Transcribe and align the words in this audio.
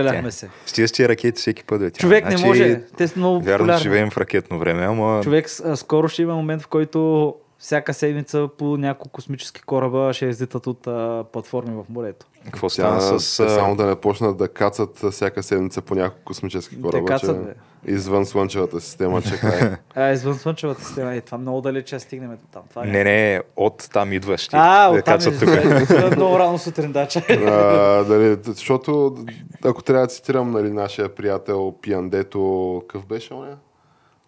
Изстреляхме 0.00 0.30
се. 0.30 0.48
Стига 0.66 0.88
с 0.88 0.92
тия 0.92 1.08
ракети 1.08 1.40
всеки 1.40 1.64
път, 1.64 1.80
бе. 1.80 1.90
Човек 1.90 2.24
не 2.24 2.30
Значи, 2.30 2.46
може. 2.46 2.80
Те 2.96 3.08
са 3.08 3.18
много 3.18 3.40
Вярно, 3.40 3.58
популярни. 3.58 3.82
живеем 3.82 4.10
в 4.10 4.18
ракетно 4.18 4.58
време, 4.58 4.84
ама... 4.84 5.20
Човек, 5.22 5.48
а, 5.64 5.76
скоро 5.76 6.08
ще 6.08 6.22
има 6.22 6.34
момент, 6.34 6.62
в 6.62 6.68
който 6.68 7.34
всяка 7.58 7.94
седмица 7.94 8.48
по 8.58 8.76
няколко 8.76 9.08
космически 9.08 9.62
кораба 9.62 10.12
ще 10.12 10.26
излитат 10.26 10.66
от 10.66 10.86
а, 10.86 11.24
платформи 11.32 11.74
в 11.74 11.84
морето. 11.88 12.26
Какво 12.46 12.68
Тя, 12.68 12.72
стана 12.72 13.20
с... 13.20 13.36
те 13.36 13.42
а, 13.42 13.48
само 13.50 13.76
да 13.76 13.86
не 13.86 13.96
почнат 13.96 14.36
да 14.36 14.48
кацат 14.48 14.98
всяка 15.10 15.42
седмица 15.42 15.82
по 15.82 15.94
няколко 15.94 16.24
космически 16.24 16.82
кораба, 16.82 17.06
кацат, 17.06 17.36
че 17.36 17.42
бе. 17.42 17.92
извън 17.92 18.26
Слънчевата 18.26 18.80
система, 18.80 19.22
че 19.22 19.36
край. 19.36 19.76
А, 19.94 20.12
извън 20.12 20.34
Слънчевата 20.38 20.84
система. 20.84 21.14
Е, 21.14 21.20
това 21.20 21.38
много 21.38 21.60
далече 21.60 21.98
стигнем 21.98 22.30
до 22.30 22.46
там. 22.52 22.62
Това 22.70 22.82
е. 22.82 22.86
Не, 22.86 23.04
не, 23.04 23.42
от 23.56 23.88
там 23.92 24.12
идващи. 24.12 24.56
А, 24.58 24.92
Да 24.92 24.98
оттам 24.98 25.14
кацат 25.14 25.42
е. 25.42 25.86
тук. 25.86 26.16
Много 26.16 26.38
рано 26.38 26.58
сутрин, 26.58 26.92
да, 26.92 27.06
че. 27.06 27.18
а, 27.18 28.04
дали, 28.04 28.36
защото, 28.44 29.16
ако 29.64 29.82
трябва 29.82 30.06
да 30.06 30.12
цитирам 30.12 30.50
нали, 30.50 30.70
нашия 30.70 31.14
приятел 31.14 31.74
Пиандето, 31.82 32.82
какъв 32.88 33.06
беше 33.06 33.34
он? 33.34 33.48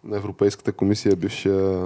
На 0.05 0.16
Европейската 0.16 0.72
комисия, 0.72 1.16
бившия 1.16 1.82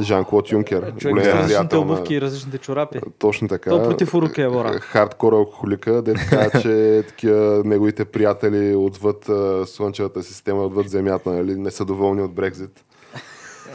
Жан-Клод 0.00 0.52
Юнкер. 0.52 0.92
Човек 0.96 1.24
с 1.24 1.28
различните 1.28 1.74
на- 1.76 1.82
обувки 1.82 2.14
и 2.14 2.20
различните 2.20 2.58
чорапи. 2.58 3.00
Точно 3.18 3.48
така. 3.48 3.70
То 3.70 3.82
против 3.82 4.14
урока 4.14 4.42
е, 4.42 4.48
Бора. 4.48 4.72
Хардкор 4.72 5.32
алкохолика, 5.32 6.02
де 6.02 6.14
така, 6.14 6.60
че 6.60 7.02
такива 7.08 7.62
неговите 7.64 8.04
приятели 8.04 8.74
отвъд 8.74 9.30
Слънчевата 9.68 10.22
система, 10.22 10.62
отвъд 10.62 10.88
Земята, 10.88 11.30
нали, 11.30 11.54
не 11.54 11.70
са 11.70 11.84
доволни 11.84 12.22
от 12.22 12.32
Брекзит. 12.32 12.84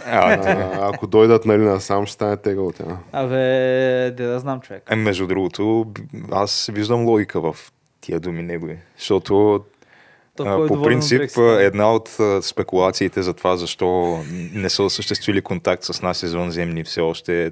А, 0.06 0.34
А, 0.34 0.90
ако 0.94 1.08
дойдат 1.08 1.46
нали, 1.46 1.62
насам, 1.62 2.06
ще 2.06 2.14
стане 2.14 2.38
тега 2.38 2.62
от 2.62 2.76
тя. 2.76 2.98
Абе, 3.12 3.36
де 4.12 4.26
да 4.26 4.40
знам 4.40 4.62
човек. 4.62 4.84
Е, 4.90 4.96
между 4.96 5.28
другото, 5.28 5.86
аз 6.32 6.70
виждам 6.74 7.06
логика 7.06 7.42
в 7.42 7.56
тия 8.02 8.20
думи 8.20 8.44
негови. 8.44 8.78
Защото 8.98 9.28
То, 9.28 9.64
а, 10.47 10.56
кой 10.56 10.66
е 10.66 10.67
по 10.67 10.81
принцип 10.81 11.22
една 11.59 11.94
от 11.94 12.17
спекулациите 12.42 13.22
за 13.22 13.34
това 13.34 13.58
защо 13.58 14.20
не 14.53 14.70
са 14.70 14.84
осъществили 14.84 15.42
контакт 15.42 15.84
с 15.84 16.02
нас 16.02 16.23
извънземни 16.23 16.84
все 16.84 17.02
още, 17.02 17.52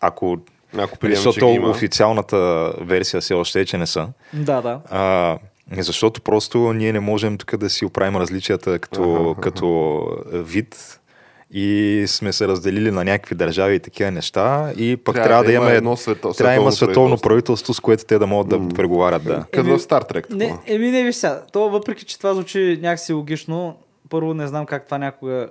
ако 0.00 0.38
Ако 0.78 0.98
приемем, 0.98 1.22
защото 1.22 1.44
има. 1.44 1.68
официалната 1.68 2.72
версия 2.80 3.20
все 3.20 3.34
още 3.34 3.60
е, 3.60 3.64
че 3.64 3.78
не 3.78 3.86
са. 3.86 4.08
Да, 4.32 4.62
да. 4.62 4.80
А, 4.90 5.38
защото 5.70 6.20
просто 6.20 6.72
ние 6.72 6.92
не 6.92 7.00
можем 7.00 7.38
тук 7.38 7.56
да 7.56 7.70
си 7.70 7.84
оправим 7.84 8.16
различията 8.16 8.78
като, 8.78 9.36
като 9.40 10.06
вид 10.32 11.00
и 11.58 12.04
сме 12.06 12.32
се 12.32 12.48
разделили 12.48 12.90
на 12.90 13.04
някакви 13.04 13.34
държави 13.34 13.74
и 13.74 13.80
такива 13.80 14.10
неща 14.10 14.72
и 14.76 14.96
пък 14.96 15.14
трябва, 15.14 15.44
да, 15.44 15.52
имаме 15.52 15.74
едно 15.74 15.96
свето, 15.96 16.32
трябва 16.32 16.56
да 16.56 16.60
има 16.60 16.72
световно 16.72 17.18
правителство. 17.18 17.74
с 17.74 17.80
което 17.80 18.04
те 18.04 18.18
да 18.18 18.26
могат 18.26 18.48
да 18.48 18.74
преговарят. 18.74 19.24
Да. 19.24 19.44
Като 19.52 19.78
в 19.78 19.78
Стар 19.78 20.02
Трек. 20.02 20.30
Не, 20.30 20.54
еми 20.66 20.90
не 20.90 21.04
виж 21.04 21.14
сега. 21.14 21.42
То 21.52 21.70
въпреки, 21.70 22.04
че 22.04 22.18
това 22.18 22.34
звучи 22.34 22.78
някакси 22.82 23.12
логично, 23.12 23.76
първо 24.08 24.34
не 24.34 24.46
знам 24.46 24.66
как 24.66 24.84
това 24.84 24.98
някога... 24.98 25.48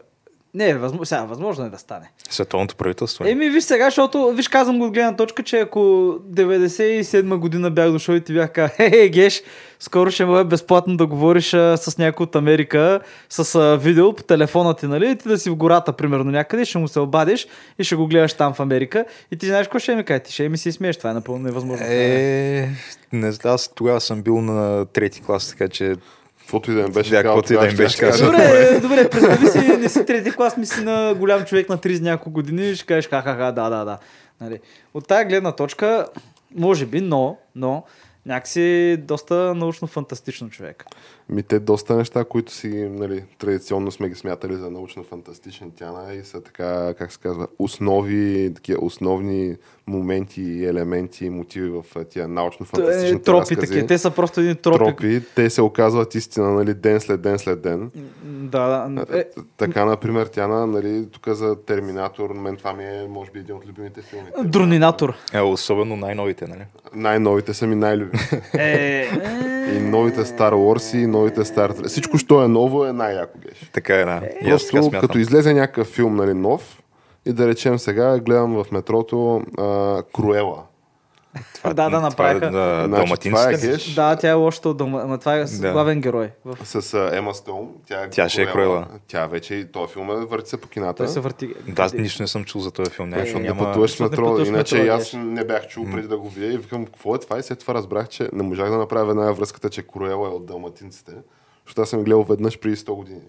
Не, 0.56 0.74
възможно, 0.74 1.06
сега, 1.06 1.24
възможно 1.24 1.66
е 1.66 1.70
да 1.70 1.78
стане. 1.78 2.12
Световното 2.30 2.76
правителство. 2.76 3.26
Еми, 3.28 3.50
виж 3.50 3.64
сега, 3.64 3.86
защото, 3.86 4.32
виж, 4.32 4.48
казвам 4.48 4.80
го 4.80 4.86
от 4.86 4.94
гледна 4.94 5.16
точка, 5.16 5.44
че 5.44 5.60
ако 5.60 5.80
97 5.80 7.38
година 7.38 7.72
бях 7.72 7.92
дошъл 7.92 8.14
и 8.14 8.22
ти 8.22 8.34
бях 8.34 8.52
казал, 8.52 8.76
хе, 8.76 9.10
Геш, 9.10 9.44
скоро 9.80 10.12
ще 10.12 10.26
бъде 10.26 10.44
безплатно 10.44 10.98
да 10.98 11.06
говориш 11.06 11.54
а, 11.54 11.78
с 11.78 11.98
някой 11.98 12.24
от 12.24 12.36
Америка, 12.36 13.00
с 13.30 13.56
а, 13.56 13.78
видео 13.78 14.14
по 14.14 14.24
телефона 14.24 14.74
ти, 14.74 14.88
нали, 14.88 15.12
и 15.12 15.16
ти 15.16 15.28
да 15.28 15.38
си 15.38 15.50
в 15.50 15.56
гората, 15.56 15.94
примерно 15.94 16.32
някъде, 16.32 16.66
ще 16.66 16.78
му 16.78 16.88
се 16.88 17.00
обадиш 17.00 17.48
и 17.80 17.84
ще 17.84 17.96
го 17.96 18.08
гледаш 18.08 18.34
там 18.34 18.54
в 18.54 18.60
Америка 18.60 19.06
и 19.32 19.38
ти 19.38 19.46
знаеш 19.46 19.68
какво 19.68 19.80
ще 19.80 19.96
ми 19.96 20.04
каже, 20.04 20.20
ти 20.20 20.32
ще 20.32 20.50
ми 20.50 20.58
си 20.58 20.72
смееш, 20.72 20.98
това 20.98 21.10
е 21.10 21.14
напълно 21.14 21.44
невъзможно. 21.44 21.86
Е, 21.90 22.70
не 23.14 23.32
аз 23.44 23.68
тогава 23.76 24.02
съм 24.02 24.22
бил 24.22 24.42
на 24.42 24.86
трети 24.86 25.22
клас, 25.22 25.50
така 25.50 25.68
че 25.68 25.96
Каквото 26.45 26.72
и 26.72 26.73
да 26.73 26.81
им 26.81 26.91
беше 26.91 27.09
Да, 27.09 27.16
казал, 27.16 27.35
каквото 27.35 27.53
и 27.53 27.57
да 27.57 27.72
им 27.72 27.78
беше 27.78 27.97
казал. 27.97 28.31
Добре, 28.31 28.79
добре, 28.81 29.09
представи 29.09 29.47
си, 29.47 29.78
не 29.78 29.89
си 29.89 30.06
трети 30.06 30.31
клас, 30.31 30.57
ми 30.57 30.66
си 30.66 30.83
на 30.83 31.16
голям 31.17 31.45
човек 31.45 31.69
на 31.69 31.78
30 31.78 32.01
няколко 32.01 32.31
години 32.31 32.69
и 32.69 32.75
ще 32.75 32.85
кажеш 32.85 33.09
ха-ха-ха, 33.09 33.51
да, 33.51 33.69
да, 33.69 33.85
да. 33.85 33.97
Нали. 34.41 34.59
От 34.94 35.07
тази 35.07 35.25
гледна 35.25 35.51
точка, 35.51 36.07
може 36.56 36.85
би, 36.85 37.01
но, 37.01 37.38
но, 37.56 37.83
някакси 38.25 38.97
доста 39.00 39.33
научно-фантастично 39.33 40.50
човек. 40.50 40.85
Ми 41.30 41.44
те 41.44 41.59
доста 41.59 41.96
неща, 41.96 42.24
които 42.24 42.52
си 42.52 42.69
нали, 42.91 43.24
традиционно 43.40 43.91
сме 43.91 44.09
ги 44.09 44.16
смятали 44.16 44.56
за 44.56 44.72
научно-фантастични 44.72 45.75
тяна 45.75 46.13
и 46.13 46.24
са 46.24 46.41
така, 46.41 46.94
как 46.97 47.12
се 47.12 47.19
казва, 47.19 47.47
основи, 47.59 48.52
такива 48.56 48.86
основни 48.86 49.56
моменти, 49.88 50.41
и 50.41 50.66
елементи 50.66 51.25
и 51.25 51.30
мотиви 51.30 51.69
в 51.69 51.84
тия 52.09 52.24
Е, 52.24 52.28
научно-фантастичните 52.28 53.24
тропи 53.24 53.40
разкази. 53.40 53.59
такива, 53.62 53.88
те 53.88 53.97
са 53.97 54.12
просто 54.12 54.40
един 54.41 54.56
тропи. 54.56 54.78
тропи, 54.78 55.22
те 55.36 55.50
се 55.50 55.62
оказват 55.62 56.16
истина, 56.16 56.52
нали, 56.52 56.74
ден 56.74 57.00
след 57.00 57.22
ден 57.22 57.40
след 57.40 57.62
ден. 57.62 57.92
Да, 58.24 58.88
да. 58.90 59.19
Е, 59.19 59.25
Така, 59.57 59.86
например, 59.86 60.25
Тяна, 60.25 60.68
нали, 60.68 61.07
тук 61.12 61.28
за 61.28 61.56
Терминатор, 61.56 62.34
мен 62.34 62.56
това 62.57 62.74
ми 62.74 62.84
е, 62.84 63.07
може 63.09 63.31
би, 63.31 63.40
един 63.40 63.56
от 63.56 63.68
любимите 63.68 64.02
филми. 64.02 64.28
Дронинатор. 64.44 65.13
е, 65.34 65.42
особено 65.42 65.96
най-новите, 65.96 66.47
нали? 66.47 66.62
Най-новите 66.94 67.53
са 67.53 67.68
ми 67.68 67.75
най-любими. 67.75 68.24
Е, 68.53 69.07
И 69.75 69.80
новите 69.80 70.22
Star 70.22 70.53
Wars 70.53 70.97
и 70.97 71.07
новите 71.16 71.46
Trek. 71.46 71.88
Всичко, 71.88 72.18
що 72.18 72.44
е 72.44 72.48
ново, 72.48 72.86
е 72.86 72.94
най-яко 72.94 73.40
геш. 73.48 73.70
Така 73.74 73.96
е, 73.96 74.06
да. 74.06 74.22
Така 74.44 74.58
Просто 74.72 74.92
като 75.02 75.18
излезе 75.18 75.53
някакъв 75.53 75.88
филм, 75.88 76.16
нали, 76.16 76.34
нов, 76.34 76.81
и 77.26 77.34
да 77.34 77.48
речем 77.48 77.80
сега, 77.80 78.20
гледам 78.20 78.64
в 78.64 78.72
метрото 78.72 79.42
а, 79.58 80.04
Круела. 80.14 80.64
Това- 81.56 81.73
да, 81.73 81.90
да, 81.90 82.01
направиха. 82.01 82.47
Това, 82.47 82.63
е, 82.73 82.88
да, 82.88 82.96
Значи, 82.97 83.29
това 83.29 83.50
е 83.50 83.51
геш. 83.51 83.94
да, 83.94 84.16
тя 84.16 84.29
е 84.29 84.34
лошата 84.34 84.69
от 84.69 84.78
дома, 84.78 85.01
ама 85.01 85.18
това 85.18 85.35
е 85.35 85.47
с 85.47 85.59
Да. 85.59 85.72
главен 85.72 86.01
герой. 86.01 86.31
В... 86.46 86.57
С 86.63 86.94
а, 86.94 87.09
Ема 87.13 87.34
Стоун. 87.34 87.69
Тя, 87.88 88.09
Тя 88.09 88.29
ще 88.29 88.41
е 88.41 88.46
Круела. 88.46 88.88
Тя 89.07 89.25
вече 89.28 89.56
и 89.56 89.66
този 89.66 89.94
филм 89.94 90.12
е 90.12 90.25
върти 90.25 90.50
се 90.50 90.57
по 90.57 90.68
кината. 90.68 90.95
Той 90.95 91.07
се 91.07 91.19
върти. 91.19 91.53
Да, 91.68 91.84
аз 91.84 91.94
нищо 91.94 92.24
не 92.24 92.28
съм 92.28 92.45
чул 92.45 92.62
за 92.62 92.72
този 92.72 92.91
филм. 92.91 93.07
Е, 93.07 93.09
Няма, 93.09 93.22
защото 93.22 93.40
не 93.40 93.47
няма... 93.47 93.59
пътуваш 93.59 93.91
защото 93.91 94.03
не 94.06 94.09
метро. 94.12 94.24
пътуваш 94.24 94.47
в 94.47 94.51
Иначе 94.51 94.75
метро, 94.75 94.88
и 94.88 94.91
аз 94.91 95.13
не 95.16 95.44
бях 95.44 95.68
чул 95.68 95.85
преди 95.85 96.07
да 96.07 96.18
го 96.18 96.29
видя 96.29 96.47
и 96.47 96.57
викам, 96.57 96.85
какво 96.85 97.16
е 97.16 97.19
това? 97.19 97.40
И 97.40 97.44
след 97.44 97.59
това 97.59 97.74
разбрах, 97.74 98.07
че 98.07 98.29
не 98.34 98.44
можах 98.44 98.69
да 98.69 98.78
направя 98.78 99.12
една 99.12 99.31
връзката, 99.31 99.69
че 99.69 99.81
Круела 99.84 100.28
е 100.28 100.31
от 100.31 100.45
далматинците. 100.45 101.12
Защото 101.66 101.81
аз 101.81 101.90
съм 101.90 102.03
гледал 102.03 102.24
веднъж 102.24 102.59
преди 102.59 102.75
100 102.75 102.95
години. 102.95 103.22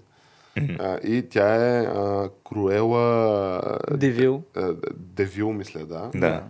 А, 0.78 0.99
и 0.99 1.22
тя 1.22 1.55
е 1.55 1.81
а, 1.81 2.28
Круела... 2.45 3.61
Девил. 3.91 4.42
Девил, 4.95 5.53
мисля, 5.53 5.81
да. 5.81 6.10
Да. 6.15 6.42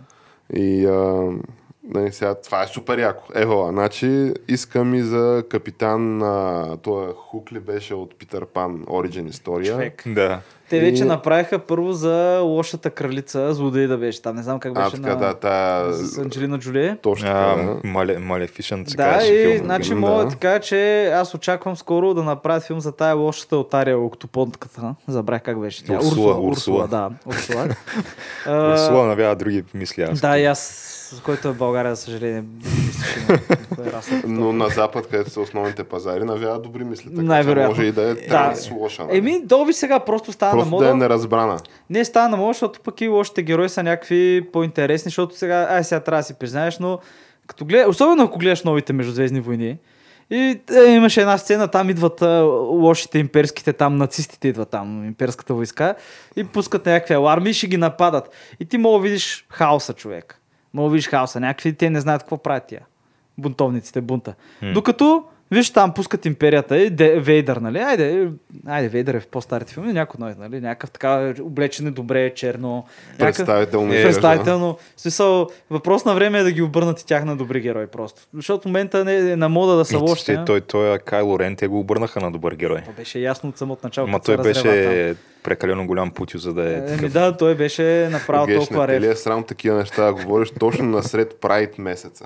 И 0.53 0.85
а, 0.85 1.31
нали, 1.83 2.11
сега, 2.11 2.35
това 2.35 2.63
е 2.63 2.67
супер 2.67 2.99
яко. 2.99 3.23
Ева, 3.35 3.69
значи 3.71 4.33
искам 4.47 4.95
и 4.95 5.01
за 5.01 5.43
капитан, 5.49 6.21
а, 6.21 6.77
той 6.81 7.13
Хук 7.13 7.51
ли 7.51 7.59
беше 7.59 7.93
от 7.93 8.17
Питър 8.17 8.45
Пан, 8.45 8.85
Origin 8.85 9.29
история. 9.29 9.73
Човек. 9.73 10.03
Да. 10.05 10.41
Те 10.69 10.79
вече 10.79 11.03
И- 11.03 11.07
направиха 11.07 11.59
първо 11.59 11.93
за 11.93 12.13
лошата 12.39 12.89
кралица, 12.89 13.53
злодей 13.53 13.87
да 13.87 13.97
беше 13.97 14.21
там. 14.21 14.35
Не 14.35 14.43
знам 14.43 14.59
как 14.59 14.73
беше 14.73 14.87
А, 14.87 14.91
така, 14.91 15.09
на... 15.09 15.15
да, 15.17 15.33
та... 15.33 15.83
с 15.91 16.17
Анджелина 16.17 16.59
Джули. 16.59 16.97
Точно 17.01 17.27
така, 17.27 17.39
А, 17.39 17.55
да. 17.57 17.79
мале, 17.83 18.17
Малефишънт 18.17 18.89
се 18.89 18.97
Да, 18.97 19.03
казваше 19.03 19.33
и 19.33 19.43
филма. 19.45 19.65
значи 19.65 19.89
Да. 19.89 19.95
мога 19.95 20.23
да 20.23 20.29
ти 20.29 20.35
кажа, 20.35 20.59
че 20.59 20.77
аз 21.05 21.33
очаквам 21.33 21.75
скоро 21.77 22.13
да 22.13 22.23
направят 22.23 22.63
филм 22.63 22.79
за 22.79 22.91
тая 22.91 23.15
лошата 23.15 23.57
от 23.57 23.73
Ария 23.73 23.99
Октопонтката. 23.99 24.95
Забрах 25.07 25.41
как 25.41 25.59
беше 25.59 25.83
тя. 25.83 25.93
Урсула, 25.93 26.09
Урсула, 26.31 26.39
Урсула. 26.41 26.87
да. 26.87 27.09
Урсула. 27.25 27.67
Урсула 28.71 29.05
навява 29.05 29.35
други 29.35 29.63
мисли 29.73 30.01
аз. 30.01 30.21
Да, 30.21 30.37
и 30.37 30.45
аз 30.45 30.93
с 31.07 31.19
който 31.19 31.47
е 31.47 31.53
България, 31.53 31.95
за 31.95 32.01
съжаление. 32.01 32.43
Но 34.27 34.53
на 34.53 34.69
Запад, 34.69 35.07
където 35.07 35.29
са 35.29 35.41
основните 35.41 35.83
пазари, 35.83 36.23
навява 36.23 36.59
добри 36.59 36.83
мисли. 36.83 37.09
Така, 37.09 37.21
Най-вероятно. 37.21 37.69
Може 37.71 37.83
и 37.83 37.91
да 37.91 38.01
е 38.01 38.13
Да. 38.13 38.27
транслоша. 38.27 39.05
нали? 39.05 39.17
Еми, 39.17 39.41
Долби 39.45 39.73
сега 39.73 39.99
просто 39.99 40.31
става 40.31 40.51
Просто 40.51 40.65
на 40.65 40.71
мода. 40.71 40.85
да 40.85 40.91
е 40.91 40.95
неразбрана. 40.95 41.57
Не 41.89 42.05
става 42.05 42.29
на 42.29 42.37
мода, 42.37 42.53
защото 42.53 42.79
пък 42.79 43.01
и 43.01 43.07
лошите 43.07 43.43
герои 43.43 43.69
са 43.69 43.83
някакви 43.83 44.47
по-интересни, 44.53 45.09
защото 45.09 45.37
сега, 45.37 45.67
ай 45.69 45.83
сега 45.83 45.99
трябва 45.99 46.19
да 46.19 46.23
си 46.23 46.33
признаеш, 46.33 46.79
но 46.79 46.99
като 47.47 47.65
гледа, 47.65 47.89
особено 47.89 48.23
ако 48.23 48.39
гледаш 48.39 48.63
новите 48.63 48.93
Междузвездни 48.93 49.39
войни, 49.39 49.77
и 50.29 50.59
е, 50.77 50.89
имаше 50.89 51.21
една 51.21 51.37
сцена, 51.37 51.67
там 51.67 51.89
идват 51.89 52.21
а, 52.21 52.41
лошите 52.71 53.19
имперските, 53.19 53.73
там 53.73 53.95
нацистите 53.95 54.47
идват 54.47 54.69
там, 54.69 55.05
имперската 55.05 55.53
войска, 55.53 55.95
и 56.35 56.43
пускат 56.43 56.85
някакви 56.85 57.13
аларми 57.13 57.49
и 57.49 57.53
ще 57.53 57.67
ги 57.67 57.77
нападат. 57.77 58.29
И 58.59 58.65
ти 58.65 58.77
мога 58.77 58.99
видиш 58.99 59.45
хаоса, 59.49 59.93
човек. 59.93 60.41
Мога 60.77 60.89
видиш 60.89 61.07
хаоса. 61.07 61.39
Някакви 61.39 61.73
те 61.73 61.89
не 61.89 62.01
знаят 62.01 62.21
какво 62.21 62.37
правят 62.37 62.67
тия. 62.67 62.81
Бунтовниците, 63.37 64.01
бунта. 64.01 64.33
Докато 64.73 65.23
Виж, 65.51 65.69
там 65.69 65.93
пускат 65.93 66.25
империята 66.25 66.77
и 66.77 66.89
Де, 66.89 67.19
Вейдър, 67.19 67.57
нали? 67.57 67.79
Айде, 67.79 68.27
айде, 68.67 68.89
Вейдър 68.89 69.13
е 69.13 69.19
в 69.19 69.27
по-старите 69.27 69.73
филми, 69.73 69.93
някой 69.93 70.17
нови, 70.19 70.33
нали? 70.39 70.61
Някакъв 70.61 70.91
така 70.91 71.33
облечен 71.41 71.87
е 71.87 71.91
добре, 71.91 72.33
черно. 72.33 72.85
някакъв- 73.09 73.35
Представително. 73.37 73.93
Е, 73.93 74.03
Представително. 74.03 74.77
В 74.95 75.01
смисъл, 75.01 75.47
въпрос 75.69 76.05
на 76.05 76.15
време 76.15 76.39
е 76.39 76.43
да 76.43 76.51
ги 76.51 76.61
обърнат 76.61 77.01
и 77.01 77.05
тях 77.05 77.25
на 77.25 77.35
добри 77.35 77.61
герои 77.61 77.87
просто. 77.87 78.21
Защото 78.33 78.61
в 78.61 78.65
момента 78.65 79.05
не 79.05 79.31
е 79.31 79.35
на 79.35 79.49
мода 79.49 79.75
да 79.75 79.85
са 79.85 79.97
лоши. 79.99 80.37
той, 80.45 80.61
той, 80.61 80.95
е 80.95 80.99
Кайло 80.99 81.39
Рен, 81.39 81.55
те 81.55 81.67
го 81.67 81.79
обърнаха 81.79 82.19
на 82.19 82.31
добър 82.31 82.53
герой. 82.53 82.81
То 82.85 82.91
беше 82.91 83.19
ясно 83.19 83.49
от 83.49 83.57
самото 83.57 83.81
начало. 83.83 84.07
Ма 84.07 84.19
той 84.19 84.37
беше 84.37 85.15
прекалено 85.43 85.87
голям 85.87 86.11
путю, 86.11 86.37
за 86.37 86.53
да 86.53 86.63
е 86.63 86.75
там. 86.75 86.83
Еми 86.83 86.97
такъв. 86.97 87.11
да, 87.11 87.37
той 87.37 87.55
беше 87.55 88.09
направо 88.11 88.45
Геш, 88.45 88.57
толкова 88.57 88.87
ли 88.87 88.91
рев. 88.91 89.03
е 89.03 89.15
срам 89.15 89.43
такива 89.43 89.77
неща 89.77 90.05
да 90.05 90.13
говориш 90.13 90.51
точно 90.51 90.85
насред 90.85 91.37
Прайд 91.41 91.77
месеца? 91.77 92.25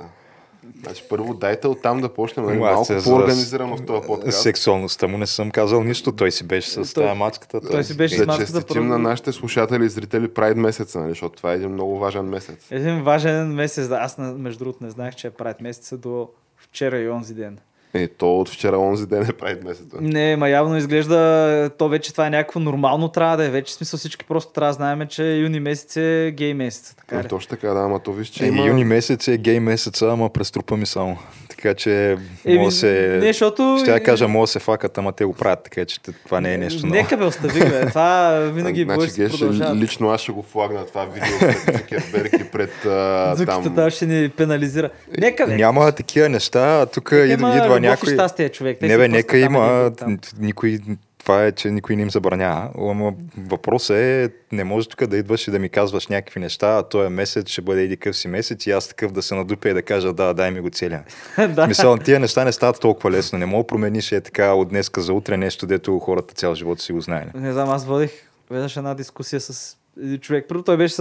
Значи 0.84 1.04
първо 1.10 1.34
дайте 1.34 1.68
оттам 1.68 2.02
да 2.02 2.14
почнем 2.14 2.46
нали, 2.46 2.58
малко 2.58 2.94
по-организирано 3.04 3.78
в 3.78 3.86
този 3.86 4.08
подкаст. 4.08 4.42
Сексуалността 4.42 5.08
му 5.08 5.18
не 5.18 5.28
съм 5.28 5.52
казал 5.52 5.84
нищо, 5.84 6.12
той 6.12 6.32
си 6.32 6.44
беше 6.44 6.70
с 6.70 6.94
Той- 6.94 7.04
тази 7.06 7.18
мацката. 7.20 7.62
той 7.62 7.84
си 7.84 7.98
беше 7.98 8.16
с 8.16 8.20
Да 8.20 8.26
маската 8.26 8.46
честитим 8.46 8.74
първо. 8.76 8.88
на 8.88 8.98
нашите 9.00 9.32
слушатели 9.32 9.86
и 9.86 9.90
зрители 9.90 10.28
Прайд 10.28 10.58
месеца, 10.58 11.00
нали, 11.00 11.10
защото 11.10 11.38
това 11.38 11.52
е 11.52 11.56
един 11.56 11.70
много 11.70 12.00
важен 12.00 12.26
месец. 12.26 12.68
Един 12.72 13.04
важен 13.04 13.48
месец. 13.48 13.88
да. 13.88 13.96
Аз, 13.96 14.18
между 14.18 14.60
другото, 14.60 14.84
не 14.84 14.90
знаех, 14.90 15.16
че 15.16 15.28
е 15.28 15.32
правят 15.32 15.62
месеца 15.62 15.98
до 15.98 16.30
вчера 16.58 16.98
и 17.00 17.10
онзи 17.10 17.34
ден. 17.34 17.58
Е, 17.94 18.08
то 18.08 18.40
от 18.40 18.50
вчера 18.50 18.78
онзи 18.78 19.06
ден 19.08 19.24
е 19.30 19.34
Прайд 19.34 19.64
месеца. 19.64 19.98
Не, 20.02 20.36
ма 20.36 20.50
явно 20.50 20.78
изглежда, 20.78 21.70
то 21.78 21.90
вече 21.90 22.12
това 22.12 22.28
е 22.28 22.30
някакво 22.30 22.60
нормално 22.60 23.08
трябва 23.08 23.38
да 23.38 23.46
е. 23.46 23.50
Вече 23.50 23.74
смисъл 23.74 23.98
всички 23.98 24.26
просто 24.26 24.54
трябва 24.54 24.70
да 24.70 24.74
знаем, 24.74 25.08
че 25.10 25.24
юни 25.24 25.60
месец 25.60 25.96
е 25.96 26.34
гей 26.38 26.54
месец. 26.54 26.96
Така 26.98 27.20
Е, 27.20 27.24
точно 27.24 27.50
така, 27.50 27.68
да, 27.70 27.80
ама 27.80 28.00
то 28.00 28.14
виж, 28.14 28.28
че 28.28 28.44
Е, 28.44 28.48
има... 28.48 28.66
Юни 28.66 28.84
месец 28.84 29.28
е 29.28 29.38
гей 29.38 29.60
месеца, 29.60 30.08
ама 30.08 30.30
преструпа 30.30 30.78
ми 30.78 30.86
само. 30.86 31.18
Така 31.50 31.74
че 31.74 32.18
мога 32.46 32.66
да 32.66 32.72
се... 32.72 33.18
не, 33.22 33.28
защото- 33.28 33.78
Ще 33.82 33.92
я 33.92 34.04
кажа, 34.04 34.28
мога 34.28 34.44
да 34.44 34.48
се 34.48 34.60
факат, 34.60 34.98
ама 34.98 35.12
те 35.12 35.26
го 35.26 35.34
правят, 35.34 35.64
така 35.64 35.86
че 35.86 36.00
това 36.02 36.42
не 36.42 36.54
е 36.54 36.58
нещо 36.58 36.86
ново. 36.86 36.96
Нека 36.96 37.18
бе 37.18 37.26
остави, 37.26 37.60
бе. 37.60 37.86
Това 37.86 38.30
винаги 38.54 38.84
значи, 38.84 38.98
бъде 39.00 39.12
Геш, 39.18 39.42
лично 39.74 40.10
аз 40.10 40.22
ще 40.22 40.32
го 40.32 40.42
флагна 40.44 40.86
това 40.86 41.06
видео 41.06 41.40
пред 41.40 41.78
Цукерберг 41.78 42.34
и 42.34 42.52
пред 42.52 42.86
а, 42.86 43.36
Зуките 43.36 43.76
там... 43.76 43.90
ще 43.90 44.06
ни 44.06 44.30
пенализира. 44.30 44.90
Нека 45.18 45.48
бе. 45.48 45.56
Няма 45.56 45.92
такива 45.92 46.30
неща, 46.30 46.80
а 46.82 46.86
тук 46.86 47.12
Нека 47.12 47.26
идва, 47.26 47.58
идва 47.58 47.80
някой... 47.82 48.14
щастие, 48.14 48.50
човек. 48.50 48.78
Те 48.80 48.88
Не 48.88 48.98
бе, 48.98 49.08
нека 49.08 49.38
един 49.38 49.46
има, 49.46 49.92
там. 49.98 50.20
никой, 50.40 50.80
това 51.18 51.46
е, 51.46 51.52
че 51.52 51.72
никой 51.72 51.96
не 51.96 52.02
им 52.02 52.12
забранява, 52.12 52.70
ама 52.78 53.14
въпросът 53.38 53.98
е, 53.98 54.30
не 54.52 54.64
може 54.64 54.90
тук 54.90 55.08
да 55.08 55.18
идваш 55.18 55.48
и 55.48 55.52
да 55.52 55.60
ми 55.60 55.70
казваш 55.70 56.08
някакви 56.08 56.40
неща, 56.40 56.78
а 56.78 56.84
този 56.84 57.10
месец 57.10 57.50
ще 57.50 57.62
бъде 57.62 57.84
еди 57.84 57.98
къв 57.98 58.16
си 58.16 58.28
месец 58.28 58.66
и 58.66 58.72
аз 58.72 58.88
такъв 58.88 59.12
да 59.12 59.22
се 59.22 59.36
надупя 59.36 59.70
и 59.70 59.74
да 59.74 59.82
кажа, 59.82 60.14
да, 60.14 60.34
дай 60.34 60.52
ми 60.52 60.60
го 60.60 60.70
целия. 60.70 61.04
да. 61.50 61.68
Мисъл, 61.68 61.98
тия 61.98 62.20
неща 62.20 62.44
не 62.46 62.52
стават 62.52 62.80
толкова 62.80 63.12
лесно, 63.12 63.40
не 63.40 63.46
мога 63.46 63.68
промениш 63.68 64.12
е 64.12 64.22
така 64.22 64.54
от 64.54 64.70
днеска 64.70 65.02
за 65.02 65.14
утре 65.14 65.38
нещо, 65.38 65.66
дето 65.66 66.00
хората 66.00 66.34
цял 66.34 66.56
живот 66.56 66.82
си 66.82 66.92
го 66.92 67.02
знаели. 67.02 67.30
Не 67.34 67.54
знам, 67.54 67.70
аз 67.70 67.86
водих 67.86 68.12
веднъж 68.52 68.78
една 68.78 68.94
дискусия 68.94 69.42
с 69.42 69.78
един 70.04 70.20
човек. 70.20 70.46
Първо 70.50 70.64
той 70.64 70.78
беше 70.78 70.96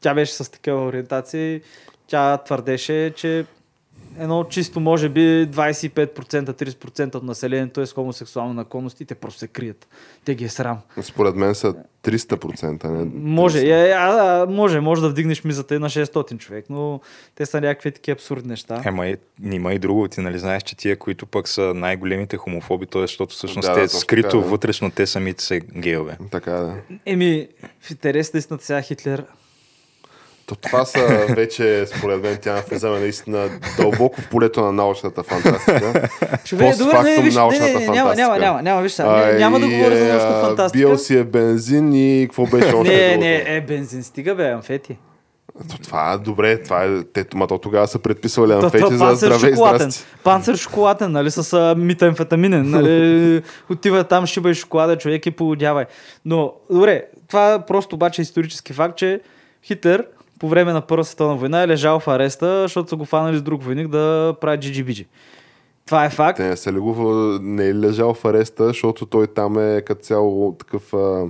тя 0.00 0.14
беше 0.14 0.32
с 0.32 0.50
такива 0.50 0.84
ориентации. 0.84 1.60
Тя 2.06 2.38
твърдеше, 2.38 3.12
че 3.16 3.44
едно 4.18 4.44
чисто, 4.44 4.80
може 4.80 5.08
би 5.08 5.20
25%, 5.20 6.52
30% 6.52 7.14
от 7.14 7.22
населението 7.22 7.80
е 7.80 7.86
с 7.86 7.92
хомосексуална 7.92 8.54
наклонност 8.54 9.00
и 9.00 9.04
те 9.04 9.14
просто 9.14 9.38
се 9.38 9.48
крият. 9.48 9.88
Те 10.24 10.34
ги 10.34 10.44
е 10.44 10.48
срам. 10.48 10.78
Според 11.02 11.36
мен 11.36 11.54
са 11.54 11.74
300%. 12.04 12.84
Не, 12.84 13.10
Може, 13.14 13.58
30. 13.58 13.88
е, 13.88 13.90
а, 13.90 14.42
а, 14.42 14.46
може, 14.46 14.80
може 14.80 15.02
да 15.02 15.08
вдигнеш 15.08 15.44
мизата 15.44 15.74
и 15.74 15.78
на 15.78 15.90
600 15.90 16.38
човек, 16.38 16.64
но 16.70 17.00
те 17.34 17.46
са 17.46 17.60
някакви 17.60 17.92
такива 17.92 18.12
абсурдни 18.12 18.48
неща. 18.48 18.82
Ема 18.84 19.06
и, 19.06 19.16
има 19.42 19.74
и 19.74 19.78
друго, 19.78 20.08
ти 20.08 20.20
нали 20.20 20.38
знаеш, 20.38 20.62
че 20.62 20.76
тия, 20.76 20.98
които 20.98 21.26
пък 21.26 21.48
са 21.48 21.74
най-големите 21.74 22.36
хомофоби, 22.36 22.86
т.е. 22.86 23.02
защото 23.02 23.34
всъщност 23.34 23.68
Да, 23.68 23.74
те 23.74 23.80
точно 23.80 23.98
скрито 24.00 24.28
така, 24.28 24.42
да. 24.42 24.50
вътрешно 24.50 24.90
те 24.90 25.06
самите 25.06 25.44
са 25.44 25.60
гейове. 25.60 26.18
Така 26.30 26.50
да. 26.50 26.74
Еми, 27.06 27.48
в 27.80 27.90
интерес 27.90 28.32
на 28.32 28.38
истината 28.38 28.64
сега 28.64 28.82
Хитлер 28.82 29.24
То 30.46 30.54
това 30.54 30.84
са 30.84 31.26
вече, 31.28 31.86
според 31.86 32.22
мен, 32.22 32.38
тя 32.42 32.62
влизаме 32.68 32.98
наистина 33.00 33.50
дълбоко 33.76 34.20
в 34.20 34.28
полето 34.28 34.60
на 34.60 34.72
научната 34.72 35.22
фантастика. 35.22 35.92
Постфактум 36.58 37.24
виж, 37.24 37.34
не, 37.34 37.40
научната 37.40 37.78
не, 37.78 37.78
не, 37.78 37.86
няма, 37.86 38.14
няма, 38.14 38.38
няма, 38.38 38.62
няма, 38.62 38.82
виж 38.82 38.92
сега, 38.92 39.32
няма 39.38 39.60
да 39.60 39.68
говоря 39.68 39.96
за 39.96 40.04
е, 40.04 40.08
научна 40.08 40.40
фантастика. 40.40 40.88
Бил 40.88 40.98
си 40.98 41.18
е 41.18 41.24
бензин 41.24 41.92
и 41.92 42.26
какво 42.28 42.46
беше 42.46 42.66
още 42.76 42.92
Не, 42.92 43.16
не, 43.16 43.56
е 43.56 43.60
бензин, 43.60 44.02
стига 44.02 44.34
бе, 44.34 44.50
амфети. 44.50 44.98
То 45.70 45.78
Това 45.82 46.12
е 46.12 46.18
добре, 46.18 46.62
това 46.62 46.84
е, 46.84 47.02
те, 47.12 47.26
ма 47.34 47.46
то 47.46 47.58
тогава 47.58 47.88
са 47.88 47.98
предписвали 47.98 48.52
амфети 48.52 48.96
за 48.96 49.14
здраве 49.14 49.50
и 49.50 49.54
здрасти. 49.54 50.04
Панцер 50.24 50.56
шоколаден, 50.56 51.12
нали, 51.12 51.30
с 51.30 51.52
а, 51.52 51.74
метамфетаминен, 51.78 52.70
нали, 52.70 53.42
отива 53.70 54.04
там, 54.04 54.26
шиба 54.26 54.50
и 54.50 54.54
шоколада, 54.54 54.98
човек 54.98 55.26
и 55.26 55.30
полудявай. 55.30 55.84
Но, 56.24 56.52
добре, 56.70 57.04
това 57.28 57.58
просто 57.66 57.96
обаче 57.96 58.22
е 58.22 58.22
исторически 58.22 58.72
факт, 58.72 58.96
че 58.96 59.20
Хитлер 59.64 60.06
по 60.44 60.48
време 60.48 60.72
на 60.72 60.80
Първа 60.80 61.04
световна 61.04 61.36
война 61.36 61.62
е 61.62 61.68
лежал 61.68 62.00
в 62.00 62.08
ареста, 62.08 62.62
защото 62.62 62.88
са 62.88 62.96
го 62.96 63.04
фанали 63.04 63.36
с 63.36 63.42
друг 63.42 63.62
войник 63.62 63.88
да 63.88 64.34
прави 64.40 64.58
джиджи-биджи. 64.58 65.06
Това 65.86 66.04
е 66.04 66.10
факт. 66.10 66.38
Не 66.38 66.56
са 66.56 66.72
ли 66.72 66.78
го, 66.78 66.94
в- 66.94 67.38
не 67.42 67.68
е 67.68 67.74
лежал 67.74 68.14
в 68.14 68.24
ареста, 68.24 68.66
защото 68.66 69.06
той 69.06 69.26
там 69.26 69.58
е 69.58 69.80
като 69.80 70.02
цяло 70.02 70.52
такъв 70.52 70.94
а, 70.94 71.26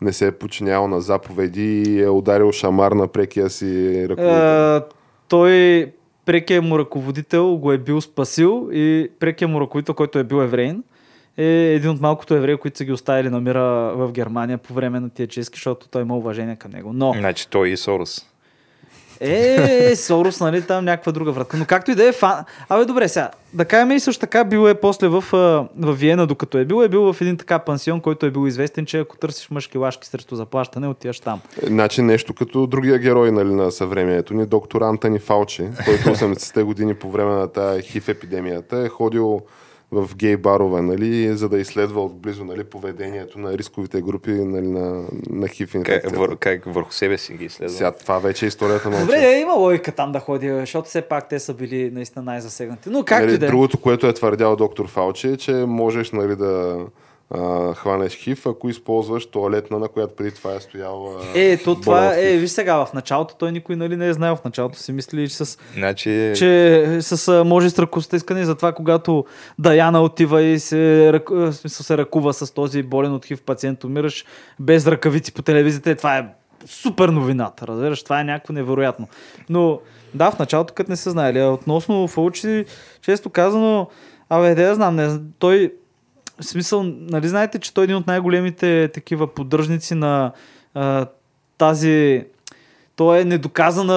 не 0.00 0.12
се 0.12 0.26
е 0.26 0.32
подчинявал 0.32 0.88
на 0.88 1.00
заповеди 1.00 1.82
и 1.82 2.02
е 2.02 2.08
ударил 2.08 2.52
шамар 2.52 2.92
на 2.92 3.08
прекия 3.08 3.50
си 3.50 3.66
ръководител. 4.08 4.76
Е, 4.76 4.80
той 5.28 5.86
прекия 6.24 6.62
му 6.62 6.78
ръководител 6.78 7.56
го 7.56 7.72
е 7.72 7.78
бил 7.78 8.00
спасил 8.00 8.68
и 8.72 9.08
прекия 9.20 9.48
му 9.48 9.60
ръководител, 9.60 9.94
който 9.94 10.18
е 10.18 10.24
бил 10.24 10.36
евреин, 10.36 10.82
е 11.36 11.44
един 11.46 11.90
от 11.90 12.00
малкото 12.00 12.34
евреи, 12.34 12.56
които 12.56 12.78
са 12.78 12.84
ги 12.84 12.92
оставили 12.92 13.28
на 13.28 13.40
мира 13.40 13.62
в 13.96 14.12
Германия 14.12 14.58
по 14.58 14.74
време 14.74 15.00
на 15.00 15.10
тия 15.10 15.26
чистки, 15.28 15.56
защото 15.56 15.88
той 15.88 16.02
има 16.02 16.16
уважение 16.16 16.56
към 16.56 16.70
него. 16.70 16.90
Но, 16.94 17.12
Значи 17.18 17.48
той 17.48 17.68
и 17.68 17.76
Сорос. 17.76 18.26
Е, 19.20 19.96
Сорос, 19.96 20.40
нали, 20.40 20.62
там 20.62 20.84
някаква 20.84 21.12
друга 21.12 21.32
вратка. 21.32 21.56
Но 21.56 21.64
както 21.64 21.90
и 21.90 21.94
да 21.94 22.08
е, 22.08 22.12
фан... 22.12 22.44
Абе, 22.68 22.84
добре, 22.84 23.08
сега, 23.08 23.30
да 23.52 23.64
кажем 23.64 23.90
и 23.90 24.00
също 24.00 24.20
така 24.20 24.44
бил 24.44 24.68
е 24.68 24.74
после 24.74 25.08
в, 25.08 25.24
в 25.76 25.92
Виена, 25.92 26.26
докато 26.26 26.58
е 26.58 26.64
бил, 26.64 26.82
е 26.82 26.88
бил 26.88 27.12
в 27.12 27.20
един 27.20 27.36
така 27.36 27.58
пансион, 27.58 28.00
който 28.00 28.26
е 28.26 28.30
бил 28.30 28.46
известен, 28.46 28.86
че 28.86 28.98
ако 28.98 29.16
търсиш 29.16 29.50
мъжки 29.50 29.78
лашки 29.78 30.06
срещу 30.06 30.36
заплащане, 30.36 30.88
отиваш 30.88 31.20
там. 31.20 31.40
Значи 31.62 32.02
нещо 32.02 32.34
като 32.34 32.66
другия 32.66 32.98
герой 32.98 33.32
нали, 33.32 33.54
на 33.54 33.72
съвремието 33.72 34.34
ни, 34.34 34.46
доктор 34.46 34.82
Антони 34.82 35.18
Фаучи, 35.18 35.68
който 35.84 36.02
80-те 36.08 36.62
години 36.62 36.94
по 36.94 37.10
време 37.10 37.34
на 37.34 37.48
тази 37.48 37.82
хив 37.82 38.08
епидемията 38.08 38.78
е 38.78 38.88
ходил 38.88 39.42
в 39.96 40.16
гей 40.16 40.36
барове, 40.36 40.82
нали, 40.82 41.36
за 41.36 41.48
да 41.48 41.58
изследва 41.58 42.00
отблизо 42.00 42.44
нали, 42.44 42.64
поведението 42.64 43.38
на 43.38 43.58
рисковите 43.58 44.02
групи 44.02 44.30
нали, 44.30 44.66
на, 44.66 45.04
на 45.30 45.48
хив 45.48 45.72
Как, 45.84 46.16
вър, 46.16 46.36
как 46.36 46.64
върху 46.64 46.92
себе 46.92 47.18
си 47.18 47.34
ги 47.34 47.44
изследва. 47.44 47.76
Сега 47.76 47.92
това 47.92 48.18
вече 48.18 48.46
е 48.46 48.48
историята 48.48 48.90
на 48.90 49.00
Добре, 49.00 49.18
е, 49.18 49.40
има 49.40 49.52
логика 49.52 49.92
там 49.92 50.12
да 50.12 50.20
ходи, 50.20 50.48
защото 50.48 50.88
все 50.88 51.02
пак 51.02 51.28
те 51.28 51.38
са 51.38 51.54
били 51.54 51.90
наистина 51.90 52.24
най-засегнати. 52.24 52.88
Но 52.90 53.04
както 53.04 53.26
Нали, 53.26 53.38
да 53.38 53.46
е. 53.46 53.48
Другото, 53.48 53.80
което 53.80 54.06
е 54.06 54.12
твърдял 54.12 54.56
доктор 54.56 54.88
Фаучи, 54.88 55.28
е, 55.28 55.36
че 55.36 55.52
можеш 55.52 56.10
нали, 56.10 56.36
да 56.36 56.78
а, 57.30 57.74
хванеш 57.74 58.12
хив, 58.14 58.46
ако 58.46 58.68
използваш 58.68 59.26
туалетна, 59.26 59.78
на 59.78 59.88
която 59.88 60.16
преди 60.16 60.30
това 60.30 60.54
е 60.54 60.60
стоял 60.60 61.14
а, 61.34 61.38
Е, 61.38 61.56
то 61.56 61.74
това 61.74 62.14
е, 62.14 62.30
хив. 62.30 62.40
виж 62.40 62.50
сега, 62.50 62.76
в 62.76 62.92
началото 62.92 63.34
той 63.34 63.52
никой 63.52 63.76
нали, 63.76 63.96
не 63.96 64.08
е 64.08 64.12
знаел. 64.12 64.36
В 64.36 64.44
началото 64.44 64.78
си 64.78 64.92
мисли, 64.92 65.28
че 65.28 65.36
с, 65.36 65.58
Значи, 65.74 66.32
че 66.36 66.98
с 67.00 67.28
а, 67.28 67.44
може 67.44 67.70
с 67.70 67.78
ръкостискане, 67.78 68.44
затова 68.44 68.72
когато 68.72 69.24
Даяна 69.58 70.02
отива 70.02 70.42
и 70.42 70.58
се, 70.58 70.76
рък- 71.12 71.30
а, 71.32 71.52
в 71.52 71.54
смисъл, 71.54 71.84
се 71.84 71.98
ръкува 71.98 72.32
с 72.32 72.50
този 72.50 72.82
болен 72.82 73.14
от 73.14 73.24
хив 73.24 73.42
пациент, 73.42 73.84
умираш 73.84 74.24
без 74.60 74.86
ръкавици 74.86 75.32
по 75.32 75.42
телевизията, 75.42 75.90
е, 75.90 75.94
това 75.94 76.18
е 76.18 76.26
супер 76.66 77.08
новината, 77.08 77.66
разбираш, 77.66 78.02
това 78.02 78.20
е 78.20 78.24
някакво 78.24 78.52
невероятно. 78.52 79.08
Но 79.48 79.80
да, 80.14 80.30
в 80.30 80.38
началото 80.38 80.74
като 80.74 80.90
не 80.90 80.96
се 80.96 81.10
знаели, 81.10 81.42
относно 81.42 82.08
Фаучи, 82.08 82.64
често 83.02 83.30
казано, 83.30 83.88
абе, 84.28 84.54
да 84.54 84.74
знам, 84.74 84.96
не, 84.96 85.18
той 85.38 85.72
в 86.40 86.44
смисъл, 86.44 86.82
нали 86.82 87.28
знаете, 87.28 87.58
че 87.58 87.74
той 87.74 87.82
е 87.82 87.84
един 87.84 87.96
от 87.96 88.06
най-големите 88.06 88.90
такива 88.94 89.34
поддръжници 89.34 89.94
на 89.94 90.32
а, 90.74 91.06
тази 91.58 92.24
То 92.96 93.14
е 93.14 93.24
недоказано 93.24 93.92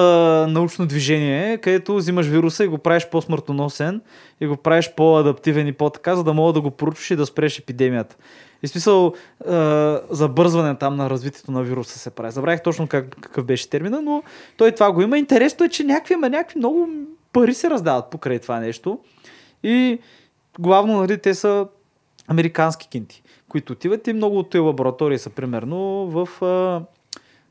научно 0.46 0.86
движение, 0.86 1.58
където 1.58 1.96
взимаш 1.96 2.26
вируса 2.26 2.64
и 2.64 2.68
го 2.68 2.78
правиш 2.78 3.06
по-смъртоносен 3.06 4.00
и 4.40 4.46
го 4.46 4.56
правиш 4.56 4.90
по-адаптивен 4.96 5.66
и 5.66 5.72
по-така, 5.72 6.16
за 6.16 6.24
да 6.24 6.32
мога 6.32 6.52
да 6.52 6.60
го 6.60 6.70
поручиш 6.70 7.10
и 7.10 7.16
да 7.16 7.26
спреш 7.26 7.58
епидемията. 7.58 8.16
И 8.62 8.68
смисъл 8.68 9.06
е, 9.06 9.50
забързване 10.10 10.74
там 10.74 10.96
на 10.96 11.10
развитието 11.10 11.52
на 11.52 11.62
вируса 11.62 11.98
се 11.98 12.10
прави. 12.10 12.32
Забравих 12.32 12.62
точно 12.62 12.86
как, 12.86 13.16
какъв 13.20 13.44
беше 13.44 13.70
термина, 13.70 14.02
но 14.02 14.22
той 14.56 14.72
това 14.72 14.92
го 14.92 15.02
има. 15.02 15.18
Интересно 15.18 15.66
е, 15.66 15.68
че 15.68 15.84
някакви, 15.84 16.14
ама 16.14 16.28
някакви 16.28 16.58
много 16.58 16.88
пари 17.32 17.54
се 17.54 17.70
раздават 17.70 18.10
покрай 18.10 18.38
това 18.38 18.60
нещо. 18.60 18.98
И 19.62 19.98
главно, 20.58 21.00
нали, 21.00 21.18
те 21.18 21.34
са 21.34 21.66
американски 22.30 22.88
кинти, 22.88 23.22
които 23.48 23.72
отиват 23.72 24.06
и 24.06 24.12
много 24.12 24.38
от 24.38 24.50
тези 24.50 24.60
лаборатории 24.60 25.18
са 25.18 25.30
примерно 25.30 26.06
в, 26.06 26.28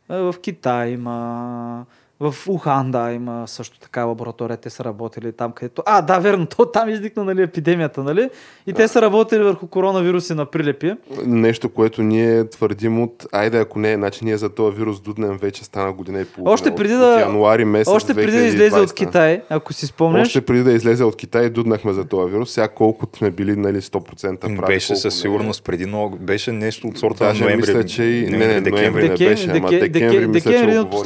в 0.09 0.36
Китай 0.41 0.89
има, 0.89 1.86
в 2.22 2.36
Ухан, 2.48 2.92
да, 2.92 3.12
има 3.12 3.48
също 3.48 3.80
така 3.80 4.04
лаборатория, 4.04 4.58
те 4.58 4.70
са 4.70 4.84
работили 4.84 5.32
там, 5.32 5.52
където... 5.52 5.84
А, 5.86 6.02
да, 6.02 6.20
верно, 6.20 6.46
то 6.46 6.66
там 6.66 6.90
издикна 6.90 7.24
нали, 7.24 7.42
епидемията, 7.42 8.04
нали? 8.04 8.30
И 8.68 8.74
те 8.74 8.88
са 8.88 9.02
работили 9.02 9.44
върху 9.44 9.68
коронавируси 9.68 10.34
на 10.34 10.46
прилепи. 10.46 10.94
Нещо, 11.26 11.70
което 11.70 12.02
ние 12.04 12.50
твърдим 12.50 13.04
от... 13.04 13.26
Айде, 13.32 13.60
ако 13.60 13.80
не, 13.80 13.96
значи 13.96 14.26
ние 14.26 14.38
за 14.38 14.50
този 14.50 14.78
вирус 14.78 15.00
дуднем 15.02 15.38
вече 15.38 15.64
стана 15.64 15.94
година 15.94 16.22
и 16.22 16.26
половина. 16.26 16.54
Още 16.54 16.76
преди 16.76 16.94
от, 16.94 17.00
да- 17.00 17.14
От 17.16 17.20
януари 17.20 17.66
месец 17.66 17.94
Още 17.94 18.14
преди 18.14 18.38
да 18.38 18.44
излезе 18.44 18.80
от 18.80 18.90
2020. 18.90 18.94
Китай, 18.94 19.42
ако 19.50 19.74
си 19.74 19.88
спомняш, 19.88 20.28
Още 20.28 20.42
преди 20.42 20.64
да 20.64 20.72
излезе 20.72 21.04
от 21.04 21.16
Китай, 21.16 21.50
дуднахме 21.50 21.94
за 21.94 22.06
този 22.06 22.32
вирус. 22.32 22.52
Сега 22.52 22.68
колко 22.68 23.08
сме 23.18 23.32
били 23.32 23.56
нали, 23.56 23.82
100% 23.82 24.40
прави. 24.40 24.56
Беше 24.74 24.96
със 24.96 25.06
не. 25.06 25.12
сигурност 25.12 25.64
преди 25.64 25.86
много. 25.86 26.18
Беше 26.18 26.52
нещо 26.52 26.88
от 26.88 26.98
сорта 26.98 27.24
Даже 27.26 27.44
на 27.44 27.50
ноември. 27.50 27.74
мисля, 27.74 27.86
че 27.86 28.04
и... 28.04 28.28
Не, 28.30 28.38
не, 28.38 28.48
ноември 28.48 28.54
не 28.54 28.62
Декември, 28.62 29.10
беше, 29.10 29.50
ама 29.50 29.70
деке- 29.70 29.90
декември, 29.90 30.18
деке- 30.18 30.28
мисля, 30.28 30.52
че 30.52 30.58
декември 30.58 30.72
един 30.72 30.86
го 30.86 30.98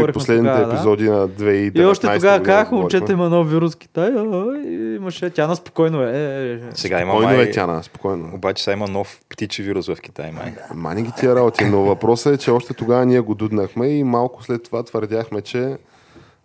от 0.00 0.13
последните 0.14 0.50
говорихме. 0.50 0.74
епизоди 0.74 1.04
тогава, 1.04 1.28
да. 1.28 1.44
на 1.44 1.50
2019 1.50 1.82
И 1.82 1.84
още 1.84 2.06
тогава 2.06 2.42
казах, 2.42 2.72
момчета 2.72 3.12
има 3.12 3.28
нов 3.28 3.50
вирус 3.50 3.74
в 3.74 3.78
Китай, 3.78 4.08
а, 4.16 4.58
и 4.66 4.94
имаше, 4.96 5.30
тя 5.30 5.46
на 5.46 5.56
спокойно 5.56 6.02
е. 6.02 6.10
е, 6.10 6.52
е. 6.52 6.58
Сега 6.74 7.00
има 7.00 7.12
Спокойно 7.12 7.36
май... 7.36 7.44
е 7.44 7.50
Тяна, 7.50 7.82
спокойно. 7.82 8.30
Обаче 8.34 8.64
сега 8.64 8.72
има 8.72 8.88
нов 8.88 9.20
птичи 9.28 9.62
вирус 9.62 9.86
в 9.86 9.96
Китай, 10.02 10.32
май. 10.32 10.54
Мани 10.74 11.02
ги 11.02 11.10
тия 11.18 11.34
работи, 11.34 11.64
но 11.64 11.80
въпросът 11.80 12.34
е, 12.34 12.38
че 12.38 12.50
още 12.50 12.74
тогава 12.74 13.06
ние 13.06 13.20
го 13.20 13.34
дуднахме 13.34 13.88
и 13.88 14.04
малко 14.04 14.44
след 14.44 14.62
това 14.62 14.82
твърдяхме, 14.82 15.40
че 15.40 15.76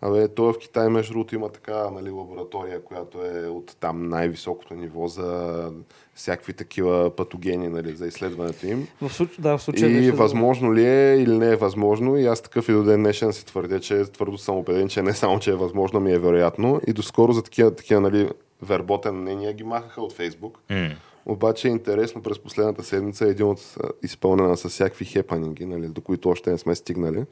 Абе, 0.02 0.28
той 0.28 0.54
в 0.54 0.58
Китай, 0.58 0.90
между 0.90 1.14
другото, 1.14 1.36
има 1.36 1.50
така 1.50 1.90
нали, 1.90 2.10
лаборатория, 2.10 2.84
която 2.84 3.18
е 3.26 3.48
от 3.48 3.78
там 3.80 4.10
най-високото 4.10 4.74
ниво 4.74 5.08
за 5.08 5.72
всякакви 6.16 6.54
такива 6.54 7.16
патогени, 7.16 7.68
нали, 7.68 7.96
за 7.96 8.08
изследването 8.08 8.68
им. 8.68 8.88
В 9.02 9.14
случай, 9.14 9.36
да, 9.40 9.58
в 9.58 9.64
случая 9.64 10.08
И 10.08 10.12
възможно 10.12 10.74
ли 10.74 10.86
е 10.86 11.16
или 11.16 11.38
не 11.38 11.52
е 11.52 11.56
възможно. 11.56 12.18
И 12.18 12.26
аз 12.26 12.42
такъв 12.42 12.70
и 12.70 12.72
до 12.72 12.84
ден 12.84 13.04
днешен 13.04 13.34
си 13.34 13.46
твърдя, 13.46 13.80
че 13.80 14.04
твърдо 14.04 14.38
съм 14.38 14.58
убеден, 14.58 14.88
че 14.88 15.02
не 15.02 15.14
само, 15.14 15.40
че 15.40 15.52
е 15.52 15.56
възможно, 15.56 16.00
ми 16.00 16.12
е 16.12 16.20
вероятно. 16.20 16.82
И 16.88 16.94
доскоро 16.94 17.32
за 17.32 17.44
такива, 17.44 17.76
такива 17.76 18.02
нали, 18.02 18.30
верботен 18.62 19.16
мнения 19.16 19.54
ги 19.54 19.64
махаха 19.64 20.02
от 20.02 20.14
Фейсбук. 20.14 20.60
М. 20.70 20.90
Обаче 21.26 21.68
е 21.68 21.72
интересно 21.72 22.22
през 22.22 22.40
последната 22.40 22.84
седмица 22.84 23.28
един 23.28 23.46
от 23.46 23.78
изпълнена 24.04 24.58
с 24.58 24.70
всякакви 24.70 25.06
хепанинги, 25.06 25.66
нали, 25.66 25.88
до 25.88 26.02
които 26.02 26.30
още 26.30 26.52
не 26.52 26.58
сме 26.58 26.76
стигнали. 26.76 27.24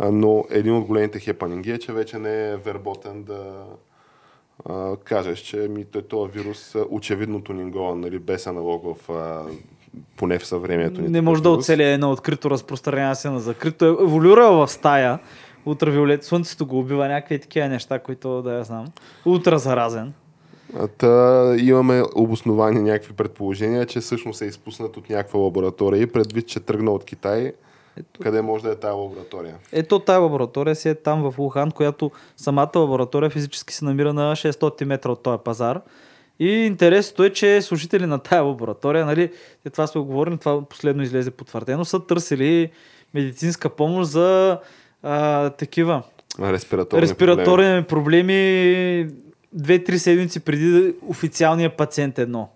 Но 0.00 0.44
един 0.50 0.76
от 0.76 0.84
големите 0.84 1.20
хепанинги 1.20 1.70
е, 1.70 1.78
че 1.78 1.92
вече 1.92 2.18
не 2.18 2.50
е 2.50 2.56
верботен 2.56 3.22
да 3.22 3.64
а, 4.68 4.96
кажеш, 4.96 5.38
че 5.38 5.56
ми, 5.56 5.84
той, 5.84 6.02
този 6.02 6.32
вирус 6.32 6.74
а, 6.74 6.84
очевидното 6.90 7.52
нингола, 7.52 7.94
нали, 7.96 8.18
без 8.18 8.46
аналог 8.46 8.84
в 8.84 9.12
а, 9.12 9.42
поне 10.16 10.38
в 10.38 10.46
съвремието 10.46 11.00
ни. 11.00 11.08
не 11.08 11.20
може 11.20 11.42
да 11.42 11.50
оцеля 11.50 11.84
едно 11.84 12.10
открито 12.10 12.50
разпространява 12.50 13.14
се 13.14 13.30
на 13.30 13.40
закрито. 13.40 13.84
Е 13.84 13.88
еволюирал 13.88 14.66
в 14.66 14.68
стая. 14.68 15.18
Ултравиолет, 15.66 16.24
слънцето 16.24 16.66
го 16.66 16.78
убива, 16.78 17.08
някакви 17.08 17.38
такива 17.38 17.68
неща, 17.68 17.98
които 17.98 18.42
да 18.42 18.52
я 18.52 18.64
знам. 18.64 18.86
Ултразаразен. 19.26 20.12
Та, 20.98 21.54
имаме 21.58 22.02
обосновани 22.14 22.82
някакви 22.82 23.12
предположения, 23.12 23.86
че 23.86 24.00
всъщност 24.00 24.42
е 24.42 24.46
изпуснат 24.46 24.96
от 24.96 25.10
някаква 25.10 25.40
лаборатория 25.40 26.02
и 26.02 26.06
предвид, 26.06 26.48
че 26.48 26.60
тръгна 26.60 26.90
от 26.90 27.04
Китай, 27.04 27.52
къде 28.22 28.42
може 28.42 28.64
да 28.64 28.70
е 28.70 28.74
тази 28.74 28.94
лаборатория? 28.94 29.54
Ето 29.72 29.98
тая 29.98 30.20
лаборатория 30.20 30.76
си 30.76 30.88
е 30.88 30.94
там 30.94 31.30
в 31.30 31.38
Ухан, 31.38 31.70
която 31.70 32.10
самата 32.36 32.70
лаборатория 32.76 33.30
физически 33.30 33.74
се 33.74 33.84
намира 33.84 34.12
на 34.12 34.36
600 34.36 34.84
метра 34.84 35.10
от 35.10 35.22
този 35.22 35.38
пазар. 35.44 35.80
И 36.38 36.48
интересното 36.48 37.24
е, 37.24 37.30
че 37.30 37.62
служители 37.62 38.06
на 38.06 38.18
тая 38.18 38.42
лаборатория, 38.42 39.06
нали, 39.06 39.32
те 39.62 39.70
това 39.70 39.86
сме 39.86 40.00
го 40.00 40.06
говорили, 40.06 40.38
това 40.38 40.62
последно 40.64 41.02
излезе 41.02 41.30
потвърдено, 41.30 41.84
са 41.84 42.06
търсили 42.06 42.70
медицинска 43.14 43.68
помощ 43.70 44.10
за 44.10 44.58
а, 45.02 45.50
такива 45.50 46.02
Респираторни, 46.40 47.02
респираторни 47.02 47.82
проблеми 47.82 49.08
две-три 49.52 49.98
седмици 49.98 50.40
преди 50.40 50.94
официалния 51.08 51.76
пациент 51.76 52.18
едно. 52.18 52.48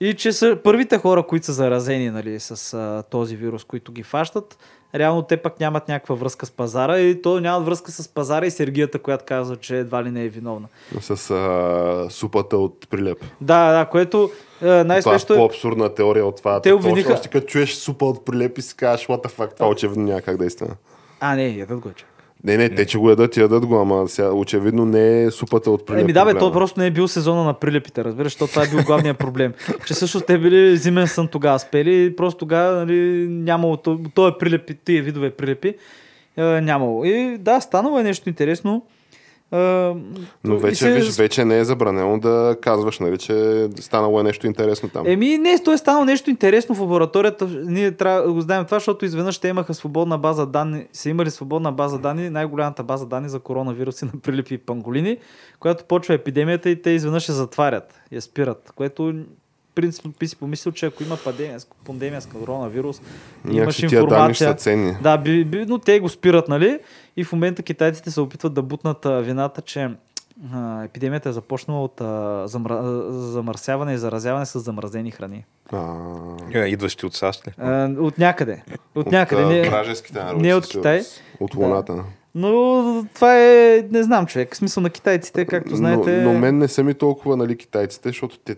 И 0.00 0.14
че 0.14 0.32
са 0.32 0.58
първите 0.64 0.98
хора, 0.98 1.22
които 1.22 1.46
са 1.46 1.52
заразени 1.52 2.10
нали, 2.10 2.40
с 2.40 2.74
а, 2.74 3.02
този 3.10 3.36
вирус, 3.36 3.64
които 3.64 3.92
ги 3.92 4.02
фащат, 4.02 4.58
реално 4.94 5.22
те 5.22 5.36
пък 5.36 5.60
нямат 5.60 5.88
някаква 5.88 6.14
връзка 6.14 6.46
с 6.46 6.50
пазара 6.50 6.98
и 6.98 7.22
то 7.22 7.40
нямат 7.40 7.66
връзка 7.66 7.90
с 7.90 8.08
пазара 8.08 8.46
и 8.46 8.50
Сергията, 8.50 8.98
която 8.98 9.24
казва, 9.24 9.56
че 9.56 9.78
едва 9.78 10.04
ли 10.04 10.10
не 10.10 10.24
е 10.24 10.28
виновна. 10.28 10.68
С 11.00 11.30
а, 11.30 12.06
супата 12.10 12.56
от 12.58 12.88
прилеп. 12.90 13.18
Да, 13.40 13.78
да, 13.78 13.86
което 13.86 14.24
а, 14.24 14.58
Това 14.58 14.80
е 14.80 14.84
най-смешно 14.84 15.34
е... 15.34 15.38
по-абсурдна 15.38 15.94
теория 15.94 16.26
от 16.26 16.36
това. 16.36 16.60
Те 16.60 16.68
Те 16.68 16.74
обвиниха- 16.74 17.12
Още 17.12 17.28
като 17.28 17.46
чуеш 17.46 17.74
супа 17.74 18.04
от 18.04 18.24
прилеп 18.24 18.58
и 18.58 18.62
си 18.62 18.76
кажеш, 18.76 19.06
what 19.06 19.24
the 19.24 19.30
fuck, 19.30 19.54
това 19.54 19.68
очевидно 19.68 20.04
няма 20.04 20.20
как 20.20 20.36
да 20.36 20.44
е 20.44 20.46
истина. 20.46 20.76
А, 21.20 21.36
не, 21.36 21.48
ядат 21.48 21.80
го, 21.80 21.92
че. 21.92 22.04
Не, 22.44 22.56
не, 22.56 22.68
те, 22.68 22.86
че 22.86 22.98
го 22.98 23.10
ядат, 23.10 23.36
ядат 23.36 23.66
го, 23.66 23.76
ама 23.80 24.08
сега 24.08 24.32
очевидно 24.32 24.84
не 24.84 25.22
е 25.22 25.30
супата 25.30 25.70
от 25.70 25.86
прилеп. 25.86 26.02
Еми 26.02 26.12
да, 26.12 26.24
бе, 26.24 26.30
проблема. 26.30 26.52
то 26.52 26.52
просто 26.52 26.80
не 26.80 26.86
е 26.86 26.90
бил 26.90 27.08
сезона 27.08 27.44
на 27.44 27.54
прилепите, 27.54 28.04
разбираш, 28.04 28.32
защото 28.32 28.50
това 28.50 28.64
е 28.64 28.68
бил 28.68 28.82
главният 28.82 29.18
проблем. 29.18 29.52
че 29.86 29.94
също 29.94 30.20
те 30.20 30.38
били 30.38 30.76
зимен 30.76 31.08
сън 31.08 31.28
тогава 31.28 31.58
спели 31.58 32.04
и 32.04 32.16
просто 32.16 32.38
тогава 32.38 32.76
нали, 32.76 33.28
нямало, 33.28 33.76
то, 33.76 34.00
то 34.14 34.28
е 34.28 34.38
прилепи, 34.38 34.74
тия 34.74 35.02
видове 35.02 35.30
прилепи, 35.30 35.74
е, 36.36 36.42
нямало. 36.42 37.04
И 37.04 37.36
да, 37.38 37.60
станало 37.60 37.98
е 37.98 38.02
нещо 38.02 38.28
интересно. 38.28 38.82
Но 39.52 40.58
вече, 40.58 40.76
се- 40.76 40.92
виж, 40.92 41.16
вече 41.16 41.44
не 41.44 41.58
е 41.58 41.64
забранено 41.64 42.18
да 42.18 42.56
казваш, 42.60 42.98
нали, 42.98 43.18
че 43.18 43.68
станало 43.76 44.20
е 44.20 44.22
нещо 44.22 44.46
интересно 44.46 44.88
там. 44.88 45.06
Еми, 45.06 45.38
не, 45.38 45.58
то 45.58 45.72
е 45.72 45.78
станало 45.78 46.04
нещо 46.04 46.30
интересно 46.30 46.74
в 46.74 46.80
лабораторията. 46.80 47.48
Ние 47.64 47.92
трябва 47.92 48.22
да 48.22 48.32
го 48.32 48.40
знаем 48.40 48.64
това, 48.64 48.76
защото 48.76 49.04
изведнъж 49.04 49.38
те 49.38 49.48
имаха 49.48 49.74
свободна 49.74 50.18
база 50.18 50.46
данни, 50.46 50.86
са 50.92 51.10
имали 51.10 51.30
свободна 51.30 51.72
база 51.72 51.98
данни, 51.98 52.30
най-голямата 52.30 52.82
база 52.82 53.06
данни 53.06 53.28
за 53.28 53.38
коронавируси 53.38 54.04
на 54.04 54.12
прилипи 54.22 54.54
и 54.54 54.58
панголини, 54.58 55.16
която 55.60 55.84
почва 55.84 56.14
епидемията 56.14 56.70
и 56.70 56.82
те 56.82 56.90
изведнъж 56.90 57.28
я 57.28 57.34
затварят, 57.34 58.00
я 58.12 58.22
спират, 58.22 58.72
което 58.74 59.14
принципно 59.74 60.12
би 60.20 60.28
си 60.28 60.36
помислил, 60.36 60.72
че 60.72 60.86
ако 60.86 61.02
има 61.02 61.16
пандемия, 61.16 61.58
пандемия 61.86 62.20
с 62.20 62.26
коронавирус, 62.26 62.98
и 62.98 63.02
имаш 63.46 63.54
Някакси 63.56 63.86
тия 63.86 64.06
данни 64.06 64.34
ще 64.34 64.38
са 64.38 64.44
информация. 64.44 64.56
ценни. 64.56 64.96
Да, 65.02 65.18
би, 65.18 65.44
би, 65.44 65.64
но 65.66 65.78
те 65.78 66.00
го 66.00 66.08
спират, 66.08 66.48
нали? 66.48 66.78
И 67.18 67.24
в 67.24 67.32
момента 67.32 67.62
китайците 67.62 68.10
се 68.10 68.20
опитват 68.20 68.54
да 68.54 68.62
бутнат 68.62 68.98
вината, 69.04 69.62
че 69.62 69.90
а, 70.52 70.84
епидемията 70.84 71.28
е 71.28 71.32
започнала 71.32 71.84
от 71.84 72.00
а, 72.00 72.42
замра... 72.46 72.82
замърсяване 73.10 73.94
и 73.94 73.98
заразяване 73.98 74.46
с 74.46 74.60
замразени 74.60 75.10
храни. 75.10 75.44
А, 75.72 75.94
Е, 76.54 76.58
Идващи 76.58 77.06
от 77.06 77.14
САЩ 77.14 77.48
ли? 77.48 77.52
А, 77.58 77.90
от 77.98 78.18
някъде. 78.18 78.62
От 78.94 79.06
някъде. 79.06 79.42
а, 79.42 79.46
Не, 79.46 79.68
вражеските 79.70 80.18
народи, 80.18 80.42
не 80.42 80.54
от 80.54 80.66
Китай. 80.66 81.02
От 81.40 81.54
Луната. 81.54 82.04
но 82.34 82.82
това 83.14 83.38
е, 83.38 83.86
не 83.90 84.02
знам 84.02 84.26
човек, 84.26 84.54
в 84.54 84.56
смисъл 84.56 84.82
на 84.82 84.90
китайците, 84.90 85.44
както 85.44 85.76
знаете. 85.76 86.22
Но, 86.22 86.32
но 86.32 86.38
мен 86.38 86.58
не 86.58 86.68
са 86.68 86.84
ми 86.84 86.94
толкова 86.94 87.36
нали, 87.36 87.56
китайците, 87.56 88.08
защото 88.08 88.38
те- 88.38 88.56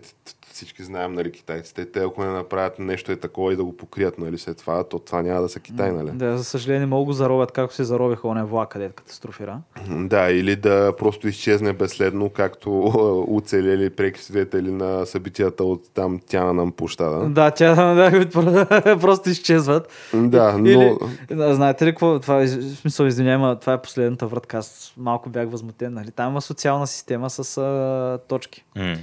всички 0.61 0.83
знаем 0.83 1.13
нали, 1.13 1.31
китайците. 1.31 1.85
Те 1.85 1.99
ако 1.99 2.23
не 2.23 2.29
направят 2.29 2.79
нещо 2.79 3.11
е 3.11 3.15
такова 3.15 3.53
и 3.53 3.55
да 3.55 3.63
го 3.63 3.77
покрият 3.77 4.17
нали, 4.17 4.37
след 4.37 4.57
това, 4.57 4.83
то 4.83 4.99
това 4.99 5.21
няма 5.21 5.41
да 5.41 5.49
са 5.49 5.59
Китай, 5.59 5.91
нали? 5.91 6.11
Да, 6.13 6.37
за 6.37 6.43
съжаление 6.43 6.85
мога 6.85 7.05
го 7.05 7.13
заровят, 7.13 7.51
както 7.51 7.75
се 7.75 7.83
заровиха 7.83 8.27
оня 8.27 8.45
влак, 8.45 8.69
където 8.69 8.95
катастрофира. 8.95 9.59
Да, 9.89 10.31
или 10.31 10.55
да 10.55 10.93
просто 10.97 11.27
изчезне 11.27 11.73
безследно, 11.73 12.29
както 12.29 12.83
оцелели 13.27 13.89
преки 13.89 14.23
свидетели 14.23 14.71
на 14.71 15.05
събитията 15.05 15.63
от 15.63 15.93
там 15.93 16.19
Тянанан 16.27 16.71
площада. 16.71 17.29
Да, 17.29 17.51
тя 17.51 17.93
да, 17.93 18.29
просто 19.01 19.29
изчезват. 19.29 19.89
Да, 20.13 20.57
но... 20.57 20.69
Или, 20.69 20.97
знаете 21.29 21.85
ли 21.85 21.89
какво? 21.89 22.19
Това, 22.19 22.41
е- 22.41 22.45
в 22.45 22.75
смисъл, 22.75 23.05
извинявай, 23.05 23.55
това 23.59 23.73
е 23.73 23.81
последната 23.81 24.27
вратка. 24.27 24.57
Аз 24.57 24.93
малко 24.97 25.29
бях 25.29 25.49
възмутен. 25.49 25.93
Нали? 25.93 26.11
Там 26.11 26.31
има 26.31 26.41
социална 26.41 26.87
система 26.87 27.29
с 27.29 27.57
а, 27.57 28.19
точки. 28.27 28.63
М. 28.75 28.95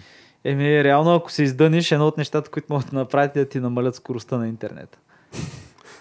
Еми, 0.44 0.84
реално, 0.84 1.14
ако 1.14 1.32
се 1.32 1.42
издъниш, 1.42 1.92
едно 1.92 2.06
от 2.06 2.18
нещата, 2.18 2.50
които 2.50 2.72
могат 2.72 2.90
да 2.90 2.96
направят 2.96 3.36
е 3.36 3.38
да 3.38 3.48
ти 3.48 3.60
намалят 3.60 3.94
скоростта 3.94 4.38
на 4.38 4.48
интернет. 4.48 4.98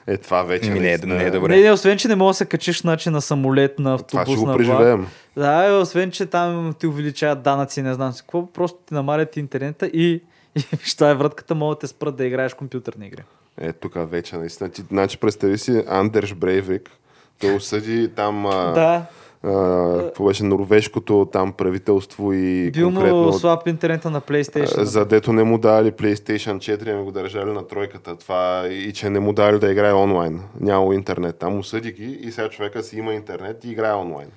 Е, 0.08 0.18
това 0.18 0.44
вече 0.44 0.70
Еми, 0.70 0.80
не 0.80 0.94
е- 0.94 0.98
не 0.98 1.24
е 1.24 1.32
добре. 1.32 1.56
Не, 1.56 1.62
не, 1.62 1.72
освен, 1.72 1.98
че 1.98 2.08
не 2.08 2.16
мога 2.16 2.30
да 2.30 2.34
се 2.34 2.46
качиш 2.46 2.82
значи, 2.82 3.10
на 3.10 3.22
самолет, 3.22 3.80
на 3.80 3.98
Това 3.98 4.22
автобус, 4.22 4.40
ще 4.40 4.46
го 4.46 4.52
на 4.52 4.58
преживеем. 4.58 5.08
Да, 5.36 5.68
и 5.68 5.72
освен, 5.72 6.12
че 6.12 6.26
там 6.26 6.76
ти 6.80 6.88
увеличават 6.88 7.42
данъци, 7.42 7.82
не 7.82 7.94
знам 7.94 8.14
си 8.14 8.22
какво, 8.22 8.46
просто 8.54 8.80
ти 8.88 8.94
намалят 8.94 9.38
интернета 9.38 9.88
и, 9.88 10.24
и 10.56 10.64
виж, 10.78 10.96
това 10.96 11.10
е 11.10 11.16
вратката, 11.16 11.56
могат 11.56 11.78
да 11.78 11.80
те 11.80 11.88
спрат 11.88 12.16
да 12.16 12.26
играеш 12.26 12.54
компютърни 12.54 13.08
игри. 13.08 13.24
Е, 13.58 13.74
тук 13.74 13.94
вече 13.98 14.38
наистина. 14.38 14.70
Ти, 14.70 14.84
значи, 14.88 15.18
представи 15.18 15.58
си 15.58 15.84
Андерш 15.88 16.34
Брейвик, 16.34 16.92
Той 17.40 17.56
осъди 17.56 18.10
там 18.16 18.46
а, 18.46 18.72
Да, 18.72 19.06
а, 19.48 20.04
какво 20.04 20.26
беше 20.26 20.44
норвежкото 20.44 21.30
там 21.32 21.54
правителство 21.54 22.34
и 22.34 22.72
бил 22.72 22.88
конкретно 22.88 23.24
му 23.24 23.34
слаб 23.34 23.68
интернета 23.68 24.10
на 24.10 24.22
PlayStation. 24.22 24.84
за 24.84 25.06
дето 25.06 25.34
не 25.34 25.44
му 25.44 25.58
дали 25.58 25.92
PlayStation 25.92 26.58
4, 26.58 26.94
ами 26.94 27.04
го 27.04 27.12
държали 27.12 27.52
на 27.52 27.68
тройката. 27.68 28.16
Това 28.16 28.68
и 28.70 28.94
че 28.94 29.10
не 29.10 29.20
му 29.20 29.34
дали 29.34 29.60
да 29.60 29.72
играе 29.72 29.94
онлайн. 29.94 30.40
Няма 30.60 30.96
интернет. 30.96 31.36
Там 31.36 31.60
осъди 31.60 31.92
ги 31.92 32.20
и 32.22 32.32
сега 32.32 32.50
човека 32.50 32.84
си 32.84 32.98
има 32.98 33.14
интернет 33.14 33.66
и 33.66 33.72
играе 33.72 33.94
онлайн. 33.94 34.28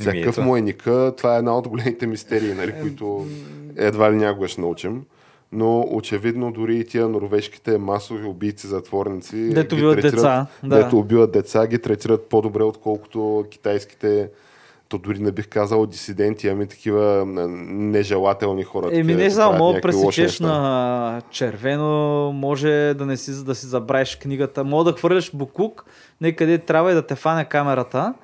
Всякакъв 0.00 0.38
му 0.38 0.56
е 0.56 0.60
ника, 0.60 1.12
това 1.16 1.34
е 1.34 1.38
една 1.38 1.58
от 1.58 1.68
големите 1.68 2.06
мистерии, 2.06 2.54
нали, 2.54 2.74
които 2.80 3.26
едва 3.76 4.12
ли 4.12 4.16
някога 4.16 4.48
ще 4.48 4.60
научим. 4.60 5.02
Но 5.52 5.88
очевидно 5.90 6.52
дори 6.52 6.76
и 6.76 6.84
тия 6.84 7.08
норвежките 7.08 7.78
масови 7.78 8.26
убийци, 8.26 8.66
затворници, 8.66 9.36
Дето 9.36 9.74
убиват 9.74 10.02
деца, 10.02 10.46
да. 10.64 10.76
Дето 10.76 10.98
убиват 10.98 11.32
деца, 11.32 11.66
ги 11.66 11.78
третират 11.78 12.28
по-добре, 12.28 12.62
отколкото 12.62 13.44
китайските 13.50 14.28
то 14.88 14.98
дори 14.98 15.18
не 15.18 15.32
бих 15.32 15.48
казал 15.48 15.86
дисиденти, 15.86 16.48
ами 16.48 16.66
такива 16.66 17.24
нежелателни 17.26 18.64
хора. 18.64 18.88
Еми 18.92 19.14
не 19.14 19.34
правят 19.34 19.58
мога 19.58 19.74
да 19.74 19.80
пресечеш 19.80 20.40
на 20.40 21.22
червено, 21.30 22.32
може 22.32 22.94
да 22.94 23.06
не 23.06 23.16
си, 23.16 23.44
да 23.44 23.54
си 23.54 23.66
забравиш 23.66 24.16
книгата, 24.16 24.64
мога 24.64 24.84
да 24.84 24.98
хвърляш 24.98 25.30
буклук, 25.34 25.84
некъде 26.20 26.58
трябва 26.58 26.90
и 26.90 26.94
да 26.94 27.06
те 27.06 27.14
фане 27.14 27.44
камерата. 27.44 28.14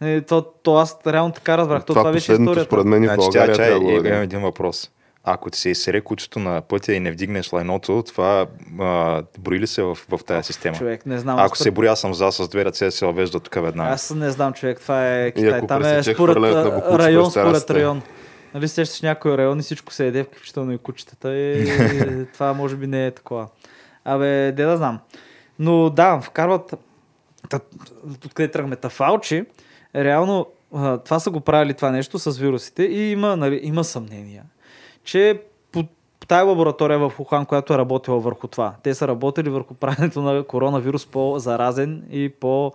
Е, 0.00 0.20
то, 0.20 0.42
то 0.62 0.76
аз 0.76 0.98
реално 1.06 1.32
така 1.32 1.58
разбрах. 1.58 1.84
То, 1.84 1.86
Това, 1.86 2.00
това 2.00 2.12
беше 2.12 2.32
историята. 2.32 2.64
според 2.64 2.86
мен 2.86 3.04
и 3.04 3.06
в 3.06 3.14
Значи, 3.14 3.20
България 3.20 3.56
тя, 3.56 3.62
чай, 3.62 3.74
въведем. 3.74 4.06
имам 4.06 4.22
един 4.22 4.40
въпрос. 4.40 4.90
Ако 5.24 5.50
ти 5.50 5.58
се 5.58 5.68
изсере 5.68 6.00
кучето 6.00 6.38
на 6.38 6.60
пътя 6.60 6.92
и 6.92 7.00
не 7.00 7.12
вдигнеш 7.12 7.52
лайното, 7.52 8.02
това 8.06 8.46
а, 8.80 9.22
брои 9.38 9.60
ли 9.60 9.66
се 9.66 9.82
в, 9.82 9.94
в 9.94 10.20
тази 10.26 10.46
система? 10.46 10.76
Човек, 10.76 11.06
не 11.06 11.18
знам. 11.18 11.38
Ако 11.38 11.56
се 11.58 11.70
брои, 11.70 11.86
аз 11.86 12.00
съм 12.00 12.14
за 12.14 12.32
с 12.32 12.48
две 12.48 12.64
ръце, 12.64 12.90
се 12.90 13.06
въвежда 13.06 13.40
тук 13.40 13.54
веднага. 13.54 13.90
Аз 13.90 14.10
не 14.10 14.30
знам, 14.30 14.52
човек, 14.52 14.80
това 14.80 15.08
е 15.08 15.30
Китай. 15.30 15.66
Там 15.66 15.84
е 15.84 16.02
според 16.02 16.36
боклуци 16.74 16.98
район, 16.98 17.30
според 17.30 17.70
район. 17.70 18.02
Нали 18.54 18.68
сещаш 18.68 19.00
някой 19.00 19.38
район 19.38 19.58
и 19.58 19.62
всичко 19.62 19.92
се 19.92 20.06
еде, 20.06 20.24
включително 20.24 20.72
и 20.72 20.78
кучетата. 20.78 21.36
И, 21.36 22.26
това 22.32 22.52
може 22.52 22.76
би 22.76 22.86
не 22.86 23.06
е 23.06 23.10
такова. 23.10 23.48
Абе, 24.04 24.52
де 24.52 24.64
да 24.64 24.76
знам. 24.76 24.98
Но 25.58 25.90
да, 25.90 26.20
вкарват... 26.20 26.74
Откъде 28.26 28.50
тръгме? 28.50 28.76
Тафалчи, 28.76 29.44
реално 29.96 30.46
това 31.04 31.18
са 31.18 31.30
го 31.30 31.40
правили 31.40 31.74
това 31.74 31.90
нещо 31.90 32.18
с 32.18 32.38
вирусите 32.38 32.82
и 32.82 33.10
има, 33.10 33.36
нали, 33.36 33.60
има 33.62 33.84
съмнения, 33.84 34.44
че 35.04 35.42
по 35.72 35.84
тая 36.28 36.44
лаборатория 36.44 36.98
в 36.98 37.12
Ухан, 37.18 37.46
която 37.46 37.74
е 37.74 37.78
работила 37.78 38.20
върху 38.20 38.46
това, 38.48 38.74
те 38.82 38.94
са 38.94 39.08
работили 39.08 39.50
върху 39.50 39.74
правенето 39.74 40.22
на 40.22 40.44
коронавирус 40.44 41.06
по-заразен 41.06 42.04
и 42.10 42.28
по, 42.28 42.72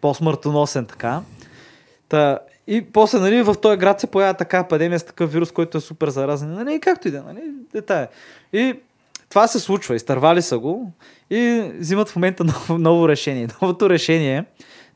по-смъртоносен 0.00 0.86
така. 0.86 1.22
Та, 2.08 2.38
и 2.66 2.84
после, 2.92 3.18
нали, 3.18 3.42
в 3.42 3.54
този 3.62 3.76
град 3.76 4.00
се 4.00 4.06
появява 4.06 4.34
така 4.36 4.68
пандемия 4.68 4.98
с 4.98 5.04
такъв 5.04 5.32
вирус, 5.32 5.52
който 5.52 5.78
е 5.78 5.80
супер 5.80 6.08
заразен. 6.08 6.52
Нали, 6.52 6.74
и 6.74 6.80
както 6.80 7.08
и 7.08 7.10
да, 7.10 7.18
е, 7.18 7.20
нали, 7.20 7.40
детая. 7.72 8.08
И 8.52 8.74
това 9.28 9.48
се 9.48 9.60
случва, 9.60 9.94
изтървали 9.94 10.42
са 10.42 10.58
го 10.58 10.92
и 11.30 11.70
взимат 11.78 12.08
в 12.08 12.16
момента 12.16 12.44
ново, 12.68 12.78
ново 12.78 13.08
решение. 13.08 13.48
Новото 13.62 13.90
решение, 13.90 14.44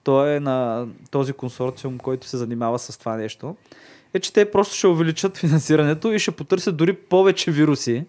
то 0.04 0.26
е 0.26 0.40
на 0.40 0.86
този 1.10 1.32
консорциум, 1.32 1.98
който 1.98 2.26
се 2.26 2.36
занимава 2.36 2.78
с 2.78 2.98
това 2.98 3.16
нещо, 3.16 3.56
е, 4.14 4.20
че 4.20 4.32
те 4.32 4.50
просто 4.50 4.74
ще 4.74 4.86
увеличат 4.86 5.38
финансирането 5.38 6.12
и 6.12 6.18
ще 6.18 6.30
потърсят 6.30 6.76
дори 6.76 6.92
повече 6.92 7.50
вируси. 7.50 8.04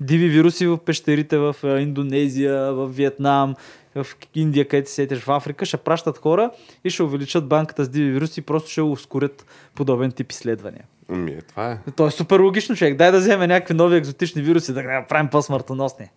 Диви 0.00 0.28
вируси 0.28 0.66
в 0.66 0.78
пещерите 0.78 1.38
в 1.38 1.56
а, 1.64 1.80
Индонезия, 1.80 2.72
в 2.72 2.88
Виетнам, 2.88 3.54
в 3.94 4.06
Индия, 4.34 4.68
където 4.68 4.88
се 4.88 4.94
сетиш 4.94 5.18
в 5.18 5.30
Африка, 5.30 5.66
ще 5.66 5.76
пращат 5.76 6.18
хора 6.18 6.50
и 6.84 6.90
ще 6.90 7.02
увеличат 7.02 7.48
банката 7.48 7.84
с 7.84 7.88
диви 7.88 8.10
вируси 8.10 8.40
и 8.40 8.42
просто 8.42 8.70
ще 8.70 8.82
ускорят 8.82 9.46
подобен 9.74 10.12
тип 10.12 10.32
изследвания. 10.32 10.84
Ами, 11.08 11.30
е, 11.30 11.40
това 11.40 11.72
е. 11.72 11.78
То 11.96 12.06
е 12.06 12.10
супер 12.10 12.40
логично, 12.40 12.76
човек. 12.76 12.96
Дай 12.96 13.12
да 13.12 13.18
вземем 13.18 13.48
някакви 13.48 13.74
нови 13.74 13.96
екзотични 13.96 14.42
вируси, 14.42 14.72
да 14.72 14.82
направим 14.82 15.28
по-смъртоносни. 15.28 16.08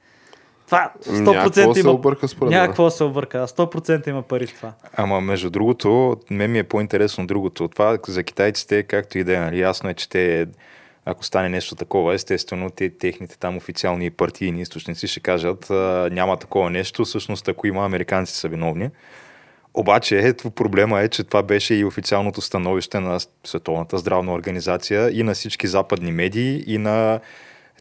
Това 0.71 0.91
100% 1.05 1.19
Някакво 1.21 1.73
се 1.73 1.79
има... 1.79 1.91
обърка 1.91 2.27
според. 2.27 2.51
Някакво 2.51 2.89
се 2.89 3.03
обърка. 3.03 3.47
100% 3.47 4.09
има 4.09 4.21
пари 4.21 4.47
това. 4.47 4.73
Ама 4.93 5.21
между 5.21 5.49
другото, 5.49 6.17
мен 6.29 6.51
ми 6.51 6.59
е 6.59 6.63
по-интересно 6.63 7.27
другото. 7.27 7.67
Това 7.67 7.97
за 8.07 8.23
китайците, 8.23 8.83
както 8.83 9.17
и 9.17 9.23
да 9.23 9.37
е, 9.37 9.39
нали, 9.39 9.59
ясно 9.59 9.89
е, 9.89 9.93
че 9.93 10.09
те, 10.09 10.47
ако 11.05 11.25
стане 11.25 11.49
нещо 11.49 11.75
такова, 11.75 12.13
естествено, 12.13 12.69
те, 12.69 12.89
техните 12.89 13.39
там 13.39 13.57
официални 13.57 14.09
партийни 14.09 14.61
източници 14.61 15.07
ще 15.07 15.19
кажат, 15.19 15.69
а, 15.69 16.09
няма 16.11 16.37
такова 16.37 16.69
нещо, 16.69 17.05
всъщност 17.05 17.47
ако 17.47 17.67
има, 17.67 17.85
американците 17.85 18.39
са 18.39 18.47
виновни. 18.47 18.89
Обаче, 19.73 20.19
ето 20.19 20.51
проблема 20.51 21.01
е, 21.01 21.07
че 21.07 21.23
това 21.23 21.43
беше 21.43 21.75
и 21.75 21.85
официалното 21.85 22.41
становище 22.41 22.99
на 22.99 23.19
Световната 23.43 23.97
здравна 23.97 24.33
организация 24.33 25.19
и 25.19 25.23
на 25.23 25.33
всички 25.33 25.67
западни 25.67 26.11
медии 26.11 26.63
и 26.67 26.77
на 26.77 27.19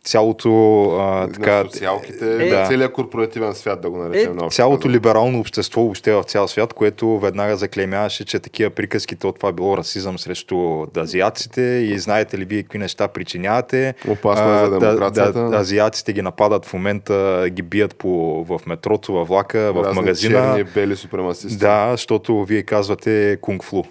цялото 0.05 0.83
а, 0.91 1.03
на 1.03 1.33
така, 1.33 1.65
социалките, 1.65 2.47
Е, 2.47 2.51
да. 2.51 2.67
целият 2.67 2.93
корпоративен 2.93 3.55
свят, 3.55 3.81
да 3.81 3.91
го 3.91 3.99
наречем. 3.99 4.33
Е, 4.33 4.35
наобщо 4.35 4.57
цялото 4.57 4.81
казано. 4.81 4.95
либерално 4.95 5.41
общество 5.41 5.81
въобще 5.81 6.13
в 6.13 6.23
цял 6.23 6.49
свят, 6.49 6.73
което 6.73 7.19
веднага 7.19 7.57
заклеймяваше, 7.57 8.25
че 8.25 8.39
такива 8.39 8.71
приказките 8.71 9.27
от 9.27 9.37
това 9.37 9.53
било 9.53 9.77
расизъм 9.77 10.19
срещу 10.19 10.87
азиатците 10.97 11.61
и 11.61 11.99
знаете 11.99 12.39
ли 12.39 12.45
вие 12.45 12.63
какви 12.63 12.79
неща 12.79 13.09
причинявате. 13.09 13.95
Опасно 14.09 14.55
е 14.55 14.59
за 14.59 14.77
А, 14.77 14.79
демокрацията. 14.79 15.33
Да, 15.33 15.51
да, 15.51 15.57
азиатците 15.57 16.13
ги 16.13 16.23
нападат 16.23 16.67
в 16.67 16.73
момента, 16.73 17.47
ги 17.51 17.63
бият 17.63 17.97
по, 17.97 18.45
в 18.45 18.61
метрото, 18.67 19.13
във 19.13 19.29
влака, 19.29 19.73
в 19.73 19.83
Разни 19.85 19.95
магазина. 20.01 20.41
Черни, 20.41 20.65
бели 20.65 20.97
супремасисти. 20.97 21.59
Да, 21.59 21.89
защото 21.91 22.45
вие 22.45 22.63
казвате 22.63 23.39
кунг-флу. 23.43 23.85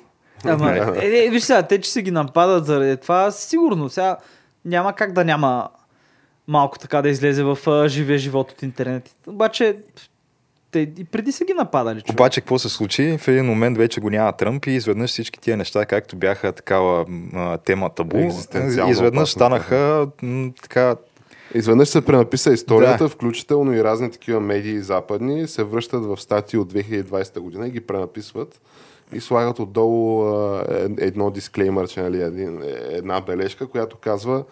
Ама, 0.45 0.95
е, 1.01 1.25
е, 1.25 1.29
виж 1.29 1.43
сега, 1.43 1.63
те, 1.63 1.81
че 1.81 1.91
си 1.91 2.01
ги 2.01 2.11
нападат 2.11 2.65
заради 2.65 2.97
това, 2.97 3.31
сигурно 3.31 3.89
сега 3.89 4.17
няма 4.65 4.93
как 4.93 5.13
да 5.13 5.25
няма 5.25 5.67
малко 6.49 6.79
така 6.79 7.01
да 7.01 7.09
излезе 7.09 7.43
в 7.43 7.57
а, 7.67 7.87
живия 7.87 8.17
живот 8.19 8.51
от 8.51 8.61
интернет. 8.63 9.11
Обаче, 9.27 9.77
те 10.71 10.79
и 10.79 11.03
преди 11.03 11.31
са 11.31 11.45
ги 11.45 11.53
нападали. 11.53 12.01
Човек. 12.01 12.19
Обаче 12.19 12.41
какво 12.41 12.59
се 12.59 12.69
случи? 12.69 13.17
В 13.17 13.27
един 13.27 13.45
момент 13.45 13.77
вече 13.77 14.01
го 14.01 14.09
няма 14.09 14.31
Тръмп 14.33 14.65
и 14.65 14.71
изведнъж 14.71 15.09
всички 15.09 15.39
тия 15.39 15.57
неща, 15.57 15.85
както 15.85 16.15
бяха 16.15 16.51
такава 16.51 17.05
м, 17.07 17.57
тема 17.57 17.89
табу, 17.89 18.17
Екзистенциално 18.17 18.91
изведнъж 18.91 19.29
станаха 19.29 20.07
м, 20.21 20.51
така 20.61 20.95
Изведнъж 21.53 21.87
се 21.89 22.05
пренаписа 22.05 22.53
историята, 22.53 23.03
Да. 23.03 23.09
включително 23.09 23.73
и 23.73 23.83
разни 23.83 24.11
такива 24.11 24.39
медии 24.39 24.79
западни 24.79 25.47
се 25.47 25.63
връщат 25.63 26.05
в 26.05 26.17
статии 26.17 26.59
от 26.59 26.73
2020 26.73 27.39
година 27.39 27.67
и 27.67 27.71
ги 27.71 27.81
пренаписват 27.81 28.61
и 29.13 29.19
слагат 29.19 29.59
отдолу 29.59 30.23
а, 30.25 30.63
е- 30.69 31.05
едно 31.05 31.29
дисклеймърче, 31.29 32.01
нали, 32.01 32.21
един, 32.21 32.61
е- 32.61 32.65
една 32.89 33.21
бележка, 33.21 33.67
която 33.67 33.97
казва 33.97 34.43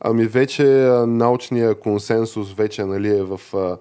ами 0.00 0.26
вече 0.26 0.64
научния 1.06 1.74
консенсус 1.74 2.52
вече 2.52 2.84
нали, 2.84 3.18
е 3.18 3.22
в 3.22 3.40
а, 3.54 3.76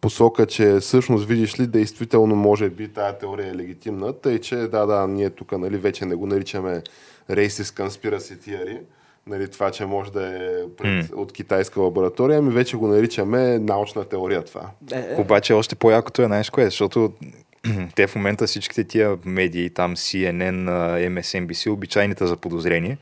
посока, 0.00 0.46
че 0.46 0.78
всъщност 0.80 1.26
видиш 1.26 1.60
ли, 1.60 1.66
действително 1.66 2.36
може 2.36 2.70
би 2.70 2.88
тая 2.88 3.18
теория 3.18 3.50
е 3.50 3.54
легитимна, 3.54 4.12
тъй 4.12 4.38
че 4.38 4.56
да, 4.56 4.86
да, 4.86 5.06
ние 5.06 5.30
тук 5.30 5.52
нали, 5.52 5.76
вече 5.76 6.04
не 6.04 6.14
го 6.14 6.26
наричаме 6.26 6.82
racist 7.30 7.86
conspiracy 7.86 8.48
theory, 8.48 8.80
нали, 9.26 9.50
това, 9.50 9.70
че 9.70 9.86
може 9.86 10.12
да 10.12 10.28
е 10.28 10.48
пред, 10.76 11.12
от 11.12 11.32
китайска 11.32 11.80
лаборатория, 11.80 12.38
ами 12.38 12.50
вече 12.50 12.76
го 12.76 12.86
наричаме 12.86 13.58
научна 13.58 14.04
теория 14.04 14.44
това. 14.44 14.70
Е, 14.92 14.98
е, 14.98 15.20
Обаче 15.20 15.52
още 15.52 15.74
по-якото 15.74 16.22
е, 16.22 16.26
знаеш 16.26 16.50
кое, 16.50 16.64
защото 16.64 17.12
те 17.94 18.06
в 18.06 18.16
момента 18.16 18.46
всичките 18.46 18.84
тия 18.84 19.16
медии, 19.24 19.70
там 19.70 19.96
CNN, 19.96 20.64
MSNBC, 21.08 21.70
обичайните 21.70 22.26
за 22.26 22.36
подозрение, 22.36 22.98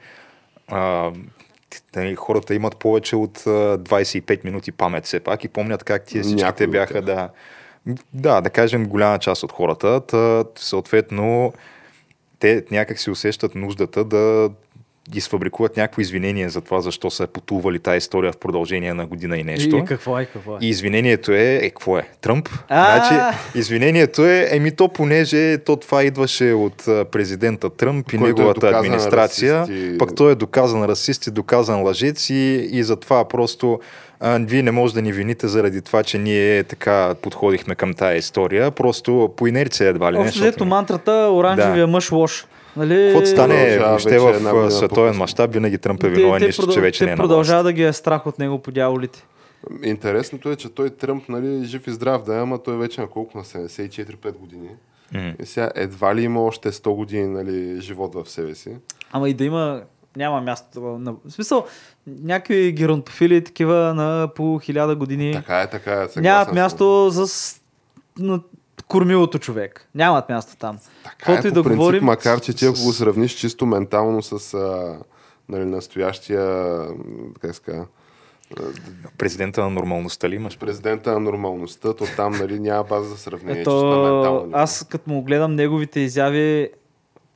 нали, 1.96 2.14
хората 2.14 2.54
имат 2.54 2.76
повече 2.76 3.16
от 3.16 3.38
а, 3.46 3.78
25 3.78 4.44
минути 4.44 4.72
памет 4.72 5.04
все 5.04 5.20
пак 5.20 5.44
и 5.44 5.48
помнят 5.48 5.84
как 5.84 6.04
тия 6.04 6.22
всичките 6.22 6.66
бяха 6.66 7.02
да... 7.02 7.28
Да, 8.14 8.40
да 8.40 8.50
кажем 8.50 8.88
голяма 8.88 9.18
част 9.18 9.42
от 9.42 9.52
хората, 9.52 10.00
та, 10.00 10.44
съответно 10.56 11.52
те 12.38 12.64
някак 12.70 12.98
си 12.98 13.10
усещат 13.10 13.54
нуждата 13.54 14.04
да 14.04 14.50
изфабрикуват 15.14 15.76
някакво 15.76 16.00
извинение 16.00 16.48
за 16.48 16.60
това, 16.60 16.80
защо 16.80 17.10
са 17.10 17.26
потували 17.26 17.78
тази 17.78 17.98
история 17.98 18.32
в 18.32 18.36
продължение 18.36 18.94
на 18.94 19.06
година 19.06 19.38
и 19.38 19.44
нещо. 19.44 19.76
И, 19.76 19.78
и 19.78 19.84
какво 19.84 20.18
е, 20.18 20.24
какво 20.24 20.52
е? 20.52 20.58
И 20.60 20.68
извинението 20.68 21.32
е, 21.32 21.54
е, 21.62 21.70
какво 21.70 21.98
е? 21.98 22.08
Тръмп? 22.20 22.48
Значи, 22.68 23.38
извинението 23.54 24.26
е, 24.26 24.48
еми 24.50 24.70
то 24.70 24.88
понеже 24.88 25.58
то 25.58 25.76
това 25.76 26.02
идваше 26.04 26.52
от 26.52 26.76
президента 27.12 27.70
Тръмп 27.70 28.12
и 28.12 28.18
Който 28.18 28.24
е 28.24 28.28
неговата 28.28 28.68
администрация, 28.68 29.66
пък 29.98 30.14
той 30.14 30.32
е 30.32 30.34
доказан 30.34 30.84
расист 30.84 31.26
и 31.26 31.30
доказан 31.30 31.82
лъжец 31.82 32.30
и, 32.30 32.68
и 32.72 32.82
затова 32.82 33.28
просто 33.28 33.80
а, 34.20 34.38
вие 34.38 34.62
не 34.62 34.70
може 34.70 34.94
да 34.94 35.02
ни 35.02 35.12
вините 35.12 35.48
заради 35.48 35.82
това, 35.82 36.02
че 36.02 36.18
ние 36.18 36.64
така 36.64 37.14
подходихме 37.22 37.74
към 37.74 37.94
тая 37.94 38.16
история, 38.16 38.70
просто 38.70 39.34
по 39.36 39.46
инерция 39.46 39.88
едва 39.88 40.12
ли 40.12 40.16
не. 40.16 40.22
Общо 40.22 40.38
защото- 40.38 40.64
мантрата 40.64 41.28
оранжевия 41.32 41.86
мъж 41.86 42.12
лош. 42.12 42.46
Нали? 42.76 43.06
Каквото 43.06 43.26
стане 43.26 43.78
въобще 43.78 44.18
в 44.18 44.70
световен 44.70 45.16
мащаб, 45.16 45.52
винаги 45.52 45.78
Тръмп 45.78 46.02
е 46.04 46.08
виновен, 46.08 46.40
те, 46.40 46.46
нищо, 46.46 46.62
продъл- 46.62 46.74
че 46.74 46.80
вече 46.80 47.06
не 47.06 47.12
е 47.12 47.16
продължава 47.16 47.62
да 47.62 47.72
ги 47.72 47.82
е 47.82 47.92
страх 47.92 48.26
от 48.26 48.38
него 48.38 48.58
по 48.58 48.70
дяволите. 48.70 49.26
Интересното 49.82 50.50
е, 50.50 50.56
че 50.56 50.68
той 50.68 50.90
Тръмп, 50.90 51.28
нали, 51.28 51.64
жив 51.64 51.86
и 51.86 51.90
здрав 51.90 52.22
да 52.22 52.36
е, 52.36 52.40
ама 52.40 52.62
той 52.62 52.76
вече 52.76 53.00
на 53.00 53.06
колко 53.06 53.38
на 53.38 53.44
74-5 53.44 54.32
години. 54.38 54.68
Мгм. 55.14 55.28
И 55.42 55.46
сега 55.46 55.70
едва 55.74 56.14
ли 56.14 56.22
има 56.22 56.44
още 56.44 56.72
100 56.72 56.94
години 56.94 57.26
нали, 57.26 57.80
живот 57.80 58.14
в 58.14 58.30
себе 58.30 58.54
си. 58.54 58.70
Ама 59.12 59.28
и 59.28 59.34
да 59.34 59.44
има, 59.44 59.82
няма 60.16 60.40
място. 60.40 60.80
На, 60.80 61.12
в 61.12 61.30
смисъл, 61.30 61.66
някакви 62.06 62.72
геронтофили 62.72 63.44
такива 63.44 63.94
на 63.94 64.28
по 64.34 64.58
хиляда 64.58 64.96
години 64.96 65.32
Така 65.32 65.60
е, 65.60 65.70
така 65.70 65.92
е. 66.16 66.20
нямат 66.20 66.52
място 66.52 67.10
за 67.10 67.26
с, 67.28 67.60
на 68.18 68.40
кормилото 68.88 69.38
човек. 69.38 69.88
Нямат 69.94 70.28
място 70.28 70.56
там. 70.56 70.78
Така 71.04 71.16
Каквото 71.16 71.46
е, 71.46 71.48
и 71.48 71.50
по 71.50 71.54
да 71.54 71.62
принцип, 71.62 71.78
говорим, 71.78 72.04
макар 72.04 72.40
че 72.40 72.52
ти 72.52 72.66
ако 72.66 72.82
го 72.82 72.92
сравниш 72.92 73.32
чисто 73.32 73.66
ментално 73.66 74.22
с 74.22 74.54
а, 74.54 74.98
нали, 75.48 75.64
настоящия, 75.64 76.76
как 77.40 77.54
казва, 77.60 77.86
Президента 79.18 79.60
на 79.60 79.70
нормалността 79.70 80.28
ли 80.28 80.34
имаш? 80.34 80.58
президента 80.58 81.12
на 81.12 81.20
нормалността, 81.20 81.92
то 81.94 82.04
там 82.16 82.32
нали, 82.32 82.60
няма 82.60 82.84
база 82.84 83.08
за 83.08 83.16
сравнение. 83.16 83.60
чисто 83.60 83.60
Ето, 83.60 84.48
аз 84.52 84.86
като 84.90 85.10
му 85.10 85.22
гледам 85.22 85.54
неговите 85.54 86.00
изяви, 86.00 86.70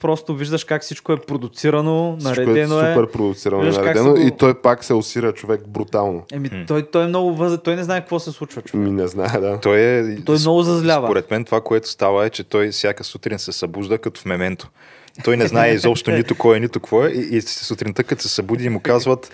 просто 0.01 0.35
виждаш 0.35 0.65
как 0.65 0.83
всичко 0.83 1.13
е 1.13 1.17
продуцирано, 1.17 2.17
Всичко 2.19 2.41
наредено 2.41 2.81
е 2.81 2.91
е. 2.91 2.95
супер 2.95 3.11
продуцирано 3.13 3.63
Виждаш 3.63 3.77
наредено 3.77 4.11
го- 4.11 4.21
и 4.21 4.31
той 4.31 4.55
пак 4.55 4.85
се 4.85 4.95
усира 4.95 5.33
човек 5.33 5.61
брутално. 5.69 6.23
Еми, 6.33 6.51
той, 6.67 6.87
той 6.87 7.05
е 7.05 7.07
много 7.07 7.35
възрастен, 7.35 7.65
той 7.65 7.77
не 7.77 7.85
знае 7.85 8.01
какво 8.01 8.19
се 8.19 8.33
случва. 8.33 8.63
Човек. 8.63 8.85
Ми 8.85 8.91
не 8.93 9.07
знае, 9.07 9.41
да. 9.41 9.61
Той 9.61 9.81
е... 9.81 10.17
Той 10.25 10.39
много 10.39 10.63
зазлява. 10.63 11.07
Според 11.07 11.31
мен 11.31 11.45
това, 11.45 11.61
което 11.61 11.89
става 11.89 12.27
е, 12.27 12.31
че 12.31 12.45
той 12.45 12.69
всяка 12.69 13.05
сутрин 13.05 13.39
се 13.39 13.53
събужда 13.53 13.99
като 13.99 14.21
в 14.21 14.25
мементо. 14.25 14.69
Той 15.25 15.37
не 15.37 15.47
знае 15.47 15.71
изобщо 15.71 16.11
нито 16.11 16.35
кой 16.35 16.57
е, 16.57 16.61
нито 16.61 16.81
какво 16.81 17.05
е. 17.05 17.09
И, 17.11 17.37
и 17.37 17.43
сутринта, 17.43 18.05
като 18.05 18.23
се 18.23 18.29
събуди 18.29 18.65
и 18.65 18.69
му 18.69 18.81
казват 18.81 19.31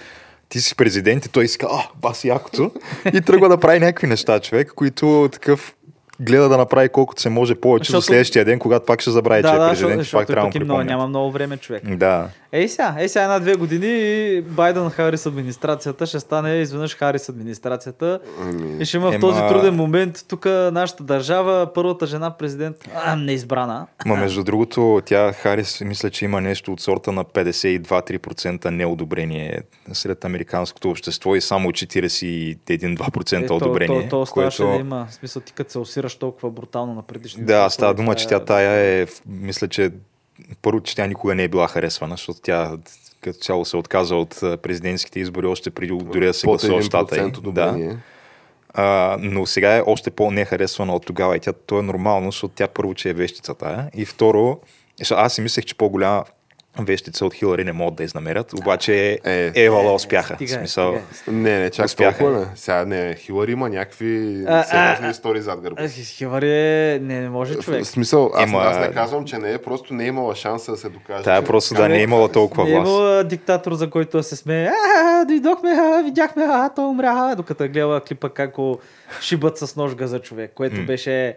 ти 0.49 0.61
си 0.61 0.77
президент 0.77 1.27
и 1.27 1.29
той 1.29 1.45
иска, 1.45 1.67
а, 1.71 1.89
баси 2.01 2.29
якото. 2.29 2.71
И 3.15 3.21
тръгва 3.21 3.49
да 3.49 3.57
прави 3.57 3.81
някакви 3.81 4.07
неща, 4.07 4.41
човек, 4.41 4.73
които 4.77 5.29
такъв 5.33 5.75
гледа 6.21 6.49
да 6.49 6.57
направи 6.57 6.89
колкото 6.89 7.23
се 7.23 7.29
може 7.29 7.55
повече 7.55 7.85
Защото- 7.85 8.01
за 8.01 8.07
следващия 8.07 8.45
ден, 8.45 8.59
когато 8.59 8.87
пак 8.87 9.01
ще 9.01 9.11
забрави, 9.11 9.43
че 9.43 9.49
да, 9.49 9.55
е 9.55 9.59
да, 9.59 9.69
президент 9.69 10.01
защото, 10.01 10.17
и 10.17 10.21
пак 10.21 10.27
трябва 10.27 10.47
да 10.47 10.53
пък 10.53 10.55
му 10.55 10.63
и 10.63 10.65
много, 10.65 10.83
няма 10.83 11.07
много 11.07 11.31
време 11.31 11.57
човек. 11.57 11.97
Да. 11.97 12.29
Ей 12.57 12.69
сега, 12.69 12.97
ей 12.99 13.09
сега 13.09 13.23
една-две 13.25 13.55
години 13.55 13.87
и 13.89 14.41
Байден 14.41 14.91
Харис 14.91 15.27
администрацията 15.27 16.07
ще 16.07 16.21
стане 16.21 16.55
изведнъж 16.55 16.97
Харис 16.97 17.29
администрацията 17.29 18.21
Ами, 18.41 18.83
и 18.83 18.85
ще 18.85 18.97
има 18.97 19.11
в 19.11 19.15
Ема- 19.15 19.21
този 19.21 19.41
труден 19.41 19.75
момент 19.75 20.25
тук 20.29 20.45
нашата 20.73 21.05
държава, 21.05 21.71
първата 21.75 22.07
жена 22.07 22.31
президент, 22.31 22.77
а, 22.97 23.17
неизбрана. 23.17 23.87
Ма 24.07 24.17
между 24.17 24.45
другото, 24.45 25.03
тя 25.05 25.33
Харис, 25.33 25.81
мисля, 25.81 26.11
че 26.11 26.25
има 26.25 26.41
нещо 26.41 26.73
от 26.73 26.81
сорта 26.81 27.13
на 27.13 27.25
52-3% 27.25 28.65
неодобрение 28.67 29.61
сред 29.93 30.25
американското 30.25 30.91
общество 30.91 31.37
и 31.37 31.41
само 31.41 31.71
41-2% 31.71 33.33
Е, 33.35 33.47
то, 33.47 33.57
одобрение. 33.57 34.03
то, 34.03 34.09
то 34.11 34.27
ставаше 34.27 34.57
което... 34.57 34.73
да 34.73 34.81
има. 34.81 35.07
В 35.11 35.15
смисъл, 35.15 35.43
ти 35.43 35.53
като 35.53 35.71
се 35.71 35.79
усираш 35.79 36.15
толкова 36.15 36.51
брутално 36.51 36.95
на 36.95 37.03
предишните. 37.03 37.45
Да, 37.45 37.71
става 37.71 37.95
дума, 37.95 38.15
че 38.15 38.25
е- 38.25 38.29
тя 38.29 38.41
тая 38.41 38.71
е, 39.03 39.07
мисля, 39.29 39.69
че 39.69 39.91
първо, 40.63 40.81
че 40.81 40.97
тя 40.97 41.07
никога 41.07 41.35
не 41.35 41.45
е 41.45 41.49
била 41.49 41.69
харесвана, 41.69 42.13
защото 42.13 42.41
тя 42.43 42.77
като 43.21 43.39
цяло 43.39 43.65
се 43.65 43.77
отказа 43.77 44.17
от 44.17 44.41
президентските 44.41 45.21
избори 45.21 45.47
още 45.47 45.71
преди 45.71 45.99
дори 46.05 46.27
да 46.27 46.35
се 46.35 46.47
гласува 46.47 46.83
щата. 46.83 47.17
1% 47.17 47.49
й. 47.49 47.53
Да. 47.53 47.97
А, 48.79 49.17
но 49.21 49.47
сега 49.47 49.77
е 49.77 49.83
още 49.87 50.11
по-нехаресвана 50.11 50.95
от 50.95 51.07
тогава 51.07 51.37
и 51.37 51.41
тя, 51.41 51.53
то 51.53 51.79
е 51.79 51.83
нормално, 51.83 52.31
защото 52.31 52.55
тя 52.55 52.69
първо, 52.69 52.95
че 52.95 53.11
е 53.11 53.13
вещица 53.13 53.55
тая 53.55 53.91
и 53.95 54.05
второ, 54.05 54.61
аз 55.11 55.35
си 55.35 55.41
мислех, 55.41 55.65
че 55.65 55.75
по-голяма 55.75 56.25
вещица 56.79 57.27
от 57.27 57.35
Хилари 57.35 57.65
не 57.65 57.73
могат 57.73 57.95
да 57.95 58.05
изнамерят, 58.05 58.53
обаче 58.53 59.19
Е. 59.25 59.53
Евала 59.57 59.95
успяха. 59.95 60.35
В 60.35 60.37
Стига 60.37 60.53
е, 60.53 60.55
смисъл, 60.55 60.99
стига 61.13 61.37
Не, 61.37 61.59
не, 61.59 61.71
чак 61.71 61.87
Успяха. 61.87 62.19
толкова 62.19 62.41
не. 62.41 62.47
Сега 62.55 62.85
не, 62.85 63.15
Хилари 63.15 63.53
има 63.53 63.69
някакви 63.69 64.45
А, 64.47 64.63
сериозни 64.63 65.07
а, 65.07 65.11
истории 65.11 65.41
зад 65.43 65.61
гърба. 65.61 65.83
Е, 65.83 65.89
Хивари 65.89 66.51
е... 66.51 66.99
Не, 67.03 67.21
не 67.21 67.29
може 67.29 67.55
човек. 67.55 67.85
В 67.85 67.89
смисъл, 67.89 68.31
аз, 68.35 68.51
Има- 68.51 68.59
аз 68.61 68.79
не 68.79 68.93
казвам, 68.93 69.25
че 69.25 69.39
не 69.39 69.53
е, 69.53 69.59
просто 69.59 69.95
не 69.95 70.05
е 70.05 70.07
имала 70.07 70.35
шанса 70.35 70.71
да 70.71 70.77
се 70.77 70.89
докаже. 70.89 71.25
тая 71.25 71.41
че 71.41 71.47
просто 71.47 71.75
да 71.75 71.89
не 71.89 71.99
е 71.99 72.03
имала 72.03 72.29
толкова 72.29 72.65
Не 72.65 72.71
е 72.71 72.75
власт. 72.75 72.89
имал 72.89 73.25
диктатор, 73.25 73.75
за 73.75 73.91
който 73.91 74.23
се 74.23 74.37
смее. 74.37 74.69
А, 74.97 75.25
дойдохме, 75.25 75.71
а, 75.71 76.03
видяхме, 76.03 76.45
а, 76.45 76.69
той 76.69 76.85
умря. 76.85 77.13
а», 77.17 77.35
Докато 77.35 77.65
е 77.65 77.69
гледа 77.69 78.01
клипа 78.01 78.29
как 78.29 78.55
шибат 79.21 79.59
с 79.59 79.77
нож 79.77 79.95
газа 79.95 80.19
човек, 80.19 80.53
което 80.55 80.87
беше 80.87 81.37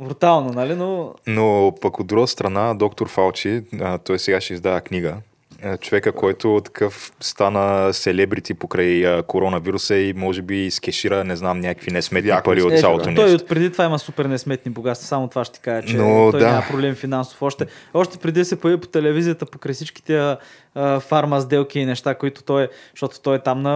брутално, 0.00 0.52
нали? 0.52 0.74
Но 0.74 1.14
Но 1.26 1.74
пък 1.80 2.00
от 2.00 2.06
друга 2.06 2.26
страна, 2.26 2.74
доктор 2.74 3.08
Фалчи, 3.08 3.62
а, 3.80 3.98
той 3.98 4.18
сега 4.18 4.40
ще 4.40 4.54
издава 4.54 4.80
книга. 4.80 5.16
А, 5.64 5.76
Човека, 5.76 6.12
който 6.12 6.60
такъв 6.64 7.12
стана 7.20 7.92
селебрити 7.92 8.54
покрай 8.54 9.06
а, 9.06 9.22
коронавируса 9.22 9.96
и 9.96 10.12
може 10.12 10.42
би 10.42 10.66
изкешира, 10.66 11.24
не 11.24 11.36
знам, 11.36 11.60
някакви 11.60 11.90
несметни 11.90 12.30
Яко 12.30 12.44
пари 12.44 12.62
от 12.62 12.78
цялото 12.78 13.10
Е, 13.10 13.14
той 13.14 13.24
нещо. 13.24 13.42
от 13.42 13.48
преди 13.48 13.72
това 13.72 13.84
има 13.84 13.98
супер 13.98 14.24
несметни 14.24 14.72
богатства. 14.72 15.08
Само 15.08 15.28
това 15.28 15.44
ще 15.44 15.54
ти 15.54 15.60
кажа, 15.60 15.88
че 15.88 15.96
Но 15.96 16.30
той 16.30 16.40
да. 16.40 16.50
няма 16.50 16.62
проблем 16.70 16.94
финансов. 16.94 17.42
Още, 17.42 17.66
още 17.94 18.18
преди 18.18 18.40
да 18.40 18.44
се 18.44 18.60
появи 18.60 18.80
по 18.80 18.86
телевизията, 18.88 19.46
покрай 19.46 19.74
всички 19.74 20.02
тия 20.02 20.38
а, 20.74 21.00
фарма 21.00 21.40
сделки 21.40 21.80
и 21.80 21.86
неща, 21.86 22.14
които 22.14 22.42
той 22.42 22.62
е, 22.64 22.68
защото 22.94 23.20
той 23.20 23.36
е 23.36 23.38
там 23.38 23.62
на, 23.62 23.72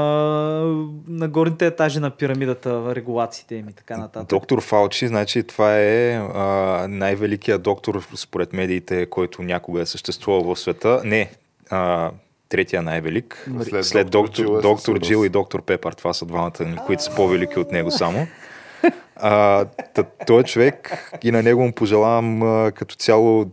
на 1.08 1.28
горните 1.28 1.66
етажи 1.66 2.00
на 2.00 2.10
пирамидата, 2.10 2.94
регулациите 2.94 3.54
им 3.54 3.68
и 3.68 3.72
така 3.72 3.96
нататък. 3.96 4.28
Доктор 4.28 4.60
Фалчи, 4.60 5.08
значи 5.08 5.42
това 5.42 5.78
е 5.78 6.14
а, 6.14 6.86
най-великият 6.88 7.62
доктор 7.62 8.02
според 8.14 8.52
медиите, 8.52 9.06
който 9.06 9.42
някога 9.42 9.80
е 9.80 9.86
съществувал 9.86 10.54
в 10.54 10.60
света. 10.60 11.00
Не, 11.04 11.30
а, 11.70 12.10
третия 12.48 12.82
най-велик. 12.82 13.48
След 13.62 13.84
След, 13.84 14.10
доктор 14.10 14.44
доктор, 14.44 14.58
е 14.58 14.62
доктор. 14.62 14.98
Джил 15.00 15.24
и 15.24 15.28
доктор 15.28 15.62
Пепър. 15.62 15.92
Това 15.92 16.12
са 16.12 16.26
двамата, 16.26 16.82
които 16.86 17.02
са 17.02 17.14
по-велики 17.14 17.58
от 17.58 17.72
него 17.72 17.90
само. 17.90 18.26
А, 19.20 19.66
той 20.26 20.42
човек 20.42 20.92
и 21.22 21.30
на 21.30 21.42
него 21.42 21.62
му 21.62 21.72
пожелавам 21.72 22.42
а, 22.42 22.72
като 22.72 22.94
цяло 22.94 23.46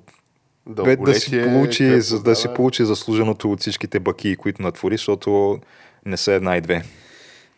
бе, 0.70 0.96
да 0.96 1.14
си, 1.14 1.44
получи, 1.44 2.02
за, 2.02 2.24
да 2.24 2.36
си 2.36 2.48
получи 2.56 2.86
заслуженото 2.86 3.52
от 3.52 3.60
всичките 3.60 4.00
баки, 4.00 4.36
които 4.36 4.62
натвори, 4.62 4.94
защото 4.94 5.60
не 6.06 6.18
са 6.18 6.32
една 6.32 6.58
и 6.58 6.62
две. 6.62 6.84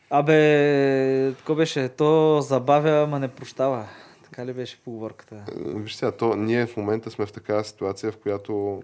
Абе, 0.10 1.34
тако 1.38 1.56
беше, 1.56 1.90
то 1.90 2.42
забавя, 2.42 3.04
ама 3.04 3.20
не 3.20 3.28
прощава. 3.28 3.86
Така 4.24 4.46
ли 4.46 4.54
беше 4.54 4.78
поговорката? 4.78 5.36
Виж 5.56 5.96
сега, 5.96 6.12
то, 6.12 6.36
ние 6.36 6.66
в 6.66 6.78
момента 6.78 7.12
сме 7.12 7.26
в 7.26 7.32
такава 7.32 7.64
ситуация, 7.64 8.12
в 8.12 8.18
която 8.18 8.82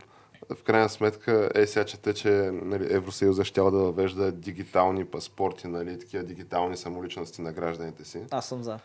в 0.49 0.63
крайна 0.63 0.89
сметка 0.89 1.49
е 1.55 1.67
сега 1.67 1.85
чете, 1.85 2.13
че 2.13 2.29
нали, 2.53 2.93
Евросъюза 2.93 3.45
ще 3.45 3.61
да 3.61 3.69
въвежда 3.69 4.31
дигитални 4.31 5.05
паспорти, 5.05 5.67
нали, 5.67 5.99
такива 5.99 6.23
дигитални 6.23 6.77
самоличности 6.77 7.41
на 7.41 7.51
гражданите 7.51 8.05
си. 8.05 8.23
Аз 8.31 8.45
съм 8.45 8.63
за. 8.63 8.79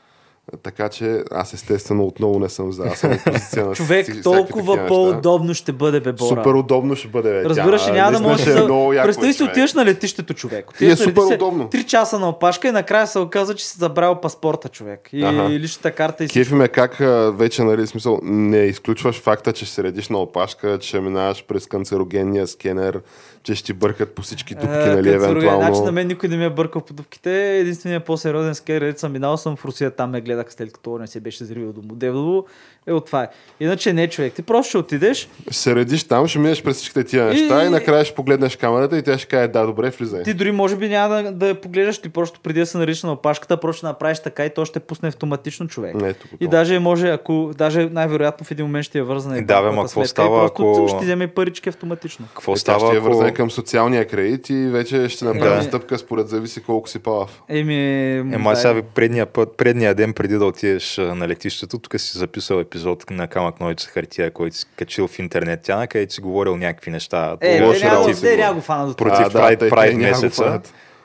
Така 0.62 0.88
че 0.88 1.22
аз 1.30 1.52
естествено 1.52 2.04
отново 2.04 2.38
не 2.38 2.48
съм 2.48 2.72
за. 2.72 2.84
Аз 2.84 2.98
съм 2.98 3.18
позиция 3.26 3.66
на 3.66 3.74
Човек, 3.74 4.06
толкова 4.22 4.86
по-удобно 4.86 5.54
ще 5.54 5.72
бъде, 5.72 6.00
бе, 6.00 6.12
Бора. 6.12 6.28
Супер 6.28 6.50
удобно 6.50 6.96
ще 6.96 7.08
бъде. 7.08 7.30
Бе. 7.30 7.44
Разбираш, 7.44 7.84
Тя, 7.84 7.92
няма 7.92 8.12
да 8.12 8.20
можеш 8.20 8.40
ще 8.40 8.52
да... 8.52 9.00
е 9.00 9.02
Представи 9.02 9.32
си, 9.32 9.42
отиваш 9.42 9.74
на 9.74 9.84
летището, 9.84 10.34
човек. 10.34 10.66
И 10.80 10.84
е 10.84 10.92
Отиваш 10.92 10.98
супер 10.98 11.34
удобно. 11.34 11.68
3 11.68 11.86
часа 11.86 12.18
на 12.18 12.28
опашка 12.28 12.68
и 12.68 12.70
накрая 12.70 13.06
се 13.06 13.18
оказа, 13.18 13.54
че 13.54 13.66
си 13.66 13.78
забравил 13.78 14.20
паспорта, 14.20 14.68
човек. 14.68 15.08
И 15.12 15.24
Аха. 15.24 15.50
личната 15.50 15.90
карта 15.90 16.24
и 16.24 16.28
Кефи 16.28 16.54
ме 16.54 16.68
как 16.68 16.96
вече, 17.38 17.62
нали, 17.62 17.86
смисъл, 17.86 18.20
не 18.22 18.58
изключваш 18.58 19.20
факта, 19.20 19.52
че 19.52 19.66
се 19.66 19.82
редиш 19.82 20.08
на 20.08 20.18
опашка, 20.18 20.78
че 20.78 21.00
минаваш 21.00 21.44
през 21.48 21.66
канцерогенния 21.66 22.46
скенер, 22.46 23.00
че 23.42 23.54
ще 23.54 23.72
бъркат 23.74 24.14
по 24.14 24.22
всички 24.22 24.54
дупки, 24.54 24.66
Е, 24.68 24.78
нали, 24.78 24.86
канцероген. 24.86 25.14
евентуално. 25.14 25.60
Значи 25.66 25.80
на 25.80 25.92
мен 25.92 26.06
никой 26.06 26.28
не 26.28 26.36
ми 26.36 26.44
е 26.44 26.50
бъркал 26.50 26.82
по 26.82 26.94
дупките. 26.94 27.58
Единственият 27.58 28.04
по-сериозен 28.04 28.54
скер, 28.54 28.94
съм 28.96 29.12
минал, 29.12 29.36
съм 29.36 29.56
в 29.56 29.64
Русия, 29.64 29.90
там 29.90 30.10
ме 30.10 30.20
гледах 30.20 30.52
след 30.52 30.72
като 30.72 30.98
не 30.98 31.06
се 31.06 31.20
беше 31.20 31.44
зривил 31.44 31.72
до 31.72 31.82
Модевлово. 31.82 32.46
Е 32.88 32.92
от 32.92 33.06
това. 33.06 33.22
е. 33.22 33.28
Иначе 33.60 33.92
не, 33.92 34.08
човек. 34.08 34.32
Ти 34.32 34.42
просто 34.42 34.68
ще 34.68 34.78
отидеш, 34.78 35.28
Ще 35.42 35.54
се 35.54 35.74
редиш 35.74 36.04
там, 36.04 36.28
ще 36.28 36.38
минеш 36.38 36.62
през 36.62 36.76
всичките 36.76 37.04
тия 37.04 37.24
неща 37.24 37.62
и, 37.62 37.66
И- 37.66 37.70
накрая 37.70 38.04
ще 38.04 38.14
погледнеш 38.14 38.56
камерата 38.56 38.98
и 38.98 39.02
тя 39.02 39.18
ще 39.18 39.26
каже, 39.26 39.48
да, 39.48 39.66
добре, 39.66 39.90
влизай. 39.90 40.22
ти 40.22 40.34
дори 40.34 40.52
може 40.52 40.76
би 40.76 40.88
няма 40.88 41.22
да, 41.22 41.32
да 41.32 41.48
я 41.48 41.54
погледаш, 41.54 41.98
ти 41.98 42.08
просто 42.08 42.40
преди 42.40 42.60
да 42.60 42.66
се 42.66 42.78
нарича 42.78 43.06
на 43.06 43.12
опашката, 43.12 43.56
просто 43.56 43.78
ще 43.78 43.86
направиш 43.86 44.18
така 44.20 44.44
и 44.44 44.50
то 44.50 44.64
ще 44.64 44.80
пусне 44.80 45.08
автоматично 45.08 45.68
човек. 45.68 45.94
Не, 45.94 46.12
тук, 46.12 46.30
И 46.40 46.48
даже 46.48 46.78
може, 46.78 47.08
ако 47.08 47.50
даже 47.56 47.86
най-вероятно 47.86 48.46
в 48.46 48.50
един 48.50 48.66
момент 48.66 48.84
ще 48.84 48.98
я 48.98 49.04
вързане. 49.04 49.38
Е, 49.38 49.42
да, 49.42 49.62
бе, 49.62 49.70
ма 49.70 49.82
какво 49.82 50.04
става, 50.04 50.40
просто 50.40 50.62
ако- 50.72 50.88
ще 50.88 50.98
вземе 50.98 51.26
парички 51.26 51.68
автоматично. 51.68 52.26
Какво 52.28 52.52
Е, 52.52 52.56
става, 52.56 52.78
ще 52.80 52.86
я 52.88 52.98
ако... 52.98 53.08
вързане 53.08 53.34
към 53.34 53.50
социалния 53.50 54.06
кредит 54.06 54.50
и 54.50 54.66
вече 54.66 55.08
ще 55.08 55.24
направи 55.24 55.56
Да. 55.56 55.62
стъпка 55.62 55.98
според 55.98 56.28
зависи 56.28 56.62
колко 56.62 56.88
си 56.88 56.98
палав. 56.98 57.42
Еми, 57.48 58.10
Ема 58.16 58.50
да, 58.50 58.56
сега 58.56 58.82
предния 58.84 59.26
път, 59.26 59.56
предния 59.56 59.94
ден 59.94 60.12
преди 60.12 60.34
да 60.34 60.44
отидеш 60.44 60.98
на 60.98 61.28
летището, 61.28 61.78
тук 61.78 62.00
си 62.00 62.18
записал 62.18 62.56
епизод 62.56 62.77
на 63.10 63.28
Камък 63.28 63.60
Нойче 63.60 63.86
хартия, 63.86 64.30
който 64.30 64.56
си 64.56 64.66
качил 64.76 65.08
в 65.08 65.18
интернет 65.18 65.62
тяна, 65.62 65.86
където 65.86 66.14
си 66.14 66.20
говорил 66.20 66.56
някакви 66.56 66.90
неща. 66.90 67.36
Е, 67.40 67.62
лоши 67.62 67.84
бе. 68.20 68.36
го 68.36 68.54
до 68.54 68.62
това. 68.62 68.94
против 68.94 69.26
А, 69.26 69.56
да, 69.56 69.68
Прайд 69.68 69.96
няма 69.96 70.16
го 70.16 70.22
месеца. 70.22 70.60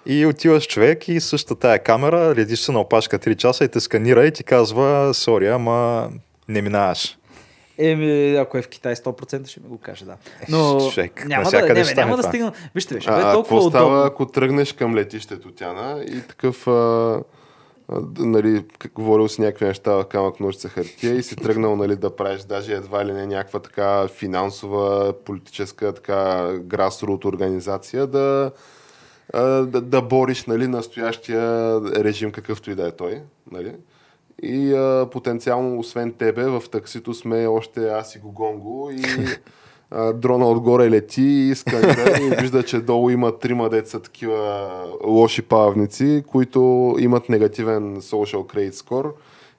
И 0.06 0.26
отиваш 0.26 0.68
човек 0.68 1.08
и 1.08 1.20
същата 1.20 1.56
тая 1.56 1.80
камера, 1.80 2.36
редиш 2.36 2.60
се 2.60 2.72
на 2.72 2.80
опашка 2.80 3.20
3 3.20 3.36
часа 3.36 3.64
и 3.64 3.68
те 3.68 3.80
сканира 3.80 4.26
и 4.26 4.32
ти 4.32 4.44
казва, 4.44 5.14
сори, 5.14 5.48
ама 5.48 6.10
не 6.48 6.62
минаваш. 6.62 7.18
Еми, 7.78 8.36
ако 8.36 8.58
е 8.58 8.62
в 8.62 8.68
Китай 8.68 8.96
100% 8.96 9.48
ще 9.48 9.60
ми 9.60 9.68
го 9.68 9.78
каже, 9.78 10.06
да. 10.06 10.16
Но 10.50 10.90
Човек, 10.92 11.26
няма 11.28 11.52
да, 11.52 11.62
не, 11.62 11.84
бе, 11.84 11.94
няма 11.96 12.16
да 12.16 12.22
това. 12.22 12.32
стигна. 12.32 12.52
Вижте, 12.76 12.94
бе, 12.94 13.02
ще 13.02 13.12
бъде 13.12 13.24
А, 13.24 13.30
а 13.30 13.34
толкова 13.34 13.70
става, 13.70 13.86
удобно. 13.86 14.04
ако 14.04 14.26
тръгнеш 14.26 14.74
към 14.74 14.96
летището, 14.96 15.52
Тяна, 15.52 16.04
и 16.08 16.22
такъв 16.22 16.68
а, 16.68 16.72
а, 16.72 17.22
нали, 18.20 18.66
говорил 18.96 19.28
си 19.28 19.42
някакви 19.42 19.66
неща 19.66 20.06
камък 20.10 20.40
ножица 20.40 20.70
хартия 20.70 21.16
и 21.16 21.24
си 21.24 21.36
тръгнал 21.36 21.76
нали, 21.76 21.96
да 21.96 22.16
правиш 22.16 22.42
даже 22.42 22.74
едва 22.74 23.06
ли 23.06 23.14
не 23.14 23.26
някаква 23.26 23.60
така 23.60 24.08
финансова, 24.08 25.14
политическа 25.26 25.94
така 25.94 26.52
грасрут 26.60 27.26
организация 27.26 28.08
да, 28.08 28.52
да, 29.34 29.82
да 29.82 30.02
бориш 30.02 30.46
нали, 30.46 30.68
настоящия 30.68 31.82
режим 32.04 32.32
какъвто 32.32 32.72
и 32.72 32.76
да 32.76 32.88
е 32.88 32.92
той. 32.92 33.22
Нали? 33.52 33.76
И 34.44 34.74
а, 34.74 35.08
потенциално, 35.12 35.80
освен 35.80 36.14
тебе, 36.14 36.44
в 36.44 36.64
таксито 36.72 37.14
сме 37.14 37.48
още 37.48 37.88
аз 37.88 38.16
и 38.16 38.20
Гогонго 38.20 38.92
и 38.92 39.02
а, 39.94 40.14
дрона 40.14 40.50
отгоре 40.50 40.90
лети 40.90 41.22
и 41.22 41.56
сканира 41.56 42.18
и 42.22 42.36
вижда, 42.36 42.64
че 42.64 42.80
долу 42.80 43.10
има 43.10 43.38
трима 43.38 43.70
деца 43.70 44.00
такива 44.00 44.70
лоши 45.06 45.42
павници, 45.42 46.24
които 46.28 46.60
имат 47.00 47.30
негативен 47.30 48.02
social 48.02 48.54
credit 48.54 48.72
score 48.72 49.12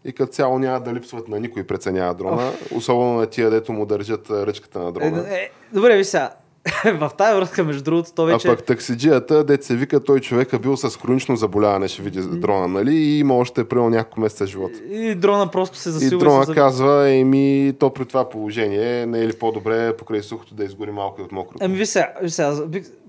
и 0.04 0.12
като 0.12 0.32
цяло 0.32 0.58
няма 0.58 0.80
да 0.80 0.94
липсват 0.94 1.28
на 1.28 1.40
никой 1.40 1.64
преценява 1.64 2.14
дрона, 2.14 2.52
особено 2.74 3.12
на 3.12 3.26
тия, 3.26 3.50
дето 3.50 3.72
му 3.72 3.86
държат 3.86 4.30
ръчката 4.30 4.78
на 4.78 4.88
Е, 4.88 4.92
дрона. 4.92 5.24
е, 5.28 5.50
добре, 5.72 5.96
ви 5.96 6.04
сега. 6.04 6.30
в 6.84 7.10
тази 7.18 7.36
връзка, 7.36 7.64
между 7.64 7.82
другото, 7.82 8.12
то 8.12 8.22
А 8.22 8.26
вече... 8.26 8.48
пък 8.48 8.64
таксиджията, 8.64 9.44
дет 9.44 9.64
се 9.64 9.76
вика, 9.76 10.04
той 10.04 10.20
човек 10.20 10.52
е 10.52 10.58
бил 10.58 10.76
с 10.76 10.98
хронично 10.98 11.36
заболяване, 11.36 11.88
ще 11.88 12.02
види 12.02 12.20
дрона, 12.20 12.68
нали? 12.68 12.94
И 12.94 13.18
има 13.18 13.36
още 13.36 13.68
примерно 13.68 13.90
няколко 13.90 14.20
месеца 14.20 14.46
живот. 14.46 14.72
И 14.90 15.14
дрона 15.14 15.50
просто 15.50 15.78
се 15.78 15.88
И 15.88 15.92
засилва. 15.92 16.24
дрона 16.24 16.46
се... 16.46 16.54
казва, 16.54 17.10
еми, 17.10 17.74
то 17.78 17.90
при 17.90 18.04
това 18.04 18.28
положение 18.28 19.06
не 19.06 19.18
е 19.20 19.28
ли 19.28 19.32
по-добре 19.32 19.96
покрай 19.96 20.22
сухото 20.22 20.54
да 20.54 20.64
изгори 20.64 20.90
малко 20.90 21.20
и 21.20 21.24
от 21.24 21.32
мокрото? 21.32 21.64
Ами 21.64 21.76
ви 21.76 21.86
сега, 21.86 22.12
ви 22.22 22.30
сега 22.30 22.54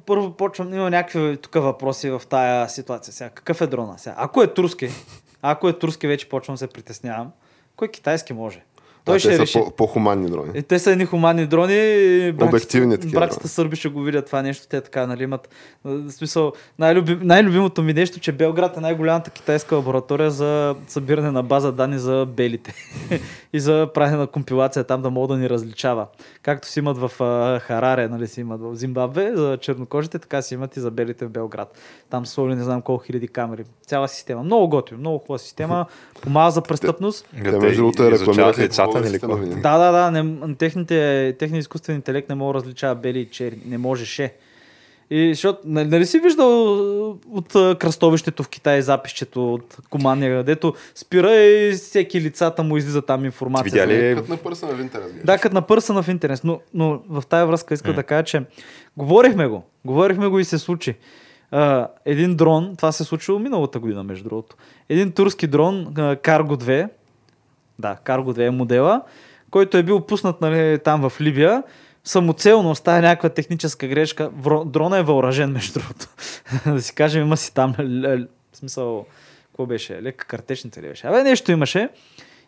първо 0.06 0.32
почвам, 0.32 0.74
има 0.74 0.89
някакви 0.89 1.38
тук 1.38 1.54
въпроси 1.54 2.10
в 2.10 2.22
тая 2.30 2.70
ситуация. 2.70 3.13
Сега, 3.13 3.30
какъв 3.30 3.62
е 3.62 3.68
дрона? 3.68 3.94
Сега, 3.98 4.15
ако 4.18 4.44
е 4.44 4.54
турски, 4.54 4.89
ако 5.41 5.70
е 5.70 5.74
турски, 5.74 6.08
вече 6.08 6.30
почвам 6.30 6.58
се 6.58 6.68
притеснявам. 6.68 7.32
Кой 7.76 7.88
китайски 7.88 8.34
може? 8.34 8.63
Той 9.06 9.15
а, 9.15 9.20
ще 9.20 9.30
те 9.30 9.39
реши. 9.39 9.52
са 9.52 9.60
по- 9.60 9.72
по-хуманни 9.72 10.30
дрони. 10.30 10.52
И 10.56 10.62
те 10.63 10.80
са 10.80 10.91
едни 10.91 11.06
хуманни 11.06 11.46
дрони. 11.46 11.74
и 11.74 12.32
братята- 12.32 12.46
Обективни 12.46 12.98
такива, 12.98 13.20
Братята 13.20 13.41
да. 13.41 13.48
сърби 13.48 13.76
ще 13.76 13.89
го 13.89 14.02
видят 14.02 14.26
това 14.26 14.41
нещо. 14.41 14.68
Те 14.68 14.82
така, 14.82 15.08
нали, 15.08 15.24
имат... 15.24 15.50
В 15.84 16.12
смисъл, 16.12 16.54
най-любим, 16.80 17.20
най-любимото 17.24 17.84
ми 17.84 17.94
нещо, 17.94 18.20
че 18.20 18.32
Белград 18.32 18.78
е 18.78 18.80
най-голямата 18.80 19.30
китайска 19.30 19.76
лаборатория 19.76 20.32
за 20.32 20.76
събиране 20.88 21.32
на 21.32 21.44
база 21.44 21.72
данни 21.72 22.00
за 22.00 22.28
белите. 22.28 22.74
и 23.54 23.60
за 23.60 23.89
правене 23.94 24.18
на 24.18 24.28
компилация 24.28 24.84
там 24.84 25.02
да 25.02 25.10
мога 25.10 25.28
да 25.28 25.39
ни 25.39 25.50
различава. 25.50 26.08
Както 26.41 26.68
си 26.68 26.80
имат 26.80 26.98
в 26.98 27.12
а, 27.20 27.60
Хараре, 27.60 28.08
нали 28.08 28.28
си 28.28 28.41
имат 28.41 28.62
в 28.62 28.76
Зимбабве 28.76 29.32
за 29.36 29.58
чернокожите, 29.62 30.20
така 30.20 30.41
си 30.41 30.54
имат 30.54 30.78
и 30.78 30.80
за 30.80 30.91
белите 30.91 31.26
в 31.26 31.30
Белград. 31.30 31.78
Там 32.10 32.26
са 32.26 32.32
сложили 32.34 32.56
не 32.56 32.63
знам 32.63 32.82
колко 32.82 33.04
хиляди 33.04 33.28
камери. 33.28 33.63
Цяла 33.88 34.08
система. 34.08 34.44
Много 34.44 34.70
готино, 34.70 35.00
много 35.00 35.18
хубава 35.20 35.38
система. 35.38 35.86
Помага 36.22 36.52
за 36.52 36.62
престъпност. 36.62 37.28
Те, 37.44 37.52
между 37.52 37.78
другото, 37.78 38.04
я 38.04 38.12
изучават 38.12 38.58
ни 39.01 39.10
ли. 39.10 39.62
Да, 39.62 39.77
да, 39.77 39.91
да. 39.91 40.12
Не, 40.12 40.55
техните, 40.55 41.36
техният 41.39 41.62
изкуствен 41.63 41.95
интелект 41.95 42.29
не 42.29 42.36
мога 42.36 42.53
да 42.53 42.60
различава 42.60 42.95
бели 42.95 43.19
и 43.19 43.25
черни. 43.25 43.62
Не 43.65 43.77
можеше. 43.77 44.34
И 45.10 45.34
защото, 45.34 45.60
нали, 45.65 45.88
нали 45.88 46.05
си 46.05 46.19
виждал 46.19 46.73
от 47.31 47.55
а, 47.55 47.75
кръстовището 47.79 48.43
в 48.43 48.49
Китай 48.49 48.81
записчето 48.81 49.53
от 49.53 49.77
командния, 49.89 50.43
дето 50.43 50.73
спира 50.95 51.36
и 51.36 51.71
всеки 51.71 52.21
лицата 52.21 52.63
му 52.63 52.77
излиза 52.77 53.01
там 53.01 53.25
информация. 53.25 53.86
Видя 53.86 54.12
ли 54.12 54.15
Като 54.15 54.31
на 54.31 54.38
пърса 54.38 54.65
на 54.65 54.81
интернет. 54.81 55.10
гледаш. 55.12 55.25
Да, 55.25 55.38
като 55.38 55.53
на 55.55 55.62
пърсана 55.62 56.03
в 56.03 56.08
интернет. 56.08 56.41
Но, 56.43 56.60
но 56.73 57.01
в 57.10 57.23
тая 57.29 57.45
връзка 57.47 57.73
искам 57.73 57.91
М. 57.91 57.95
да 57.95 58.03
кажа, 58.03 58.23
че 58.23 58.43
говорихме 58.97 59.47
го. 59.47 59.63
Говорихме 59.86 60.27
го 60.27 60.39
и 60.39 60.43
се 60.45 60.58
случи. 60.58 60.95
А, 61.51 61.88
един 62.05 62.36
дрон, 62.36 62.73
това 62.77 62.91
се 62.91 63.03
е 63.03 63.05
случило 63.05 63.39
миналата 63.39 63.79
година, 63.79 64.03
между 64.03 64.23
другото. 64.29 64.55
Един 64.89 65.12
турски 65.12 65.47
дрон, 65.47 65.86
Cargo 65.95 66.55
2, 66.63 66.89
да, 67.80 67.98
Cargo 68.06 68.38
2 68.38 68.48
е 68.48 68.50
модела, 68.50 69.02
който 69.52 69.78
е 69.78 69.84
бил 69.84 70.02
пуснат 70.02 70.42
нали, 70.42 70.80
там 70.80 71.10
в 71.10 71.22
Либия, 71.22 71.64
самоцелно 72.04 72.76
става 72.76 73.02
някаква 73.02 73.30
техническа 73.30 73.88
грешка. 73.88 74.30
Дрона 74.66 74.98
е 74.98 75.04
въоръжен, 75.04 75.52
между 75.52 75.80
другото. 75.80 76.08
да 76.66 76.82
си 76.82 76.96
кажем, 76.96 77.22
има 77.22 77.38
си 77.38 77.54
там, 77.54 77.76
в 77.78 78.58
смисъл, 78.58 79.06
какво 79.48 79.66
беше, 79.66 80.02
лека 80.02 80.26
картечница 80.26 80.82
ли 80.82 80.88
беше? 80.88 81.08
Абе, 81.08 81.24
нещо 81.24 81.52
имаше. 81.52 81.90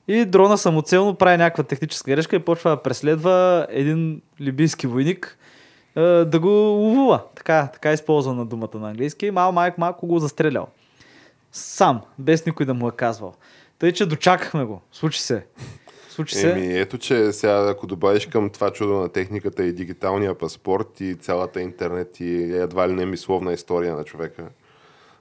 И 0.08 0.26
дрона 0.26 0.58
самоцелно 0.58 1.16
прави 1.16 1.38
някаква 1.38 1.63
техническа 1.63 2.12
грешка 2.12 2.36
и 2.36 2.40
почва 2.40 2.70
да 2.70 2.82
преследва 2.82 3.68
един 3.70 4.22
либийски 4.42 4.88
войник 4.88 5.38
да 6.26 6.40
го 6.40 6.50
ловува. 6.50 7.24
Така, 7.36 7.70
така 7.74 7.92
е 7.92 7.94
използвана 7.94 8.46
думата 8.46 8.78
на 8.80 8.90
английски. 8.90 9.32
Мал 9.32 9.52
майк 9.52 9.78
малко 9.78 10.08
го 10.08 10.20
застрелял. 10.20 10.68
Сам, 11.52 12.02
без 12.20 12.46
никой 12.46 12.66
да 12.66 12.74
му 12.74 12.88
е 12.88 12.92
казвал. 12.92 13.34
Тъй, 13.80 13.94
че 13.94 14.06
дочакахме 14.06 14.66
го. 14.66 14.82
Случи 14.92 15.22
се. 15.22 15.46
Случи 16.10 16.36
се. 16.36 16.52
Еми, 16.52 16.80
ето, 16.80 16.98
че 16.98 17.32
сега 17.32 17.70
ако 17.70 17.88
добавиш 17.88 18.26
към 18.26 18.50
това 18.50 18.72
чудо 18.72 18.94
на 18.94 19.10
техниката 19.10 19.66
и 19.66 19.74
дигиталния 19.74 20.38
паспорт 20.38 21.02
и 21.02 21.16
цялата 21.16 21.62
интернет 21.62 22.20
и 22.20 22.54
едва 22.54 22.90
ли 22.90 22.94
не 22.94 23.06
мисловна 23.06 23.54
история 23.54 23.96
на 23.96 24.04
човека, 24.04 24.44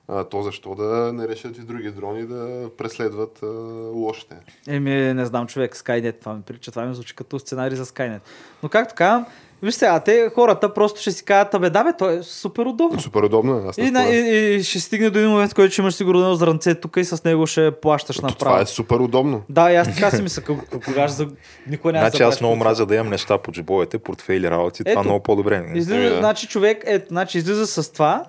а, 0.08 0.24
то 0.24 0.42
защо 0.42 0.74
да 0.74 1.12
не 1.12 1.28
решат 1.28 1.58
и 1.58 1.60
други 1.60 1.90
дрони 1.90 2.26
да 2.26 2.70
преследват 2.76 3.42
а, 3.42 3.46
лошите? 3.92 4.36
Еми, 4.68 5.14
не 5.14 5.26
знам, 5.26 5.46
човек, 5.46 5.76
Skynet, 5.76 6.20
това 6.20 6.34
ми 6.34 6.42
прилича, 6.42 6.70
това 6.70 6.86
ми 6.86 6.94
звучи 6.94 7.16
като 7.16 7.38
сценарий 7.38 7.76
за 7.76 7.86
Skynet. 7.86 8.20
Но 8.62 8.68
както 8.68 8.94
казвам, 8.94 9.26
виж 9.66 9.74
сега, 9.74 10.00
те 10.00 10.30
хората 10.34 10.74
просто 10.74 11.00
ще 11.00 11.12
си 11.12 11.24
кажат, 11.24 11.54
абе, 11.54 11.70
да 11.70 11.84
бе, 11.84 11.92
то 11.98 12.10
е 12.10 12.22
супер 12.22 12.66
удобно. 12.66 13.00
Супер 13.00 13.22
удобно, 13.22 13.58
е, 13.58 13.68
аз 13.68 13.76
не 13.76 13.84
И, 13.84 13.90
на, 13.90 14.04
и, 14.04 14.54
и, 14.54 14.62
ще 14.62 14.80
стигне 14.80 15.10
до 15.10 15.18
един 15.18 15.30
момент, 15.30 15.52
в 15.52 15.54
който 15.54 15.72
ще 15.72 15.82
имаш 15.82 15.94
сигурно 15.94 16.34
зранце 16.34 16.74
тук 16.74 16.96
и 16.96 17.04
с 17.04 17.24
него 17.24 17.46
ще 17.46 17.70
плащаш 17.70 18.16
направо. 18.20 18.38
Това 18.38 18.60
е 18.60 18.66
супер 18.66 18.96
удобно. 18.96 19.42
Да, 19.48 19.72
и 19.72 19.76
аз 19.76 19.94
така 19.94 20.10
си 20.10 20.22
мисля, 20.22 20.42
кога- 20.84 21.08
за... 21.08 21.28
никой 21.66 21.92
да 21.92 21.98
Значи 21.98 22.22
аз 22.22 22.40
много 22.40 22.56
мразя 22.56 22.86
да 22.86 22.94
имам 22.94 23.10
неща 23.10 23.38
по 23.38 23.52
джобовете, 23.52 23.98
портфейли, 23.98 24.50
работи. 24.50 24.84
Това 24.84 25.02
много 25.02 25.22
по-добре. 25.22 25.72
Излиза, 25.74 26.16
значи 26.18 26.46
човек, 26.46 26.82
ето, 26.86 27.06
значи 27.08 27.38
излиза 27.38 27.66
с 27.66 27.92
това, 27.92 28.24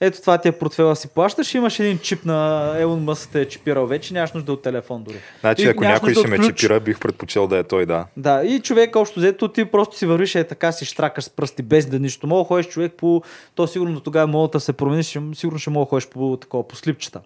ето 0.00 0.20
това 0.20 0.38
ти 0.38 0.48
е 0.48 0.52
портфела 0.52 0.96
си 0.96 1.08
плащаш, 1.08 1.54
имаш 1.54 1.80
един 1.80 1.98
чип 1.98 2.24
на 2.24 2.72
Елон 2.78 3.04
Мъск 3.04 3.28
те 3.32 3.40
е 3.40 3.48
чипирал 3.48 3.86
вече, 3.86 4.14
нямаш 4.14 4.32
нужда 4.32 4.52
от 4.52 4.62
телефон 4.62 5.02
дори. 5.02 5.16
Значи 5.40 5.62
И 5.62 5.66
ако 5.66 5.84
някой 5.84 6.14
ще 6.14 6.28
ме 6.28 6.38
чипира, 6.38 6.80
бих 6.80 7.00
предпочел 7.00 7.46
да 7.46 7.58
е 7.58 7.62
той, 7.64 7.86
да. 7.86 8.06
Да, 8.16 8.42
и 8.44 8.60
човек 8.60 8.96
общо 8.96 9.20
взето 9.20 9.48
ти 9.48 9.64
просто 9.64 9.96
си 9.96 10.06
вървиш 10.06 10.34
е 10.34 10.44
така 10.44 10.72
си 10.72 10.84
штракаш 10.84 11.24
с 11.24 11.30
пръсти 11.30 11.62
без 11.62 11.86
да 11.86 11.98
нищо. 11.98 12.26
Мога 12.26 12.44
ходиш 12.48 12.68
човек 12.68 12.92
по... 12.96 13.22
То 13.54 13.66
сигурно 13.66 14.00
тогава 14.00 14.26
мога 14.26 14.48
да 14.48 14.60
се 14.60 14.72
промени, 14.72 15.02
ще- 15.02 15.20
сигурно 15.34 15.58
ще 15.58 15.70
мога 15.70 15.86
ходиш 15.86 16.08
по, 16.08 16.36
такова, 16.36 16.68
по 16.68 16.76
слипчета. 16.76 17.20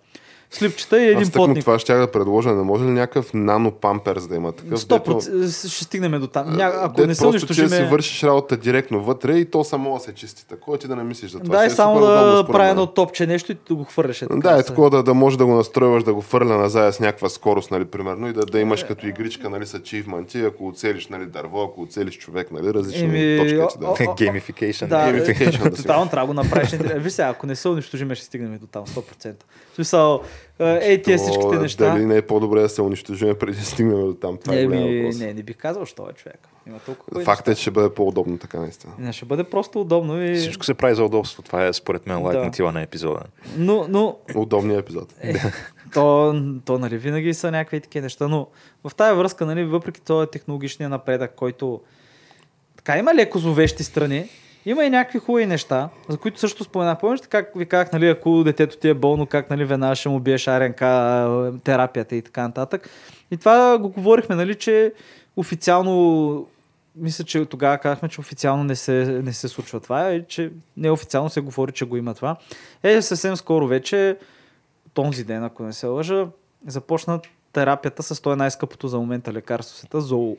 Слипчета 0.50 1.02
и 1.02 1.06
един 1.06 1.22
Аз 1.22 1.30
потник. 1.30 1.60
това 1.60 1.78
ще 1.78 1.94
да 1.94 2.10
предложа. 2.10 2.52
Не 2.52 2.62
може 2.62 2.84
ли 2.84 2.90
някакъв 2.90 3.34
нано 3.34 3.70
памперс 3.70 4.26
да 4.26 4.36
има 4.36 4.52
такъв? 4.52 4.80
100% 4.80 5.68
ще 5.68 5.84
стигнем 5.84 6.20
до 6.20 6.26
там. 6.26 6.56
Ня, 6.56 6.72
ако 6.74 6.96
дето 6.96 7.08
не 7.08 7.14
се 7.14 7.22
просто 7.22 7.40
ти 7.40 7.46
да 7.46 7.54
си 7.54 7.60
унищожиме... 7.60 7.90
вършиш 7.90 8.22
работа 8.22 8.56
директно 8.56 9.04
вътре 9.04 9.36
и 9.38 9.44
то 9.44 9.64
само 9.64 9.94
да 9.94 10.00
се 10.00 10.14
чисти. 10.14 10.46
Такова 10.46 10.78
ти 10.78 10.88
да 10.88 10.96
не 10.96 11.04
мислиш 11.04 11.30
за 11.30 11.40
това. 11.40 11.56
Да, 11.56 11.62
Ще 11.62 11.72
е 11.72 11.76
само 11.76 12.00
да 12.00 12.46
прави 12.52 12.70
едно 12.70 12.86
топче 12.86 13.26
нещо 13.26 13.52
и 13.52 13.56
да 13.68 13.74
го 13.74 13.84
хвърляш. 13.84 14.22
Е, 14.22 14.26
Да, 14.30 14.58
е 14.58 14.62
такова 14.62 14.90
да, 14.90 15.02
да 15.02 15.14
може 15.14 15.38
да 15.38 15.46
го 15.46 15.54
настройваш, 15.54 16.04
да 16.04 16.14
го 16.14 16.20
фърля 16.20 16.56
назад 16.56 16.94
с 16.94 17.00
някаква 17.00 17.28
скорост, 17.28 17.70
нали, 17.70 17.84
примерно, 17.84 18.28
и 18.28 18.32
да, 18.32 18.46
да 18.46 18.60
имаш 18.60 18.84
като 18.84 19.06
игричка, 19.06 19.50
нали, 19.50 19.66
с 19.66 19.74
ачивманти, 19.74 20.40
ако 20.40 20.68
оцелиш, 20.68 21.08
нали, 21.08 21.26
дърво, 21.26 21.62
ако 21.62 21.82
оцелиш 21.82 22.18
човек, 22.18 22.50
нали, 22.52 22.74
различни 22.74 23.04
Еми, 23.04 23.38
точки 23.38 23.78
да. 23.78 23.86
Gamification. 23.86 24.86
Да, 24.86 25.12
Gamification 25.12 25.62
да 25.62 25.76
тотално 25.76 26.10
трябва 26.10 26.26
да 26.26 26.42
го 26.42 26.42
направиш. 26.42 26.70
Виж 26.96 27.12
сега, 27.12 27.28
ако 27.28 27.46
не 27.46 27.56
се 27.56 27.68
унищожиме, 27.68 28.14
ще 28.14 28.24
стигнем 28.24 28.58
до 28.58 28.66
там 28.66 28.86
100%. 28.86 29.34
В 29.72 29.74
смисъл, 29.74 30.14
е, 30.14 30.18
ей, 30.60 31.02
тия 31.02 31.18
всичките 31.18 31.56
неща. 31.56 31.90
Дали 31.90 32.06
не 32.06 32.16
е 32.16 32.22
по-добре 32.22 32.60
да 32.60 32.68
се 32.68 32.82
унищожим 32.82 33.34
преди 33.40 33.58
да 33.58 33.64
стигнем 33.64 34.06
до 34.06 34.14
там? 34.14 34.38
Това 34.38 34.56
е 34.56 34.66
въпрос. 34.66 35.18
не, 35.18 35.34
не 35.34 35.42
бих 35.42 35.56
казал, 35.56 35.84
що 35.84 36.08
е 36.10 36.12
човек. 36.12 36.48
Има 36.66 36.78
толкова 36.78 37.24
Факт 37.24 37.48
е, 37.48 37.54
че 37.54 37.60
ще 37.62 37.70
бъде 37.70 37.94
по-удобно 37.94 38.38
така, 38.38 38.60
наистина. 38.60 38.92
Не, 38.98 39.12
ще 39.12 39.24
бъде 39.24 39.44
просто 39.44 39.80
удобно 39.80 40.22
и... 40.24 40.36
Всичко 40.36 40.64
се 40.64 40.74
прави 40.74 40.94
за 40.94 41.04
удобство. 41.04 41.42
Това 41.42 41.66
е 41.66 41.72
според 41.72 42.06
мен 42.06 42.22
лайт 42.22 42.38
Да. 42.38 42.44
мотива 42.44 42.72
на 42.72 42.82
епизода. 42.82 43.20
Но, 43.56 43.86
но 43.88 44.16
Удобният 44.34 44.82
епизод. 44.82 45.14
е, 45.20 45.34
то, 45.94 46.34
то, 46.64 46.78
нали, 46.78 46.98
винаги 46.98 47.34
са 47.34 47.50
някакви 47.50 47.80
такива 47.80 48.02
неща, 48.02 48.28
но 48.28 48.46
в 48.84 48.94
тази 48.94 49.16
връзка, 49.16 49.46
нали, 49.46 49.64
въпреки 49.64 50.00
този 50.00 50.26
технологичния 50.30 50.88
напредък, 50.88 51.34
който 51.34 51.80
така 52.76 52.98
има 52.98 53.14
леко 53.14 53.38
зловещи 53.38 53.84
страни, 53.84 54.28
има 54.66 54.84
и 54.84 54.90
някакви 54.90 55.18
хубави 55.18 55.46
неща, 55.46 55.88
за 56.08 56.18
които 56.18 56.40
също 56.40 56.64
споменах. 56.64 57.00
Помниш 57.00 57.20
как 57.28 57.50
ви 57.56 57.66
казах, 57.66 57.92
нали, 57.92 58.08
ако 58.08 58.44
детето 58.44 58.76
ти 58.76 58.88
е 58.88 58.94
болно, 58.94 59.26
как 59.26 59.50
нали, 59.50 59.64
веднага 59.64 59.96
ще 59.96 60.08
му 60.08 60.20
биеш 60.20 60.46
РНК, 60.46 60.78
терапията 61.64 62.16
и 62.16 62.22
така 62.22 62.42
нататък. 62.42 62.90
И 63.30 63.36
това 63.36 63.78
го 63.78 63.88
говорихме, 63.88 64.34
нали, 64.34 64.54
че 64.54 64.92
официално 65.36 66.46
мисля, 66.96 67.24
че 67.24 67.44
тогава 67.44 67.78
казахме, 67.78 68.08
че 68.08 68.20
официално 68.20 68.64
не 68.64 68.76
се, 68.76 69.20
не 69.24 69.32
се 69.32 69.48
случва 69.48 69.80
това 69.80 70.12
и 70.12 70.24
че 70.28 70.52
неофициално 70.76 71.30
се 71.30 71.40
говори, 71.40 71.72
че 71.72 71.84
го 71.84 71.96
има 71.96 72.14
това. 72.14 72.36
Е, 72.82 73.02
съвсем 73.02 73.36
скоро 73.36 73.66
вече, 73.66 74.18
този 74.94 75.24
ден, 75.24 75.44
ако 75.44 75.62
не 75.62 75.72
се 75.72 75.86
лъжа, 75.86 76.26
започна 76.66 77.20
терапията 77.52 78.02
с 78.02 78.20
той 78.20 78.36
най-скъпото 78.36 78.88
за 78.88 78.98
момента 78.98 79.32
лекарство 79.32 79.76
света, 79.76 80.00
зол. 80.00 80.36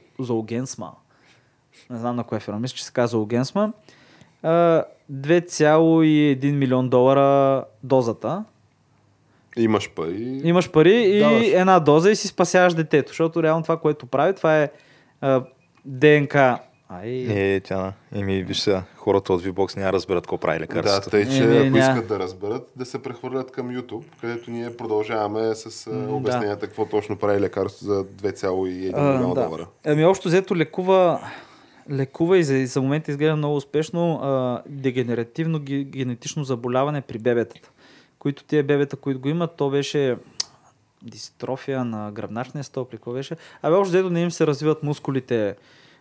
Не 1.90 1.98
знам 1.98 2.16
на 2.16 2.24
кое 2.24 2.40
фирма, 2.40 2.60
мисля, 2.60 2.76
че 2.76 2.86
се 2.86 2.92
казва 2.92 3.18
золгенсма. 3.18 3.74
А, 4.46 4.84
2,1 5.14 6.52
милион 6.52 6.90
долара 6.90 7.64
дозата. 7.84 8.44
Имаш 9.58 9.90
пари. 9.90 10.42
Имаш 10.44 10.72
пари 10.72 10.94
и 10.96 11.20
Даваш. 11.20 11.48
една 11.48 11.80
доза 11.80 12.12
и 12.12 12.16
си 12.16 12.28
спасяваш 12.28 12.74
детето. 12.74 13.08
Защото 13.10 13.44
реално 13.44 13.64
това, 13.64 13.78
което 13.78 14.06
прави, 14.06 14.36
това 14.36 14.58
е 14.58 14.70
а, 15.22 15.44
ДНК. 15.86 16.60
Ай, 16.90 17.10
Е, 17.30 17.60
тя, 17.60 17.94
еми, 18.14 18.44
виж 18.44 18.60
сега, 18.60 18.84
хората 18.96 19.34
от 19.34 19.42
VBOX 19.44 19.76
няма 19.76 19.88
да 19.88 19.94
разберат 19.94 20.24
какво 20.24 20.38
прави 20.38 20.58
Да, 20.58 20.64
лекарството. 20.64 21.10
тъй, 21.10 21.26
че 21.28 21.44
Еми, 21.44 21.58
ако 21.58 21.70
ня. 21.70 21.80
искат 21.80 22.08
да 22.08 22.20
разберат, 22.20 22.72
да 22.76 22.86
се 22.86 23.02
прехвърлят 23.02 23.52
към 23.52 23.70
YouTube, 23.70 24.04
където 24.22 24.52
ние 24.52 24.78
продължаваме 24.78 25.56
с 25.56 25.88
а, 25.88 25.92
М, 25.92 26.02
да. 26.02 26.14
обясненията 26.14 26.68
какво 26.68 26.86
точно 26.86 27.16
прави 27.16 27.40
лекарство 27.40 27.86
за 27.86 28.04
2,1 28.04 28.92
А, 28.94 29.02
милиона 29.04 29.34
да. 29.34 29.44
долара. 29.44 29.68
Ами 29.86 30.06
общо 30.06 30.28
взето 30.28 30.56
лекува, 30.56 31.20
лекува 31.92 32.38
и 32.38 32.44
за, 32.44 32.66
за 32.66 32.82
момента 32.82 33.12
изглежда 33.12 33.36
много 33.36 33.56
успешно 33.56 34.20
а, 34.22 34.62
дегенеративно 34.68 35.60
ге- 35.60 35.84
генетично 35.84 36.44
заболяване 36.44 37.02
при 37.02 37.18
бебетата. 37.18 37.70
Които 38.20 38.44
тия 38.44 38.64
бебета, 38.64 38.96
които 38.96 39.20
го 39.20 39.30
имат, 39.30 39.56
то 39.58 39.70
беше 39.70 40.18
дистрофия 41.04 41.86
на 41.86 42.12
гръбначния 42.12 42.64
или 42.78 42.86
какво 42.86 43.14
беше. 43.14 43.36
Абе, 43.62 43.76
общо 43.76 43.90
взето 43.90 44.10
не 44.10 44.22
им 44.22 44.32
се 44.32 44.48
развиват 44.48 44.84
мускулите 44.84 45.56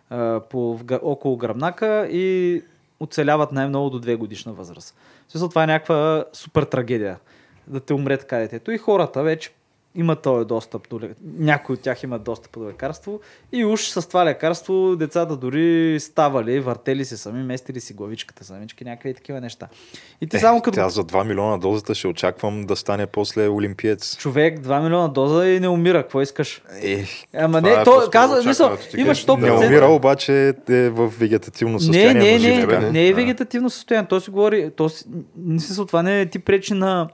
а, 0.09 0.39
по, 0.39 0.77
в, 0.77 0.99
около 1.01 1.37
гръбнака 1.37 2.07
и 2.11 2.61
оцеляват 2.99 3.51
най-много 3.51 3.89
до 3.89 4.01
2 4.01 4.17
годишна 4.17 4.53
възраст. 4.53 4.95
Смисъл, 5.29 5.49
това 5.49 5.63
е 5.63 5.67
някаква 5.67 6.25
супер 6.33 6.63
трагедия. 6.63 7.19
Да 7.67 7.79
те 7.79 7.93
умре 7.93 8.17
така 8.17 8.37
детето. 8.37 8.71
И 8.71 8.77
хората 8.77 9.23
вече 9.23 9.51
имат 9.95 10.21
този 10.21 10.45
достъп 10.47 10.89
до. 10.89 10.99
Някои 11.37 11.73
от 11.73 11.79
тях 11.81 12.03
имат 12.03 12.23
достъп 12.23 12.51
до 12.59 12.67
лекарство 12.67 13.19
и 13.51 13.65
уж 13.65 13.81
с 13.81 14.07
това 14.07 14.25
лекарство 14.25 14.95
децата 14.95 15.37
дори 15.37 15.99
ставали, 15.99 16.59
въртели 16.59 17.05
се 17.05 17.17
сами, 17.17 17.43
местили 17.43 17.79
си 17.79 17.93
главичката 17.93 18.43
самички, 18.43 18.83
някакви 18.83 19.13
такива 19.13 19.41
неща. 19.41 19.67
И 20.21 20.27
ти 20.27 20.37
Е, 20.37 20.39
само 20.39 20.61
като 20.61 20.75
Тя 20.75 20.89
за 20.89 21.03
2 21.03 21.23
милиона 21.27 21.57
дозата 21.57 21.95
ще 21.95 22.07
очаквам 22.07 22.65
да 22.65 22.75
стане 22.75 23.07
после 23.07 23.47
олимпиец. 23.47 24.17
човек 24.17 24.59
2 24.59 24.83
милиона 24.83 25.07
доза 25.07 25.47
и 25.49 25.59
не 25.59 25.67
умира, 25.67 26.01
какво 26.01 26.21
искаш? 26.21 26.61
Е, 26.81 27.05
Ама 27.33 27.61
не, 27.61 27.69
е 27.69 27.83
то 27.83 28.09
казва, 28.11 28.43
мисъл, 28.43 28.67
имаш 28.97 29.25
кажеш, 29.25 29.25
не 29.27 29.33
100%. 29.33 29.67
умира, 29.67 29.85
обаче 29.85 30.53
е 30.69 30.89
в 30.89 31.07
вегетативно 31.07 31.73
Не, 31.73 31.79
състояние. 31.79 32.39
не, 32.39 32.49
не, 32.55 32.61
така. 32.61 32.79
бе, 32.79 32.91
не 32.91 33.07
е 33.07 33.13
вегетативно 33.13 33.69
състояние. 33.69 34.07
То 34.07 34.19
си 34.19 34.29
говори, 34.29 34.71
то 34.75 34.89
си, 34.89 35.05
не 35.37 35.59
това 35.75 36.03
не 36.03 36.25
ти 36.25 36.39
пречи 36.39 36.73
на 36.73 37.09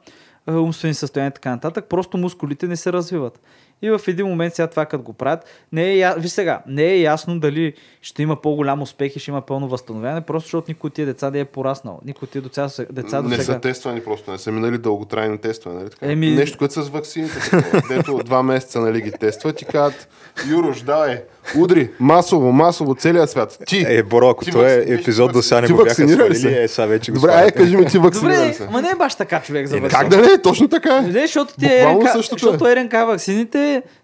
умствени 0.47 0.93
състояния 0.93 1.29
и 1.29 1.33
така 1.33 1.49
нататък, 1.49 1.85
просто 1.89 2.17
мускулите 2.17 2.67
не 2.67 2.75
се 2.75 2.93
развиват. 2.93 3.41
И 3.81 3.89
в 3.89 4.01
един 4.07 4.27
момент 4.27 4.55
сега 4.55 4.67
това 4.67 4.85
като 4.85 5.03
го 5.03 5.13
правят, 5.13 5.45
не 5.71 5.83
е, 5.83 5.97
я... 5.97 6.15
Виж 6.17 6.31
сега, 6.31 6.61
не 6.67 6.83
е 6.83 6.99
ясно 7.01 7.39
дали 7.39 7.73
ще 8.01 8.23
има 8.23 8.35
по-голям 8.41 8.81
успех 8.81 9.15
и 9.15 9.19
ще 9.19 9.31
има 9.31 9.41
пълно 9.41 9.67
възстановяване, 9.67 10.21
просто 10.21 10.47
защото 10.47 10.65
никой 10.67 10.87
от 10.87 10.93
тия 10.93 11.05
деца 11.05 11.31
не 11.31 11.39
е 11.39 11.45
пораснал. 11.45 11.99
Никой 12.05 12.25
от 12.25 12.29
тия 12.31 12.41
деца, 12.41 12.67
деца 12.91 13.21
до 13.21 13.29
не 13.29 13.35
сега. 13.35 13.53
са 13.53 13.59
тествани 13.59 14.01
просто, 14.01 14.31
не 14.31 14.37
са 14.37 14.51
минали 14.51 14.77
дълготрайни 14.77 15.37
тестване. 15.37 15.75
Нали? 15.79 15.89
Така? 15.89 16.05
Еми- 16.05 16.35
Нещо, 16.35 16.57
което 16.57 16.83
с 16.83 16.89
вакцините. 16.89 17.51
Дето 17.89 18.17
два 18.25 18.43
месеца 18.43 18.79
нали, 18.81 19.01
ги 19.01 19.11
тестват 19.11 19.61
и 19.61 19.65
казват, 19.65 20.07
Юрош, 20.49 20.81
давай, 20.81 21.21
удри, 21.57 21.89
масово, 21.99 22.51
масово, 22.51 22.95
целият 22.95 23.29
свят. 23.29 23.57
Ти! 23.67 23.85
Е, 23.87 24.03
Боро, 24.03 24.29
ако 24.29 24.45
Ти 24.45 24.51
той 24.51 24.71
е 24.71 24.93
епизод 24.93 25.33
до 25.33 25.41
сега 25.41 25.61
не 25.61 25.67
ти 25.67 25.73
го 25.73 25.83
бяха 25.83 26.09
свалили, 26.09 26.35
се? 26.35 26.63
е, 26.63 26.67
сега 26.67 26.85
вече 26.85 27.11
го 27.11 27.15
Добре, 27.15 27.31
ай, 27.31 27.51
кажи 27.51 27.77
ми 27.77 27.85
ти 27.85 27.97
вакциниран 27.97 28.37
Добре, 28.41 28.53
се. 28.53 28.67
ма 28.71 28.81
не 28.81 28.89
е 28.89 28.95
баш 28.95 29.15
така 29.15 29.41
човек 29.41 29.67
за 29.67 29.77
Е. 29.77 29.81
Как 29.81 30.07
да 30.09 30.17
не? 30.17 30.41
Точно 30.41 30.67
така 30.67 30.97
е. 30.97 31.01
Не, 31.01 31.21
защото, 31.21 31.53
тия 31.59 31.87
Буквално 31.93 32.01
РНК, 32.01 32.13
защото 32.13 32.67
е. 32.67 32.75
РНК 32.75 32.93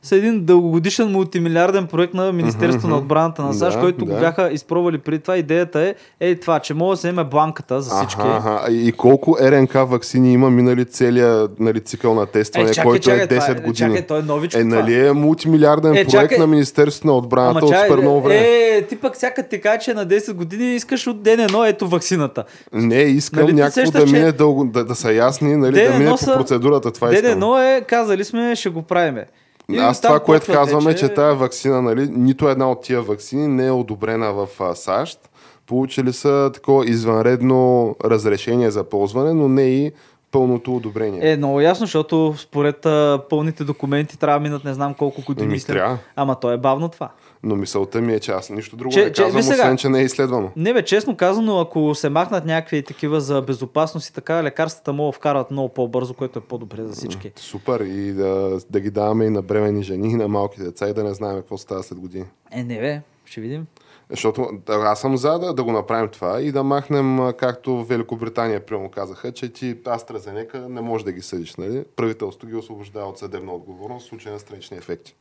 са 0.01 0.15
един 0.15 0.39
дългогодишен 0.41 1.07
мултимилиарден 1.07 1.87
проект 1.87 2.13
на 2.13 2.31
Министерството 2.31 2.87
на 2.87 2.97
отбраната 2.97 3.41
на 3.41 3.53
САЩ, 3.53 3.73
Да, 3.73 3.81
който 3.81 4.05
го 4.05 4.11
да. 4.11 4.19
бяха 4.19 4.49
изпробвали 4.49 4.97
преди 4.97 5.19
това. 5.19 5.37
Идеята 5.37 5.81
е, 5.81 5.95
е 6.21 6.35
това, 6.35 6.59
че 6.59 6.73
може 6.73 6.91
да 6.91 6.97
се 6.97 7.07
вземе 7.07 7.23
бланката 7.23 7.81
за 7.81 7.95
всички. 7.95 8.21
Аха, 8.21 8.37
аха. 8.53 8.71
И 8.71 8.91
колко 8.91 9.37
РНК 9.41 9.73
вакцини 9.75 10.33
има 10.33 10.49
минали 10.49 10.85
целият 10.85 11.59
нали, 11.59 11.79
цикъл 11.81 12.13
на 12.13 12.25
тестване, 12.25 12.71
който 12.83 13.11
е 13.11 13.13
10 13.17 13.29
това 13.29 13.53
години? 13.55 13.73
Чакай, 13.73 14.01
той 14.03 14.19
е 14.19 14.23
новичко 14.23 14.59
Е, 14.59 14.63
нали 14.63 15.07
е 15.07 15.13
мултимилиарден 15.13 15.91
Е, 15.91 15.95
проект 15.95 16.11
чакай. 16.11 16.37
на 16.37 16.47
Министерството 16.47 17.07
на 17.07 17.13
отбраната 17.13 17.49
Ама 17.51 17.59
от 17.59 17.71
чакай, 17.71 17.89
супер 17.89 18.01
много 18.01 18.21
време. 18.21 18.39
е, 18.39 18.81
ти 18.81 18.95
пък 18.97 19.15
всяка 19.15 19.43
ти 19.43 19.61
каже, 19.61 19.79
че 19.79 19.93
на 19.93 20.07
10 20.07 20.33
години 20.33 20.75
искаш 20.75 21.07
от 21.07 21.21
ден 21.21 21.39
едно, 21.39 21.65
ето 21.65 21.87
ваксината. 21.87 22.43
Не, 22.73 22.95
искам 22.95 23.41
Нали 23.41 23.53
някакво 23.53 23.73
сещаш, 23.73 23.91
да 23.91 24.05
че- 24.05 24.13
мине 24.13 24.31
дълго, 24.31 24.65
да, 24.65 24.85
да 24.85 24.95
са 24.95 25.13
ясни, 25.13 25.55
нали, 25.55 25.73
Ден 25.73 25.85
да 25.85 25.91
мине 25.91 26.03
едно 26.03 26.11
по 26.11 26.17
са- 26.17 26.33
процедурата. 26.33 26.91
Това 26.91 27.07
Ден 27.07 27.15
искам. 27.15 27.31
едно 27.31 27.57
е, 27.57 27.81
казали 27.81 28.23
сме, 28.23 28.55
ще 28.55 28.69
го 28.69 28.81
правиме. 28.81 29.25
И 29.71 29.77
Аз 29.77 30.01
това, 30.01 30.19
което 30.19 30.45
почва 30.45 30.53
казвам 30.53 30.83
е, 30.83 30.85
вече- 30.85 31.07
че 31.07 31.13
тая 31.13 31.35
вакцина, 31.35 31.81
нали, 31.81 32.09
нито 32.11 32.49
една 32.49 32.71
от 32.71 32.81
тия 32.81 33.01
вакцини 33.01 33.47
не 33.47 33.67
е 33.67 33.71
одобрена 33.71 34.33
в 34.33 34.47
а, 34.59 34.75
САЩ. 34.75 35.29
Получили 35.65 36.13
са 36.13 36.51
такова 36.53 36.85
извънредно 36.85 37.95
разрешение 38.05 38.71
за 38.71 38.83
ползване, 38.83 39.33
но 39.33 39.47
не 39.47 39.61
и 39.63 39.91
пълното 40.37 40.75
одобрение. 40.75 41.31
Е, 41.31 41.37
много 41.37 41.61
ясно, 41.61 41.85
защото 41.85 42.35
според 42.37 42.85
а, 42.85 43.21
пълните 43.29 43.63
документи 43.63 44.19
трябва 44.19 44.39
да 44.39 44.43
минат 44.43 44.63
не 44.63 44.73
знам 44.73 44.93
колко 44.93 45.21
години. 45.21 45.59
След- 45.59 45.75
трябва. 45.75 45.97
Ама 46.15 46.35
то 46.35 46.51
е 46.51 46.57
бавно 46.57 46.89
това. 46.89 47.09
Но 47.43 47.55
мисълта 47.55 48.01
ми 48.01 48.13
е, 48.13 48.19
че 48.19 48.31
аз 48.31 48.49
нищо 48.49 48.75
друго 48.75 48.93
Че- 48.93 48.99
не 48.99 49.11
че- 49.11 49.23
казвам, 49.23 49.43
сега. 49.43 49.55
освен, 49.55 49.77
че 49.77 49.89
не 49.89 49.99
е 49.99 50.03
изследвано. 50.03 50.51
Не 50.55 50.73
бе, 50.73 50.85
честно 50.85 51.15
казано, 51.15 51.59
ако 51.59 51.95
се 51.95 52.09
махнат 52.09 52.45
някакви 52.45 52.83
такива 52.83 53.21
за 53.21 53.41
безопасност 53.41 54.09
и 54.09 54.13
така, 54.13 54.43
лекарствата 54.43 54.93
могат 54.93 55.09
да 55.09 55.17
вкарват 55.17 55.51
много 55.51 55.69
по-бързо, 55.69 56.13
което 56.13 56.39
е 56.39 56.41
по-добре 56.41 56.83
за 56.83 56.93
всички. 56.93 57.31
Супер 57.35 57.79
и 57.79 58.11
да, 58.11 58.59
да 58.69 58.79
ги 58.79 58.89
даваме 58.89 59.25
и 59.25 59.29
на 59.29 59.41
бремени 59.41 59.83
жени, 59.83 60.09
и 60.09 60.15
на 60.15 60.27
малки 60.27 60.59
деца 60.59 60.89
и 60.89 60.93
да 60.93 61.03
не 61.03 61.13
знаем 61.13 61.35
какво 61.35 61.57
става 61.57 61.83
след 61.83 61.99
години. 61.99 62.25
Е, 62.51 62.63
не 62.63 62.75
бе, 62.75 63.01
ще 63.25 63.41
видим. 63.41 63.65
Защото 64.09 64.49
аз 64.69 65.01
съм 65.01 65.17
за 65.17 65.39
да, 65.39 65.53
да 65.53 65.63
го 65.63 65.71
направим 65.71 66.09
това 66.09 66.41
и 66.41 66.51
да 66.51 66.63
махнем, 66.63 67.19
както 67.37 67.75
в 67.75 67.87
Великобритания 67.87 68.65
прямо 68.65 68.89
казаха, 68.89 69.31
че 69.31 69.49
ти 69.49 69.75
AstraZeneca 69.75 70.67
не 70.67 70.81
може 70.81 71.05
да 71.05 71.11
ги 71.11 71.21
съдиш. 71.21 71.55
Нали? 71.55 71.85
Правителството 71.95 72.47
ги 72.47 72.55
освобождава 72.55 73.09
от 73.09 73.17
съдебна 73.17 73.51
отговорност 73.51 74.05
в 74.05 74.09
случай 74.09 74.31
на 74.31 74.39
странични 74.39 74.77
ефекти. 74.77 75.15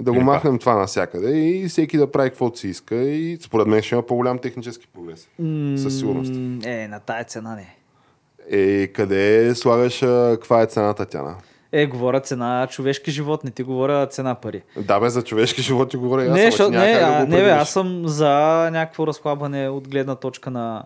Да 0.00 0.12
го 0.12 0.16
Или 0.16 0.24
махнем 0.24 0.58
това 0.58 0.74
навсякъде 0.74 1.38
и 1.38 1.68
всеки 1.68 1.98
да 1.98 2.10
прави 2.10 2.30
каквото 2.30 2.58
си 2.58 2.68
иска 2.68 2.96
и 2.96 3.38
според 3.42 3.66
мен 3.66 3.82
ще 3.82 3.94
има 3.94 4.06
по-голям 4.06 4.38
технически 4.38 4.88
прогрес. 4.94 5.28
Със 5.82 5.98
сигурност. 5.98 6.32
Е, 6.64 6.88
на 6.88 7.00
тая 7.00 7.24
цена 7.24 7.54
не. 7.54 7.76
Е, 8.50 8.86
къде 8.86 9.54
слагаш, 9.54 9.98
каква 10.34 10.62
е 10.62 10.66
цената 10.66 11.06
тяна? 11.06 11.36
Е, 11.72 11.86
говоря 11.86 12.20
цена 12.20 12.66
човешки 12.70 13.10
живот, 13.10 13.44
не 13.44 13.50
ти 13.50 13.62
говоря 13.62 14.06
цена 14.06 14.34
пари. 14.34 14.62
Да, 14.76 15.00
бе, 15.00 15.10
за 15.10 15.22
човешки 15.22 15.62
животи 15.62 15.96
говоря 15.96 16.24
и 16.24 16.28
аз, 16.28 16.34
не, 16.34 16.44
ти 16.44 16.50
защото, 16.50 16.70
не, 16.70 16.92
да 16.92 17.00
а, 17.00 17.26
го 17.26 17.30
не 17.30 17.42
бе, 17.42 17.50
аз 17.50 17.70
съм 17.70 18.02
за 18.08 18.28
някакво 18.72 19.06
разхлабване 19.06 19.68
от 19.68 19.88
гледна 19.88 20.14
точка 20.14 20.50
на 20.50 20.84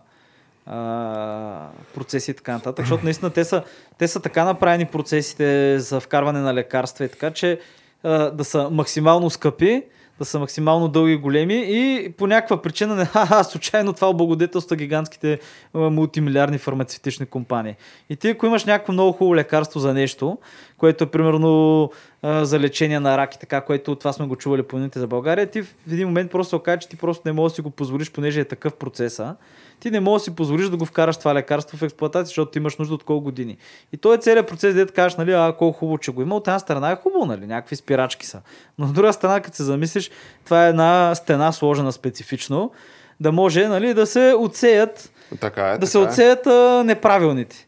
а, 0.67 1.67
процеси 1.95 2.31
и 2.31 2.35
така 2.35 2.53
нататък, 2.53 2.85
защото 2.85 3.05
наистина 3.05 3.31
те 3.31 3.45
са, 3.45 3.63
те 3.99 4.09
са 4.09 4.21
така 4.21 4.45
направени 4.45 4.87
процесите 4.87 5.79
за 5.79 6.01
вкарване 6.01 6.41
на 6.41 6.55
лекарства 6.55 7.05
и 7.05 7.09
така, 7.09 7.31
че 7.31 7.61
а, 8.03 8.31
да 8.31 8.45
са 8.45 8.71
максимално 8.71 9.31
скъпи, 9.31 9.83
да 10.19 10.25
са 10.25 10.39
максимално 10.39 10.89
дълги 10.89 11.13
и 11.13 11.17
големи 11.17 11.65
и 11.67 12.13
по 12.19 12.27
някаква 12.27 12.63
причина 12.63 12.95
не, 12.95 13.05
ха, 13.27 13.45
случайно 13.45 13.93
това 13.93 14.11
облагодетелства 14.11 14.77
гигантските 14.77 15.39
мултимилиардни 15.75 16.59
фармацевтични 16.59 17.27
компании. 17.27 17.77
И 18.11 18.17
ти, 18.17 18.29
ако 18.29 18.47
имаш 18.47 18.65
някакво 18.65 18.93
много 18.93 19.13
хубаво 19.13 19.37
лекарство 19.37 19.81
за 19.81 19.95
нещо, 19.95 20.39
което 20.79 21.05
е 21.05 21.11
примерно 21.11 21.91
за 22.25 22.61
лечение 22.61 23.01
на 23.01 23.19
рак 23.19 23.35
и 23.35 23.39
така, 23.39 23.61
което 23.61 23.95
това 23.95 24.13
сме 24.13 24.27
го 24.27 24.37
чували 24.37 24.63
по 24.63 24.89
за 24.95 25.07
България, 25.07 25.47
ти 25.47 25.63
в 25.63 25.75
един 25.93 26.09
момент 26.09 26.31
просто 26.31 26.57
окаже, 26.57 26.79
че 26.79 26.89
ти 26.89 26.97
просто 26.97 27.23
не 27.27 27.33
можеш 27.33 27.53
да 27.53 27.55
си 27.55 27.63
го 27.63 27.71
позволиш, 27.71 28.11
понеже 28.11 28.41
е 28.41 28.45
такъв 28.45 28.75
процеса. 28.75 29.37
Ти 29.83 29.91
не 29.91 30.01
можеш 30.01 30.23
да 30.23 30.25
си 30.25 30.37
позволиш 30.37 30.69
да 30.69 30.77
го 30.77 30.87
вкараш 30.87 31.17
това 31.17 31.35
лекарство 31.35 31.79
в 31.79 31.83
експлуатация, 31.83 32.25
защото 32.25 32.51
ти 32.51 32.59
имаш 32.59 32.77
нужда 32.77 32.95
от 32.95 33.05
колко 33.05 33.25
години. 33.25 33.57
И 33.93 33.97
той 33.97 34.15
е 34.15 34.19
целият 34.19 34.49
процес, 34.49 34.75
дето 34.75 34.93
кажеш, 34.93 35.17
нали, 35.17 35.33
а 35.33 35.55
колко 35.59 35.79
хубаво, 35.79 35.99
че 35.99 36.13
го 36.13 36.23
има. 36.23 36.37
От 36.37 36.49
една 36.49 36.59
страна 36.59 36.91
е 36.91 36.97
хубаво, 36.97 37.27
нали, 37.27 37.47
някакви 37.47 37.77
спирачки 37.77 38.27
са. 38.27 38.41
Но 38.79 38.87
от 38.87 38.93
друга 38.93 39.13
страна, 39.13 39.41
като 39.41 39.57
се 39.57 39.63
замислиш, 39.63 40.11
това 40.45 40.67
е 40.67 40.69
една 40.69 41.15
стена 41.15 41.53
сложена 41.53 41.93
специфично, 41.93 42.73
да 43.21 43.33
може, 43.33 43.69
нали, 43.69 43.95
да 43.95 44.07
се 44.07 44.35
отсеят, 44.39 45.13
Така 45.41 45.69
е, 45.69 45.73
да 45.73 45.75
така 45.75 45.87
се 45.87 45.99
е. 45.99 46.01
отсеят 46.01 46.47
а, 46.47 46.83
неправилните. 46.85 47.67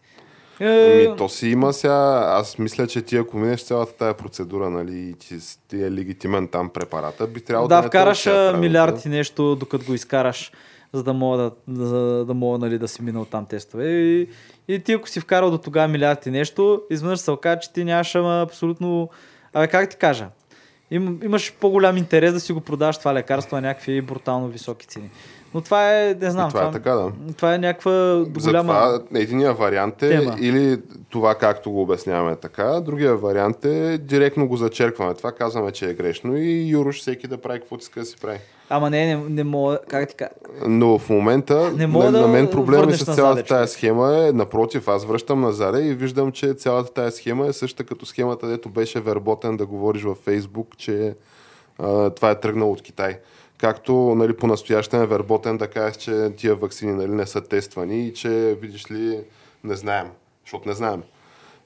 Е, 0.61 1.07
Ами, 1.07 1.17
то 1.17 1.29
си 1.29 1.49
има 1.49 1.73
сега. 1.73 2.25
Аз 2.27 2.59
мисля, 2.59 2.87
че 2.87 3.03
ти 3.03 3.17
ако 3.17 3.37
минеш 3.37 3.65
цялата 3.65 3.93
тая 3.93 4.15
процедура, 4.15 4.71
нали, 4.71 4.99
и 4.99 5.15
ти, 5.15 5.39
е 5.73 5.91
легитимен 5.91 6.49
там 6.49 6.69
препарата, 6.69 7.27
би 7.27 7.41
трябвало 7.41 7.69
да, 7.69 7.83
да, 7.83 7.89
вкараш 7.89 8.19
отсеят 8.19 8.37
а, 8.37 8.39
правилно, 8.39 8.61
милиард 8.61 9.05
и 9.05 9.09
нещо, 9.09 9.57
докато 9.57 9.87
го 9.87 9.95
изкараш, 9.95 10.53
за 10.95 11.03
да 11.03 11.13
мога 11.13 11.37
да, 11.39 11.51
да, 11.69 12.25
да, 12.25 12.35
мога, 12.35 12.59
нали, 12.59 12.79
да 12.79 12.89
си 12.89 13.03
минал 13.03 13.25
там 13.25 13.47
тестове. 13.47 13.89
И, 13.89 14.29
и 14.69 14.79
ти 14.79 14.93
ако 14.93 15.09
си 15.09 15.21
вкарал 15.21 15.51
до 15.51 15.59
тогава 15.59 15.89
милиард 15.89 16.27
и 16.27 16.31
нещо, 16.31 16.83
изведнъж 16.91 17.21
се 17.21 17.31
окаже, 17.31 17.61
че 17.61 17.73
ти 17.73 17.85
нямаш 17.85 18.15
ама, 18.15 18.43
абсолютно... 18.43 19.09
Абе, 19.53 19.69
как 19.69 19.91
ти 19.91 19.97
кажа? 19.97 20.29
Им, 20.91 21.21
имаш 21.25 21.53
по-голям 21.61 21.97
интерес 21.97 22.33
да 22.33 22.41
си 22.41 22.53
го 22.53 22.61
продаваш 22.61 22.99
това 22.99 23.15
лекарство 23.15 23.57
на 23.57 23.63
някакви 23.63 24.01
брутално 24.01 24.49
високи 24.49 24.87
цени. 24.87 25.11
Но 25.55 25.61
това 25.61 26.01
е, 26.01 26.17
не 26.21 26.31
знам. 26.31 26.49
И 26.49 26.53
това 26.53 26.69
е 26.69 26.71
така, 26.71 26.93
да. 26.93 27.13
Това 27.37 27.55
е 27.55 27.59
някаква 27.59 28.25
голяма... 28.45 28.73
Затова 28.73 29.01
единия 29.15 29.53
вариант 29.53 30.03
е 30.03 30.09
тема. 30.09 30.37
или 30.41 30.81
това 31.11 31.35
както 31.35 31.71
го 31.71 31.83
обясняваме 31.83 32.37
така, 32.37 32.81
другия 32.81 33.17
вариант 33.17 33.65
е 33.65 33.99
директно 33.99 34.49
го 34.49 34.57
зачеркваме. 34.57 35.15
Това 35.15 35.33
казваме, 35.33 35.71
че 35.71 35.91
е 35.91 35.95
грешно 35.95 36.37
и 36.37 36.69
Юрош 36.69 37.01
всеки 37.01 37.27
да 37.27 37.39
прави 37.39 37.59
каквото 37.59 37.83
иска 37.83 38.01
да 38.01 38.07
си 38.07 38.17
прави. 38.23 38.39
Ама 38.69 38.91
не, 38.91 39.07
не, 39.07 39.25
не 39.29 39.45
мога, 39.45 39.79
как 39.89 40.09
ти 40.09 40.15
кажа? 40.15 40.31
Но 40.67 40.99
в 40.99 41.11
момента 41.11 41.73
Не 41.77 41.87
мога 41.87 42.05
на, 42.05 42.13
да 42.13 42.21
на 42.21 42.29
мен 42.29 42.51
проблема 42.51 42.93
с 42.93 43.01
назад, 43.01 43.15
цялата 43.15 43.37
човек. 43.37 43.49
тая 43.49 43.69
схема 43.69 44.17
е, 44.17 44.33
напротив, 44.33 44.89
аз 44.89 45.05
връщам 45.05 45.41
назад 45.41 45.77
и 45.79 45.95
виждам, 45.95 46.33
че 46.33 46.55
цялата 46.55 46.93
тая 46.93 47.13
схема 47.13 47.47
е 47.47 47.53
същата 47.53 47.85
като 47.85 48.07
схемата, 48.07 48.47
дето 48.47 48.69
беше 48.69 49.01
верботен 49.01 49.57
да 49.57 49.67
говориш 49.67 50.03
във 50.03 50.19
Фейсбук, 50.19 50.77
че 50.77 51.15
а, 51.79 52.11
това 52.11 52.31
е 52.31 52.41
тръгнало 52.41 52.73
от 52.73 52.83
Китай. 52.83 53.19
Както 53.59 53.93
нали, 53.93 54.37
по-настоящен 54.37 55.03
е 55.03 55.07
верботен 55.07 55.57
да 55.57 55.69
кажеш, 55.69 55.97
че 55.97 56.33
тия 56.37 56.55
вакцини 56.55 56.93
нали, 56.93 57.11
не 57.11 57.27
са 57.27 57.41
тествани 57.41 58.07
и 58.07 58.15
че, 58.15 58.59
видиш 58.61 58.91
ли, 58.91 59.21
не 59.65 59.77
знаем, 59.77 60.11
защото 60.45 60.69
не 60.69 60.75
знаем. 60.75 61.03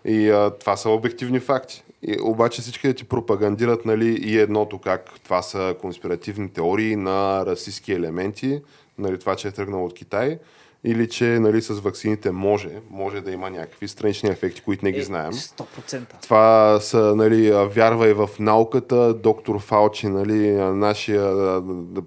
И 0.05 0.31
а, 0.31 0.51
това 0.51 0.77
са 0.77 0.91
обективни 0.91 1.41
факти. 1.41 1.85
И, 2.03 2.17
обаче 2.23 2.63
всички 2.63 2.95
ти 2.95 3.05
пропагандират 3.05 3.85
нали, 3.85 4.21
и 4.23 4.39
едното, 4.39 4.79
как 4.79 5.11
това 5.25 5.43
са 5.43 5.77
конспиративни 5.81 6.49
теории 6.49 6.97
на 6.97 7.47
расистски 7.47 7.93
елементи, 7.93 8.63
нали, 8.99 9.19
това, 9.19 9.37
че 9.37 9.49
е 9.49 9.53
тръгнало 9.53 9.87
от 9.87 9.95
Китай, 9.95 10.39
или 10.85 11.09
че 11.09 11.25
нали, 11.25 11.63
с 11.63 11.81
вакцините 11.81 12.31
може, 12.31 12.71
може 12.91 13.21
да 13.21 13.31
има 13.31 13.51
някакви 13.51 13.89
странични 13.89 14.29
ефекти, 14.29 14.61
които 14.61 14.85
не 14.85 14.93
ги 14.93 15.03
знаем. 15.03 15.31
Е, 15.31 15.35
100%. 15.35 16.03
Това 16.23 16.79
са, 16.81 17.17
нали, 17.17 17.49
а, 17.49 17.65
вярвай 17.65 18.13
в 18.13 18.31
науката, 18.39 19.15
доктор 19.15 19.61
Фаучи, 19.61 20.09
нали, 20.09 20.53
нашия 20.53 21.23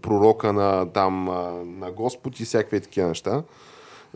пророка 0.02 0.54
на, 0.54 0.92
там, 0.94 1.26
на 1.80 1.92
Господ 1.92 2.40
и 2.40 2.46
всякакви 2.46 2.82
такива 2.82 3.08
неща. 3.08 3.44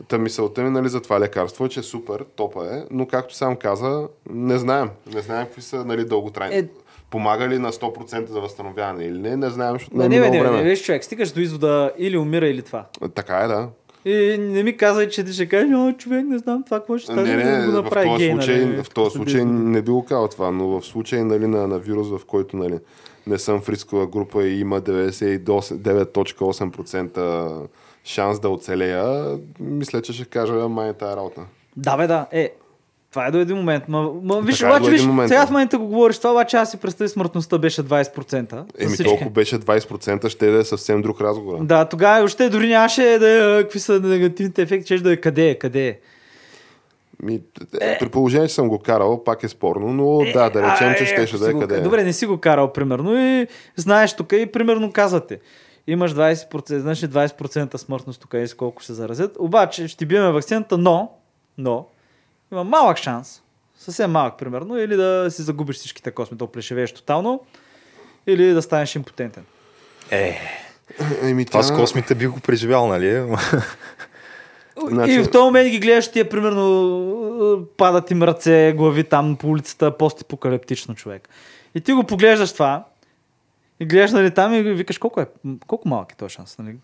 Та 0.08 0.18
мисълта 0.18 0.62
ми 0.62 0.70
нали, 0.70 0.88
за 0.88 1.00
това 1.00 1.20
лекарство 1.20 1.64
е, 1.64 1.68
че 1.68 1.80
е 1.80 1.82
супер, 1.82 2.24
топа 2.36 2.66
е, 2.66 2.82
но 2.90 3.06
както 3.06 3.34
сам 3.34 3.56
каза, 3.56 4.08
не 4.30 4.58
знаем. 4.58 4.90
Не 5.14 5.20
знаем 5.20 5.46
какви 5.46 5.62
са 5.62 5.84
нали, 5.84 6.04
дълготрайни. 6.04 6.56
Е-. 6.56 6.68
Помага 7.10 7.48
ли 7.48 7.58
на 7.58 7.72
100% 7.72 8.26
за 8.26 8.40
възстановяване 8.40 9.04
или 9.04 9.18
не, 9.18 9.36
не 9.36 9.50
знаем, 9.50 9.72
защото 9.72 9.96
Не, 9.96 10.08
не, 10.08 10.08
не, 10.08 10.26
е 10.26 10.30
не, 10.30 10.36
не, 10.36 10.42
не, 10.42 10.50
време. 10.50 10.62
виж 10.62 10.82
човек, 10.82 11.04
стигаш 11.04 11.32
до 11.32 11.40
извода 11.40 11.92
или 11.98 12.18
умира, 12.18 12.48
или 12.48 12.62
това. 12.62 12.86
Така 13.14 13.36
е, 13.36 13.46
да. 13.46 13.68
И 14.06 14.38
не 14.38 14.62
ми 14.62 14.76
казвай, 14.76 15.08
че 15.08 15.24
ти 15.24 15.32
ще 15.32 15.48
кажеш, 15.48 15.70
о, 15.74 15.92
човек, 15.98 16.26
не 16.26 16.38
знам 16.38 16.62
това, 16.62 16.78
какво 16.78 16.98
ще 16.98 17.06
стане, 17.06 17.36
Не, 17.36 17.44
да 17.44 17.58
не, 17.58 17.66
го 17.66 17.72
в 17.72 17.74
направи 17.74 18.08
този 18.08 18.24
гей, 18.24 18.32
случай, 18.32 18.64
нали, 18.64 18.82
в 18.82 18.90
този 18.90 19.10
случай 19.10 19.44
не 19.44 19.82
би 19.82 19.90
го 19.90 20.04
казал 20.04 20.28
това, 20.28 20.50
но 20.50 20.68
в 20.68 20.82
случай 20.86 21.24
нали, 21.24 21.46
на, 21.46 21.66
на 21.66 21.78
вирус, 21.78 22.08
в 22.08 22.20
който 22.26 22.56
нали, 22.56 22.78
не 23.26 23.38
съм 23.38 23.60
в 23.60 23.68
рискова 23.68 24.06
група 24.06 24.44
и 24.44 24.60
има 24.60 24.80
99.8% 24.80 27.66
шанс 28.04 28.40
да 28.40 28.48
оцелея, 28.48 29.38
мисля, 29.60 30.02
че 30.02 30.12
ще 30.12 30.24
кажа 30.24 30.68
май 30.68 30.90
е 30.90 30.92
тая 30.92 31.16
работа. 31.16 31.40
Да, 31.76 31.96
бе, 31.96 32.06
да. 32.06 32.26
Е, 32.32 32.52
това 33.16 33.26
е 33.26 33.30
до 33.30 33.38
един 33.38 33.56
момент. 33.56 33.88
Ма, 33.88 34.10
ма 34.22 34.40
виж, 34.40 34.58
Така 34.58 34.68
е 34.68 34.76
обаче, 34.76 34.86
един 34.86 34.98
виж, 34.98 35.06
момент, 35.06 35.28
сега 35.28 35.46
в 35.46 35.50
момента 35.50 35.78
го 35.78 35.86
говориш 35.86 36.18
това, 36.18 36.30
обаче 36.30 36.56
аз 36.56 36.70
си 36.70 36.76
представи 36.76 37.08
смъртността 37.08 37.58
беше 37.58 37.82
20%. 37.82 38.50
за 38.50 38.64
Еми 38.78 38.96
толкова 39.04 39.30
беше 39.30 39.58
20%, 39.58 40.28
ще 40.28 40.50
да 40.50 40.58
е 40.58 40.64
съвсем 40.64 41.02
друг 41.02 41.20
разговор. 41.20 41.64
Да, 41.64 41.84
тогава 41.84 42.24
още 42.24 42.48
дори 42.48 42.68
нямаше 42.68 43.02
да 43.02 43.58
е, 43.58 43.62
какви 43.62 43.80
са 43.80 44.00
негативните 44.00 44.62
ефекти, 44.62 44.86
че 44.86 45.02
да 45.02 45.12
е 45.12 45.16
къде 45.16 45.48
е, 45.48 45.54
къде 45.54 45.88
е. 45.88 45.98
Ми, 47.22 47.40
е, 47.80 47.98
при 47.98 48.08
положение, 48.08 48.48
че 48.48 48.54
съм 48.54 48.68
го 48.68 48.78
карал, 48.78 49.24
пак 49.24 49.42
е 49.42 49.48
спорно, 49.48 49.92
но 49.92 50.32
да, 50.32 50.50
да 50.50 50.62
речем, 50.62 50.94
че 50.98 51.04
е, 51.04 51.06
щеше 51.06 51.36
ако 51.36 51.44
да 51.44 51.50
е 51.50 51.60
къде 51.60 51.76
е. 51.76 51.80
Добре, 51.80 52.04
не 52.04 52.12
си 52.12 52.26
го 52.26 52.38
карал, 52.38 52.72
примерно, 52.72 53.18
и 53.18 53.46
знаеш 53.76 54.16
тук 54.16 54.32
и 54.32 54.46
примерно 54.46 54.92
казвате. 54.92 55.40
Имаш 55.86 56.14
20%, 56.14 56.78
знаеш 56.78 57.02
ли 57.02 57.08
20% 57.08 57.76
смъртност 57.76 58.20
тук 58.20 58.34
и 58.34 58.56
колко 58.56 58.82
ще 58.82 58.86
се 58.86 58.94
заразят. 58.94 59.36
Обаче 59.38 59.88
ще 59.88 60.06
биеме 60.06 60.32
вакцината, 60.32 60.78
но, 60.78 61.10
но, 61.58 61.86
има 62.52 62.64
малък 62.64 62.98
шанс, 62.98 63.42
съвсем 63.76 64.10
малък 64.10 64.38
примерно, 64.38 64.78
или 64.78 64.96
да 64.96 65.26
си 65.30 65.42
загубиш 65.42 65.76
всичките 65.76 66.10
косми, 66.10 66.36
да 66.36 66.46
плешевееш 66.46 66.92
тотално, 66.92 67.40
или 68.26 68.46
да 68.46 68.62
станеш 68.62 68.94
импотентен. 68.96 69.44
Е, 70.10 70.38
Еми, 71.22 71.44
това 71.44 71.60
тя- 71.60 71.64
с 71.64 71.72
космите 71.72 72.14
би 72.14 72.26
го 72.26 72.40
преживял, 72.40 72.86
нали? 72.88 73.36
Значи- 74.82 75.12
И 75.12 75.18
в 75.18 75.30
този 75.30 75.42
момент 75.42 75.70
ги 75.70 75.78
гледаш 75.78 76.10
тия, 76.10 76.28
примерно, 76.28 77.66
падат 77.76 78.10
им 78.10 78.22
ръце, 78.22 78.74
глави 78.76 79.04
там 79.04 79.36
по 79.36 79.48
улицата, 79.48 79.96
постапокалиптично 79.98 80.94
човек. 80.94 81.28
И 81.74 81.80
ти 81.80 81.92
го 81.92 82.04
поглеждаш 82.04 82.52
това, 82.52 82.84
и 83.80 83.86
гледаш 83.86 84.12
нали, 84.12 84.30
там 84.30 84.54
и 84.54 84.62
викаш 84.62 84.98
колко 84.98 85.20
е, 85.20 85.26
колко 85.66 85.88
малък 85.88 86.12
е 86.12 86.16
този 86.16 86.34
шанс. 86.34 86.58
Нали? 86.58 86.76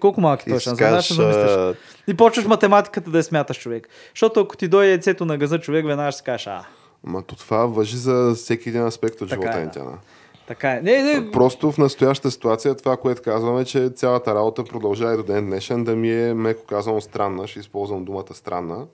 Колко 0.00 0.20
малък 0.20 0.46
е 0.46 0.50
този 0.50 0.64
шанс. 0.64 0.78
Веднага 0.78 1.02
ще 1.02 1.16
кажеш, 1.16 1.34
замислиш. 1.34 1.56
а, 1.56 1.74
И 2.08 2.16
почваш 2.16 2.46
математиката 2.46 3.10
да 3.10 3.18
я 3.18 3.24
смяташ 3.24 3.58
човек. 3.60 3.88
Защото 4.14 4.40
ако 4.40 4.56
ти 4.56 4.68
дойде 4.68 4.90
яйцето 4.90 5.24
на 5.24 5.38
газа 5.38 5.58
човек, 5.58 5.86
веднага 5.86 6.12
ще 6.12 6.22
кажеш, 6.22 6.46
а, 6.46 6.64
Ма 7.04 7.22
то 7.22 7.36
това 7.36 7.66
въжи 7.66 7.96
за 7.96 8.32
всеки 8.36 8.68
един 8.68 8.86
аспект 8.86 9.20
от 9.20 9.28
Така 9.28 9.42
живота 9.42 9.58
е, 9.58 9.64
да. 9.64 9.70
Тяна. 9.70 9.98
така 10.46 10.70
е. 10.72 10.80
Не, 10.80 11.02
не, 11.02 11.30
Просто 11.30 11.72
в 11.72 11.78
настоящата 11.78 12.30
ситуация 12.30 12.74
това, 12.76 12.96
което 12.96 13.22
казваме, 13.22 13.64
че 13.64 13.88
цялата 13.88 14.34
работа 14.34 14.64
продължава 14.64 15.14
и 15.14 15.16
до 15.16 15.22
ден 15.22 15.46
днешен 15.46 15.84
да 15.84 15.96
ми 15.96 16.12
е, 16.12 16.34
меко 16.34 16.64
казано, 16.64 17.00
странна. 17.00 17.46
Ще 17.46 17.60
използвам 17.60 18.04
думата 18.04 18.34
странна. 18.34 18.86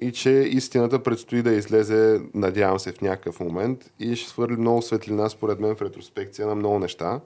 И 0.00 0.12
че 0.12 0.30
истината 0.30 1.02
предстои 1.02 1.42
да 1.42 1.52
излезе, 1.52 2.20
надявам 2.34 2.78
се, 2.78 2.92
в 2.92 3.00
някакъв 3.00 3.40
момент 3.40 3.90
и 3.98 4.16
ще 4.16 4.30
свърли 4.30 4.56
много 4.56 4.82
светлина, 4.82 5.28
според 5.28 5.60
мен, 5.60 5.76
в 5.76 5.82
ретроспекция 5.82 6.46
на 6.46 6.54
много 6.54 6.78
неща. 6.78 7.20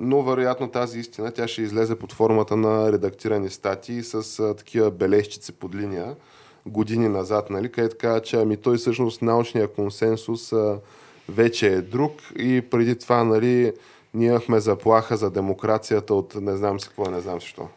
Но 0.00 0.22
вероятно 0.22 0.70
тази 0.70 0.98
истина 0.98 1.30
тя 1.30 1.48
ще 1.48 1.62
излезе 1.62 1.98
под 1.98 2.12
формата 2.12 2.56
на 2.56 2.92
редактирани 2.92 3.50
статии 3.50 4.02
с 4.02 4.40
а, 4.40 4.54
такива 4.54 4.90
бележчици 4.90 5.52
под 5.52 5.74
линия 5.74 6.16
години 6.66 7.08
назад, 7.08 7.50
нали, 7.50 7.72
където 7.72 7.96
казва, 8.00 8.20
че 8.20 8.36
ами 8.36 8.56
той 8.56 8.76
всъщност 8.76 9.22
научния 9.22 9.68
консенсус 9.68 10.52
а, 10.52 10.78
вече 11.28 11.66
е 11.74 11.80
друг 11.80 12.12
и 12.38 12.62
преди 12.70 12.98
това, 12.98 13.24
нали, 13.24 13.72
ние 14.14 14.28
имахме 14.28 14.60
заплаха 14.60 15.16
за 15.16 15.30
демокрацията 15.30 16.14
от 16.14 16.34
не 16.34 16.56
знам 16.56 16.80
си 16.80 16.88
какво, 16.88 17.10
не 17.10 17.20
знам 17.20 17.40
си 17.40 17.48
що. 17.48 17.68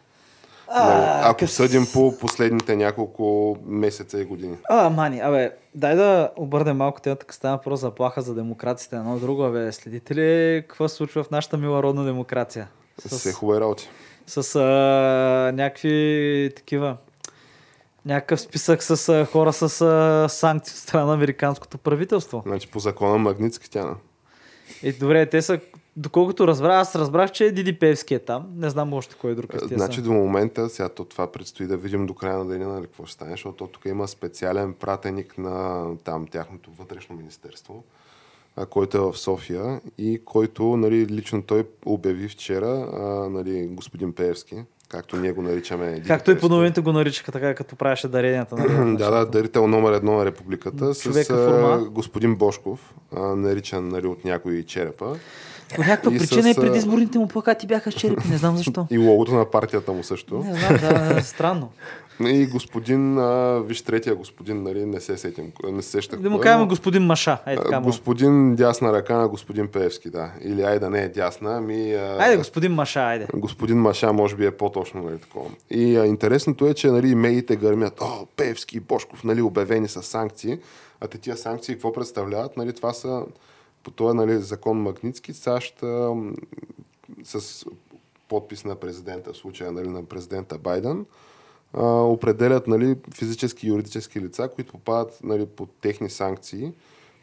Нали, 0.80 1.20
Ако 1.24 1.46
къс- 1.46 1.46
съдим 1.46 1.86
по 1.94 2.18
последните 2.18 2.76
няколко 2.76 3.58
месеца 3.66 4.22
и 4.22 4.26
години. 4.26 4.58
А, 4.70 4.90
мани, 4.90 5.20
абе, 5.20 5.52
дай 5.76 5.96
да 5.96 6.32
обърнем 6.36 6.78
малко 6.78 7.02
темата, 7.02 7.26
като 7.26 7.36
става 7.36 7.58
въпрос 7.58 7.80
за 7.80 7.92
плаха 7.92 8.22
за 8.22 8.36
демокрацията. 8.36 8.96
Едно 8.96 9.20
друго, 9.20 9.44
абе, 9.44 9.72
следите 9.72 10.16
ли 10.16 10.62
какво 10.62 10.88
се 10.88 10.96
случва 10.96 11.24
в 11.24 11.32
нашата 11.32 11.58
мила 11.58 11.84
родна 11.84 12.04
демокрация? 12.06 12.68
С... 13.00 13.18
Все 13.20 13.32
хубави 13.34 13.60
работи. 13.62 13.90
с 14.28 14.56
а, 14.56 14.62
някакви 15.56 16.52
такива 16.56 16.98
някакъв 18.06 18.42
списък 18.42 18.84
с 18.84 19.10
а, 19.10 19.26
хора 19.26 19.54
с 19.54 19.82
а, 19.82 20.30
санкции 20.30 20.74
от 20.74 20.78
страна 20.78 21.06
на 21.06 21.14
американското 21.14 21.78
правителство. 21.78 22.44
Значи 22.46 22.68
по 22.68 22.80
закона 22.80 23.18
Магницки 23.18 23.70
тяна. 23.72 23.96
И 24.84 24.94
добре, 24.94 25.26
те 25.26 25.42
са, 25.42 25.60
доколкото 25.96 26.48
разбрах, 26.48 26.72
аз 26.72 26.96
разбрах, 26.96 27.32
че 27.32 27.52
Диди 27.52 27.80
Певски 27.80 28.14
е 28.14 28.20
там. 28.20 28.48
Не 28.56 28.70
знам 28.70 28.94
още 28.94 29.16
кой 29.16 29.36
друг 29.36 29.54
е 29.54 29.58
в 29.58 29.68
тия 29.68 29.78
Значи 29.78 30.02
до 30.02 30.12
момента, 30.12 30.70
сега 30.70 30.90
то 30.90 31.06
това 31.06 31.32
предстои 31.32 31.68
да 31.68 31.78
видим 31.78 32.06
до 32.06 32.14
края 32.14 32.38
на 32.38 32.46
деня, 32.46 32.68
нали, 32.68 32.86
какво 32.86 33.06
ще 33.06 33.14
стане, 33.14 33.32
защото 33.32 33.68
тук 33.68 33.86
има 33.86 34.08
специален 34.08 34.74
пратеник 34.74 35.38
на 35.38 35.86
там 36.04 36.28
тяхното 36.28 36.72
вътрешно 36.80 37.16
министерство, 37.16 37.84
който 38.70 38.98
е 38.98 39.02
в 39.02 39.18
София 39.18 39.82
и 39.98 40.22
който 40.26 40.78
нали, 40.78 41.08
лично 41.08 41.42
той 41.42 41.68
обяви 41.86 42.28
вчера, 42.28 42.70
нали, 43.32 43.68
господин 43.68 44.14
Пеевски, 44.14 44.56
както 44.90 45.18
ние 45.18 45.32
го 45.32 45.42
наричаме. 45.42 45.92
Диди 45.92 46.08
Както 46.08 46.32
и 46.32 46.34
Пеевски. 46.34 46.48
по 46.48 46.54
новините 46.54 46.82
го 46.82 46.92
наричаха 46.92 47.32
така, 47.32 47.56
като 47.56 47.76
правеше 47.76 48.08
даренията. 48.08 48.56
Нали, 48.56 48.96
да, 48.98 49.12
да, 49.12 49.26
дарител 49.26 49.68
номер 49.68 49.94
едно 49.94 50.18
на 50.18 50.26
републиката 50.26 50.94
Човека 50.94 51.34
с 51.34 51.46
форма. 51.46 51.86
господин 51.90 52.36
Бошков, 52.36 52.94
наричан 53.16 53.88
нали, 53.88 54.08
от 54.08 54.26
някои 54.26 54.66
черепа. 54.66 55.16
По 55.76 55.82
някаква 55.82 56.16
И 56.16 56.18
причина 56.18 56.44
с, 56.44 56.50
и 56.52 56.56
предизборните 56.56 57.20
му 57.20 57.28
плакати 57.28 57.68
бяха 57.68 57.92
с 57.92 57.96
черепи, 57.96 58.28
не 58.30 58.38
знам 58.38 58.58
защо. 58.58 58.88
И 58.92 58.98
логото 58.98 59.34
на 59.34 59.46
партията 59.46 59.92
му 59.92 60.04
също. 60.04 60.38
Не 60.38 60.54
знам, 60.54 60.78
да, 60.78 61.22
странно. 61.24 61.70
И 62.28 62.46
господин, 62.46 63.18
а, 63.18 63.60
виж 63.66 63.82
третия 63.82 64.16
господин, 64.16 64.64
нали, 64.64 64.86
не 64.86 65.00
се 65.00 65.18
сетим, 65.18 65.52
не 65.72 65.82
се 65.82 65.90
сещах. 65.90 66.20
Да 66.20 66.30
му 66.30 66.38
е, 66.38 66.42
кажем 66.42 66.68
господин 66.68 67.04
Маша. 67.04 67.38
Е, 67.46 67.56
така 67.56 67.80
му. 67.80 67.86
господин 67.86 68.56
дясна 68.56 68.94
ръка 68.94 69.18
на 69.18 69.28
господин 69.28 69.68
Певски, 69.68 70.10
да. 70.10 70.32
Или 70.42 70.62
айде 70.62 70.90
не 70.90 71.04
е 71.04 71.10
дясна, 71.10 71.58
ами... 71.58 71.94
А, 71.94 72.18
Айде, 72.20 72.38
господин 72.38 72.74
Маша, 72.74 73.00
айде. 73.00 73.28
Господин 73.34 73.78
Маша 73.78 74.14
може 74.14 74.36
би 74.36 74.46
е 74.46 74.52
по-точно, 74.52 75.04
нали, 75.04 75.18
такова. 75.18 75.50
И 75.70 75.98
а, 75.98 76.06
интересното 76.06 76.68
е, 76.68 76.74
че 76.74 76.88
нали, 76.88 77.16
медиите 77.16 77.56
гърмят, 77.56 78.02
о, 78.02 78.26
Певски 78.38 78.78
и 78.78 78.80
Бошков, 78.80 79.24
нали, 79.24 79.42
обявени 79.42 79.88
са 79.88 80.04
санкции, 80.04 80.58
а 81.02 81.08
те 81.08 81.18
тия 81.18 81.38
санкции 81.38 81.76
какво 81.76 81.94
представляват? 81.94 82.58
Нали, 82.58 82.74
това 82.74 82.94
са 82.94 83.22
по 83.84 83.92
този 83.92 84.18
нали, 84.18 84.38
закон 84.38 84.82
Магницки, 84.82 85.34
САЩ 85.34 85.84
с 87.24 87.66
подпис 88.28 88.66
на 88.66 88.76
президента, 88.76 89.34
в 89.34 89.38
случая 89.38 89.72
нали, 89.72 89.88
на 89.88 90.06
президента 90.06 90.58
Байден, 90.58 91.06
определят 91.74 92.68
нали, 92.68 92.96
физически 93.16 93.68
и 93.68 93.70
юридически 93.70 94.22
лица, 94.22 94.50
които 94.56 94.72
попадат 94.72 95.20
нали, 95.24 95.46
под 95.46 95.70
техни 95.82 96.10
санкции, 96.10 96.72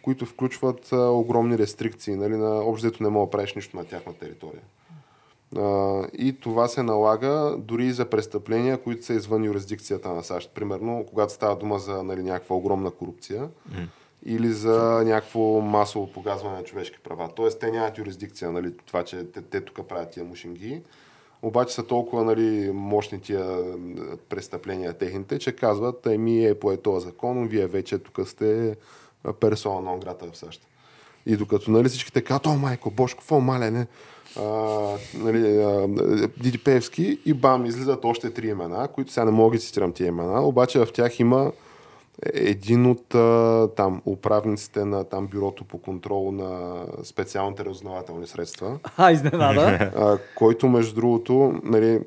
които 0.03 0.27
включват 0.27 0.93
огромни 0.93 1.59
рестрикции. 1.59 2.17
Нали, 2.17 2.37
на 2.37 2.55
общото 2.55 3.03
не 3.03 3.09
мога 3.09 3.27
да 3.27 3.31
правиш 3.31 3.55
нищо 3.55 3.77
на 3.77 3.85
тяхна 3.85 4.13
територия. 4.15 4.63
И 6.19 6.37
това 6.41 6.69
се 6.69 6.83
налага 6.83 7.57
дори 7.59 7.87
и 7.87 7.93
за 7.93 8.05
престъпления, 8.11 8.79
които 8.83 9.05
са 9.05 9.15
извън 9.15 9.45
юрисдикцията 9.45 10.09
на 10.09 10.25
САЩ. 10.25 10.51
Примерно, 10.55 11.05
когато 11.09 11.33
става 11.33 11.57
дума 11.57 11.79
за 11.79 12.03
нали, 12.03 12.23
някаква 12.23 12.57
огромна 12.57 12.91
корупция 12.91 13.49
или 14.27 14.53
за 14.53 15.03
някакво 15.05 15.61
масово 15.61 16.13
погазване 16.13 16.57
на 16.57 16.65
човешки 16.65 16.99
права. 17.05 17.29
Тоест, 17.37 17.61
те 17.61 17.71
нямат 17.71 17.99
юрисдикция, 17.99 18.53
нали, 18.53 18.77
това, 18.87 19.05
че 19.05 19.25
те, 19.25 19.43
те 19.43 19.61
тук 19.61 19.89
правят 19.89 20.11
тия 20.11 20.25
мушинги. 20.25 20.83
Обаче 21.43 21.75
са 21.75 21.87
толкова 21.87 22.25
нали, 22.25 22.71
мощни 22.73 23.21
тия 23.21 23.63
престъпления 24.29 24.93
техните, 24.93 25.39
че 25.39 25.53
казват, 25.53 26.07
еми 26.07 26.47
е 26.47 26.59
по 26.59 26.77
този 26.77 27.07
закон, 27.07 27.49
вие 27.49 27.67
вече 27.67 27.99
тук 27.99 28.29
сте 28.29 28.77
персона 29.41 29.91
на 29.91 29.99
грата 29.99 30.27
в 30.33 30.37
САЩ. 30.37 30.67
И 31.27 31.37
докато 31.37 31.71
нали, 31.71 31.89
всичките 31.89 32.23
казват, 32.23 32.47
о, 32.47 32.55
майко, 32.55 32.91
Бошко, 32.91 33.19
какво 33.19 33.41
малене, 33.41 33.87
а, 34.37 34.43
нали, 35.15 35.63
а, 35.63 35.89
и 37.25 37.35
бам, 37.35 37.67
излизат 37.67 38.05
още 38.05 38.35
три 38.35 38.49
имена, 38.49 38.89
които 38.89 39.13
сега 39.13 39.25
не 39.25 39.31
мога 39.31 39.57
да 39.57 39.63
цитирам 39.63 39.93
тия 39.93 40.07
имена, 40.07 40.47
обаче 40.47 40.79
в 40.79 40.93
тях 40.93 41.21
има 41.21 41.53
един 42.23 42.87
от 42.87 43.15
а, 43.15 43.69
там 43.77 44.03
управниците 44.07 44.85
на 44.85 45.05
там 45.05 45.27
бюрото 45.27 45.65
по 45.65 45.79
контрол 45.79 46.33
на 46.33 46.83
специалните 47.03 47.65
разузнавателни 47.65 48.27
средства, 48.27 48.79
А, 48.97 49.13
изненада. 49.13 49.61
а, 49.97 50.19
който 50.35 50.69
между 50.69 50.95
другото, 50.95 51.61
нали, 51.65 52.01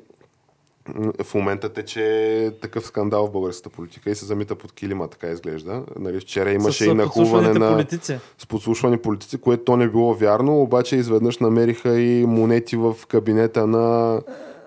в 1.24 1.34
момента 1.34 1.68
тече 1.68 2.52
такъв 2.62 2.86
скандал 2.86 3.26
в 3.26 3.32
българската 3.32 3.70
политика 3.70 4.10
и 4.10 4.14
се 4.14 4.24
замита 4.24 4.54
под 4.54 4.72
килима, 4.72 5.08
така 5.08 5.28
изглежда. 5.28 5.82
Нали, 5.98 6.20
вчера 6.20 6.50
имаше 6.52 6.84
С, 6.84 6.86
и 6.86 6.94
нахуване 6.94 7.52
на 7.52 7.72
политици. 7.72 8.18
с 8.38 8.46
подслушвани 8.46 8.98
политици, 8.98 9.40
което 9.40 9.64
то 9.64 9.76
не 9.76 9.88
било 9.88 10.14
вярно, 10.14 10.62
обаче 10.62 10.96
изведнъж 10.96 11.38
намериха 11.38 12.00
и 12.00 12.26
монети 12.26 12.76
в 12.76 12.96
кабинета 13.08 13.66
на 13.66 14.20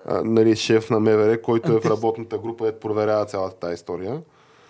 а, 0.06 0.22
нали, 0.24 0.56
шеф 0.56 0.90
на 0.90 1.00
МВР, 1.00 1.42
който 1.42 1.72
е 1.72 1.80
в 1.80 1.86
работната 1.86 2.38
група, 2.38 2.68
е 2.68 2.72
проверява 2.72 3.24
цялата 3.24 3.56
тази 3.56 3.74
история. 3.74 4.20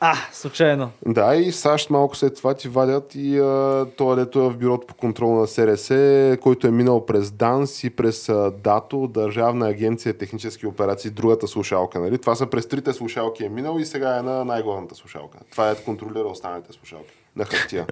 А, 0.00 0.16
случайно. 0.32 0.90
Да, 1.06 1.36
и 1.36 1.52
САЩ 1.52 1.90
малко 1.90 2.16
след 2.16 2.36
това 2.36 2.54
ти 2.54 2.68
вадят 2.68 3.14
и 3.14 3.38
а, 3.38 3.86
това, 3.96 4.14
дето 4.14 4.40
е 4.40 4.48
в 4.48 4.56
бюрото 4.56 4.86
по 4.86 4.94
контрол 4.94 5.34
на 5.34 5.46
СРС, 5.46 5.88
който 6.40 6.66
е 6.66 6.70
минал 6.70 7.06
през 7.06 7.30
ДАНС 7.30 7.84
и 7.84 7.90
през 7.90 8.28
а, 8.28 8.52
ДАТО, 8.64 9.06
Държавна 9.06 9.68
агенция 9.68 10.18
технически 10.18 10.66
операции, 10.66 11.10
другата 11.10 11.48
слушалка. 11.48 12.00
Нали? 12.00 12.18
Това 12.18 12.34
са 12.34 12.46
през 12.46 12.68
трите 12.68 12.92
слушалки 12.92 13.44
е 13.44 13.48
минал 13.48 13.78
и 13.78 13.86
сега 13.86 14.18
е 14.18 14.22
на 14.22 14.44
най-главната 14.44 14.94
слушалка. 14.94 15.38
Това 15.50 15.70
е 15.70 15.74
контролира 15.74 16.28
останалите 16.28 16.72
слушалки 16.72 17.14
на 17.36 17.44
хартия. 17.44 17.86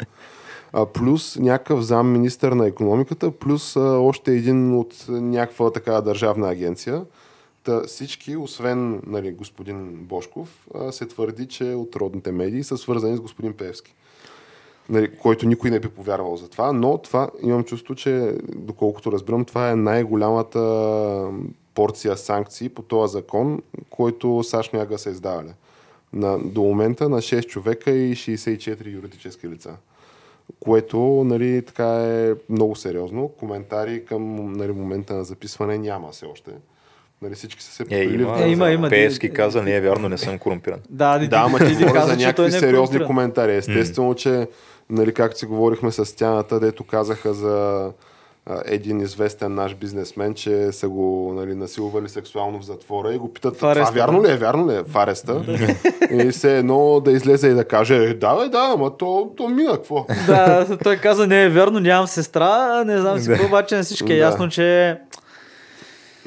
А, 0.72 0.86
плюс 0.86 1.36
някакъв 1.36 1.84
зам 1.84 2.12
министър 2.12 2.52
на 2.52 2.66
економиката, 2.66 3.30
плюс 3.30 3.76
а, 3.76 3.80
още 3.80 4.32
един 4.32 4.78
от 4.78 4.94
някаква 5.08 5.70
такава 5.70 6.02
държавна 6.02 6.50
агенция. 6.50 7.04
Та 7.64 7.82
всички, 7.82 8.36
освен 8.36 9.02
нали, 9.06 9.32
господин 9.32 9.94
Бошков, 9.94 10.68
се 10.90 11.06
твърди, 11.06 11.46
че 11.46 11.64
от 11.64 11.96
родните 11.96 12.32
медии 12.32 12.64
са 12.64 12.76
свързани 12.76 13.16
с 13.16 13.20
господин 13.20 13.52
Певски. 13.52 13.94
Нали, 14.88 15.16
който 15.16 15.46
никой 15.46 15.70
не 15.70 15.80
би 15.80 15.88
повярвал 15.88 16.36
за 16.36 16.48
това, 16.48 16.72
но 16.72 16.98
това 16.98 17.30
имам 17.42 17.64
чувство, 17.64 17.94
че 17.94 18.36
доколкото 18.56 19.12
разбирам, 19.12 19.44
това 19.44 19.70
е 19.70 19.76
най-голямата 19.76 21.30
порция 21.74 22.16
санкции 22.16 22.68
по 22.68 22.82
този 22.82 23.12
закон, 23.12 23.62
който 23.90 24.42
САЩ 24.42 24.72
някога 24.72 24.98
са 24.98 25.10
издавали. 25.10 25.52
На, 26.12 26.38
до 26.38 26.62
момента 26.62 27.08
на 27.08 27.16
6 27.16 27.46
човека 27.46 27.90
и 27.90 28.16
64 28.16 28.92
юридически 28.92 29.48
лица. 29.48 29.76
Което 30.60 30.98
нали, 31.26 31.62
така 31.62 31.86
е 31.86 32.34
много 32.48 32.76
сериозно. 32.76 33.28
Коментари 33.28 34.04
към 34.04 34.52
нали, 34.52 34.72
момента 34.72 35.14
на 35.14 35.24
записване 35.24 35.78
няма 35.78 36.10
все 36.10 36.26
още. 36.26 36.50
Нали, 37.22 37.34
всички 37.34 37.62
са 37.62 37.72
се 37.72 37.82
Е, 37.82 37.86
покрили 37.86 38.22
има, 38.22 38.42
Е, 38.42 38.48
има, 38.48 38.70
има. 38.70 38.88
Пеевски 38.88 39.30
каза, 39.30 39.62
не 39.62 39.76
е 39.76 39.80
вярно, 39.80 40.08
не 40.08 40.18
съм 40.18 40.38
корумпиран. 40.38 40.78
Да, 40.90 41.18
да, 41.18 41.36
ама 41.36 41.58
ти 41.58 41.72
говоря 41.74 41.92
каза, 41.92 42.06
за 42.12 42.16
някакви 42.16 42.44
е 42.44 42.50
сериозни 42.50 43.04
коментари. 43.04 43.56
Естествено, 43.56 44.14
че, 44.14 44.48
нали, 44.90 45.14
както 45.14 45.38
си 45.38 45.46
говорихме 45.46 45.92
с 45.92 46.16
тяната, 46.16 46.60
дето 46.60 46.84
казаха 46.84 47.34
за 47.34 47.90
един 48.64 49.00
известен 49.00 49.54
наш 49.54 49.74
бизнесмен, 49.74 50.34
че 50.34 50.72
са 50.72 50.88
го 50.88 51.32
нали, 51.36 51.54
насилвали 51.54 52.08
сексуално 52.08 52.58
в 52.60 52.64
затвора 52.64 53.14
и 53.14 53.18
го 53.18 53.32
питат, 53.32 53.56
това 53.58 53.90
вярно 53.94 54.24
ли 54.24 54.30
е? 54.30 54.36
Вярно 54.36 54.70
ли 54.70 54.74
е? 54.74 54.82
В 54.82 54.96
ареста. 54.96 55.42
и 56.10 56.32
се 56.32 56.58
едно 56.58 57.00
да 57.00 57.12
излезе 57.12 57.48
и 57.48 57.54
да 57.54 57.64
каже, 57.64 57.96
«Е, 57.96 58.14
да, 58.14 58.34
бе, 58.36 58.48
да, 58.48 58.70
ама 58.74 58.96
то, 58.96 59.30
то 59.36 59.48
мина, 59.48 59.72
какво? 59.72 60.06
Да, 60.26 60.66
той 60.82 60.96
каза, 60.96 61.26
не 61.26 61.44
е 61.44 61.48
вярно, 61.48 61.80
нямам 61.80 62.06
сестра, 62.06 62.84
не 62.84 62.98
знам 62.98 63.18
си 63.18 63.28
какво, 63.28 63.46
обаче 63.46 63.76
на 63.76 63.82
всички 63.82 64.12
е 64.12 64.16
Да. 64.16 64.22
ясно, 64.22 64.48
че 64.48 64.98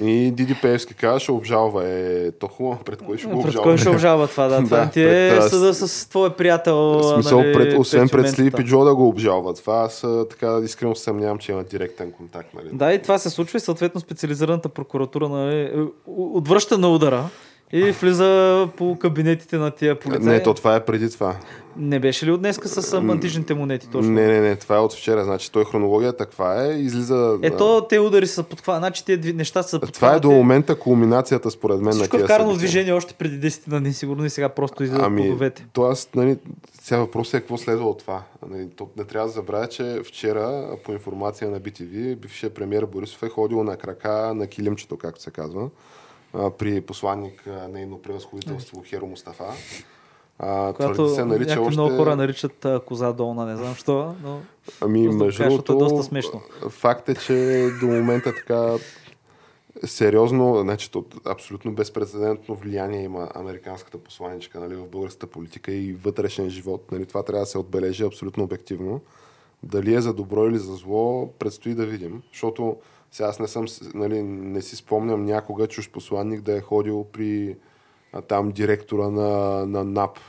И 0.01 0.31
Диди 0.31 0.55
Пеевски 0.61 0.93
каза, 0.93 1.19
ще 1.19 1.31
обжалва. 1.31 1.87
Е, 1.87 2.31
то 2.31 2.47
хубаво, 2.47 2.79
пред 2.85 3.01
кой 3.01 3.17
ще 3.17 3.27
го 3.27 3.33
пред 3.33 3.45
обжалва? 3.45 3.63
кой 3.63 3.77
ще 3.77 3.89
обжалва 3.89 4.27
това, 4.27 4.47
да. 4.47 4.57
Това 4.63 4.77
Да, 4.77 4.89
ти 4.89 5.03
е 5.03 5.05
пред, 5.05 5.49
съда 5.49 5.73
с 5.73 6.09
твой 6.09 6.29
приятел. 6.29 7.03
Смисъл, 7.13 7.39
нали, 7.41 7.53
пред, 7.53 7.79
освен 7.79 8.09
пред. 8.09 8.29
Слип 8.29 8.59
и 8.59 8.63
Джо 8.63 8.83
да 8.83 8.95
го 8.95 9.07
обжалва. 9.07 9.53
Това 9.53 9.75
аз 9.75 10.05
така 10.29 10.59
искрено 10.63 10.95
съмнявам, 10.95 11.37
че 11.37 11.51
има 11.51 11.63
директен 11.63 12.11
контакт. 12.11 12.53
Нали? 12.53 12.69
Да, 12.73 12.93
и 12.93 13.01
това 13.01 13.17
се 13.17 13.29
случва 13.29 13.57
и 13.57 13.59
съответно 13.59 14.01
специализираната 14.01 14.69
прокуратура 14.69 15.29
нали, 15.29 15.87
отвръща 16.07 16.77
на 16.77 16.89
удара 16.89 17.23
и 17.71 17.91
влиза 17.91 18.69
по 18.77 18.97
кабинетите 18.99 19.57
на 19.57 19.71
тия 19.71 19.99
полицаи. 19.99 20.27
Не, 20.27 20.43
то 20.43 20.53
това 20.53 20.75
е 20.75 20.85
преди 20.85 21.11
това. 21.11 21.35
Не 21.77 21.99
беше 21.99 22.25
ли 22.25 22.31
от 22.31 22.39
днеска 22.39 22.67
с 22.67 22.93
а, 22.93 22.97
античните 22.97 23.53
монети 23.53 23.89
точно? 23.89 24.11
Не, 24.11 24.27
не, 24.27 24.39
не, 24.39 24.55
това 24.55 24.75
е 24.75 24.79
от 24.79 24.93
вчера. 24.93 25.23
Значи 25.23 25.51
той 25.51 25.65
хронологията 25.65 26.25
каква 26.25 26.65
е, 26.65 26.69
излиза... 26.69 27.39
Ето, 27.41 27.85
те 27.89 27.99
удари 27.99 28.27
са 28.27 28.43
подхванати, 28.43 28.81
значи 28.81 29.05
тези 29.05 29.33
неща 29.33 29.63
са 29.63 29.75
а, 29.75 29.79
това 29.79 29.87
е 29.87 29.91
подхванати. 29.91 30.21
до 30.21 30.31
момента 30.31 30.79
кулминацията 30.79 31.51
според 31.51 31.81
мен 31.81 31.93
Всичко 31.93 32.15
на 32.15 32.23
е 32.23 32.25
тия 32.25 32.35
вкарано 32.35 32.53
в 32.53 32.57
движение 32.57 32.93
още 32.93 33.13
преди 33.13 33.49
10 33.49 33.79
дни, 33.79 33.93
сигурно 33.93 34.25
и 34.25 34.29
сега 34.29 34.49
просто 34.49 34.83
излизат 34.83 35.05
Ами, 35.05 35.21
плодовете. 35.21 35.65
то 35.73 35.83
аз, 35.83 36.09
нали, 36.15 36.37
сега 36.81 36.99
въпросът 36.99 37.33
е 37.33 37.39
какво 37.39 37.57
следва 37.57 37.89
от 37.89 37.99
това. 37.99 38.23
Нали, 38.49 38.69
то 38.75 38.89
не 38.97 39.03
трябва 39.03 39.27
да 39.27 39.33
забравя, 39.33 39.67
че 39.67 40.01
вчера, 40.05 40.67
по 40.85 40.91
информация 40.91 41.51
на 41.51 41.61
BTV, 41.61 42.15
бившият 42.15 42.53
премьер 42.53 42.85
Борисов 42.85 43.23
е 43.23 43.29
ходил 43.29 43.63
на 43.63 43.77
крака 43.77 44.33
на 44.35 44.47
килимчето, 44.47 44.97
както 44.97 45.21
се 45.21 45.31
казва, 45.31 45.69
а, 46.33 46.49
при 46.49 46.81
посланник 46.81 47.47
а, 47.47 47.67
нейно 47.67 48.01
превъзходителство 48.01 48.83
Херо 48.85 49.07
Мустафа. 49.07 49.53
А, 50.39 50.73
Която 50.73 51.09
се, 51.09 51.25
някакви 51.25 51.59
още... 51.59 51.71
много 51.71 51.95
хора 51.95 52.15
наричат 52.15 52.65
а, 52.65 52.79
коза 52.79 53.13
долна, 53.13 53.45
не 53.45 53.55
знам 53.55 53.75
що, 53.75 54.15
но 54.23 54.39
Ами, 54.81 55.07
между 55.07 55.43
е 55.43 55.47
другото, 55.47 55.77
доста 55.77 56.03
смешно. 56.03 56.41
факт 56.69 57.09
е, 57.09 57.15
че 57.15 57.67
до 57.79 57.87
момента 57.87 58.33
така 58.35 58.77
сериозно, 59.85 60.61
значи, 60.61 60.91
то, 60.91 61.05
абсолютно 61.25 61.71
безпредседентно 61.71 62.55
влияние 62.55 63.03
има 63.03 63.29
американската 63.35 63.97
посланичка 63.97 64.59
нали, 64.59 64.75
в 64.75 64.87
българската 64.87 65.27
политика 65.27 65.71
и 65.71 65.93
вътрешен 65.93 66.49
живот. 66.49 66.91
Нали, 66.91 67.05
това 67.05 67.23
трябва 67.23 67.39
да 67.39 67.45
се 67.45 67.57
отбележи 67.57 68.03
абсолютно 68.03 68.43
обективно. 68.43 69.01
Дали 69.63 69.93
е 69.93 70.01
за 70.01 70.13
добро 70.13 70.47
или 70.47 70.57
за 70.57 70.75
зло, 70.75 71.33
предстои 71.39 71.73
да 71.73 71.85
видим. 71.85 72.21
Защото 72.31 72.77
сега 73.17 73.29
аз 73.29 73.39
не, 73.39 73.47
съм, 73.47 73.65
нали, 73.93 74.23
не 74.23 74.61
си 74.61 74.75
спомням 74.75 75.25
някога 75.25 75.67
чуж 75.67 75.89
посланник 75.89 76.41
да 76.41 76.57
е 76.57 76.61
ходил 76.61 77.05
при 77.11 77.55
а, 78.13 78.21
там 78.21 78.51
директора 78.51 79.09
на, 79.09 79.29
на 79.65 79.83
НАП. 79.83 80.19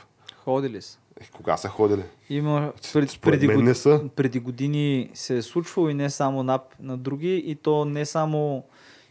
ходили 0.43 0.81
са. 0.81 0.99
Е, 1.21 1.27
кога 1.33 1.57
са 1.57 1.67
ходили? 1.67 2.03
Има 2.29 2.73
пред, 2.93 3.19
преди, 3.21 3.47
год... 3.47 3.63
не 3.63 3.75
са. 3.75 4.01
преди 4.15 4.39
години 4.39 5.09
се 5.13 5.37
е 5.37 5.41
случвало 5.41 5.89
и 5.89 5.93
не 5.93 6.09
само 6.09 6.43
на, 6.43 6.59
на 6.79 6.97
други, 6.97 7.43
и 7.45 7.55
то 7.55 7.85
не 7.85 8.05
само 8.05 8.63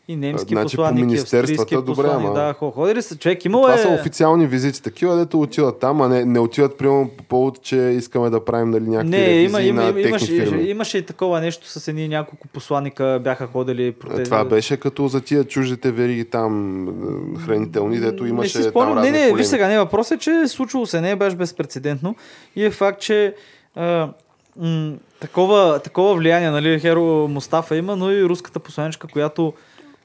и 0.08 0.16
немски 0.16 0.48
Значи 0.48 0.66
по 0.66 0.70
посланник, 0.72 1.02
и 1.02 1.06
министерствата, 1.06 1.82
добре, 1.82 2.06
ама- 2.08 2.32
Да, 2.34 2.54
хо- 2.54 2.70
ходили 2.70 3.02
са. 3.02 3.16
Човек 3.16 3.44
имало 3.44 3.62
Това 3.62 3.74
е... 3.74 3.78
са 3.78 3.88
официални 3.90 4.46
визити, 4.46 4.82
такива, 4.82 5.16
дето 5.16 5.40
отиват 5.40 5.78
там, 5.78 6.00
а 6.00 6.08
не, 6.08 6.24
не 6.24 6.40
отиват 6.40 6.78
примерно 6.78 7.10
по 7.10 7.24
повод, 7.24 7.62
че 7.62 7.76
искаме 7.76 8.30
да 8.30 8.44
правим 8.44 8.70
нали, 8.70 8.84
някакви 8.84 9.10
Не, 9.10 9.32
има, 9.32 9.62
има, 9.62 9.82
на 9.82 9.84
има, 9.84 9.94
техни 9.94 10.08
имаше, 10.08 10.26
фирми. 10.26 10.62
имаше 10.62 10.98
и 10.98 11.02
такова 11.02 11.40
нещо 11.40 11.68
с 11.70 11.88
едни 11.88 12.08
няколко 12.08 12.48
посланика 12.48 13.20
бяха 13.24 13.46
ходили 13.46 13.92
по 13.92 14.08
тези... 14.08 14.22
Това 14.22 14.44
беше 14.44 14.76
като 14.76 15.08
за 15.08 15.20
тия 15.20 15.44
чуждите 15.44 15.90
вериги 15.90 16.24
там, 16.24 16.84
е, 16.88 16.92
хранителни, 17.40 17.98
дето 17.98 18.26
имаше 18.26 18.58
не 18.58 18.64
си 18.64 18.70
спомням. 18.70 18.94
там 18.94 19.02
Не, 19.02 19.10
не, 19.10 19.18
полеми. 19.18 19.36
виж 19.36 19.46
сега, 19.46 19.68
не, 19.68 19.78
въпросът 19.78 20.12
е, 20.12 20.20
че 20.20 20.30
е 20.32 20.48
случило 20.48 20.86
се, 20.86 21.00
не 21.00 21.10
е 21.10 21.16
беше 21.16 21.36
безпредседентно 21.36 22.16
и 22.56 22.64
е 22.64 22.70
факт, 22.70 23.00
че 23.00 23.34
а, 23.76 24.08
м- 24.56 24.92
такова, 25.20 25.78
такова 25.78 26.14
влияние, 26.14 26.50
нали, 26.50 26.80
Херо 26.80 27.02
Мустафа 27.28 27.76
има, 27.76 27.96
но 27.96 28.10
и 28.10 28.24
руската 28.24 28.58
посланичка, 28.58 29.06
която 29.08 29.52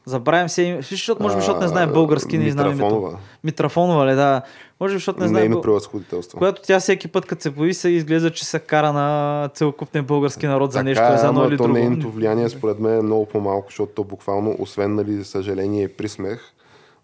забравям 0.05 0.49
се, 0.49 0.75
виж, 0.75 0.89
защото 0.89 1.23
може 1.23 1.35
би, 1.35 1.41
защото 1.41 1.59
не 1.59 1.67
знае 1.67 1.87
български, 1.87 2.37
не 2.37 2.51
знае 2.51 2.71
името. 2.71 3.17
Митрафонова. 3.43 4.07
Ли, 4.07 4.15
да. 4.15 4.41
Може 4.79 4.93
би, 4.93 4.97
защото 4.97 5.19
не 5.19 5.27
знае. 5.27 5.41
Нейно 5.41 5.61
превъзходителство. 5.61 6.37
Която 6.37 6.61
тя 6.61 6.79
всеки 6.79 7.07
път, 7.07 7.25
като 7.25 7.41
се 7.41 7.55
появи, 7.55 7.73
се 7.73 7.89
изглежда, 7.89 8.31
че 8.31 8.45
се 8.45 8.59
кара 8.59 8.93
на 8.93 9.49
целокупния 9.53 10.03
български 10.03 10.47
народ 10.47 10.71
за 10.71 10.83
нещо, 10.83 11.03
така, 11.03 11.13
е, 11.13 11.17
за 11.17 11.27
едно 11.27 11.47
или 11.47 11.57
то 11.57 11.63
друго. 11.63 11.77
нейното 11.77 12.11
влияние 12.11 12.49
според 12.49 12.79
мен 12.79 12.99
е 12.99 13.01
много 13.01 13.25
по-малко, 13.25 13.67
защото 13.69 13.91
то 13.93 14.03
буквално, 14.03 14.55
освен 14.59 14.95
нали, 14.95 15.13
за 15.13 15.25
съжаление 15.25 15.83
и 15.83 15.87
присмех, 15.87 16.41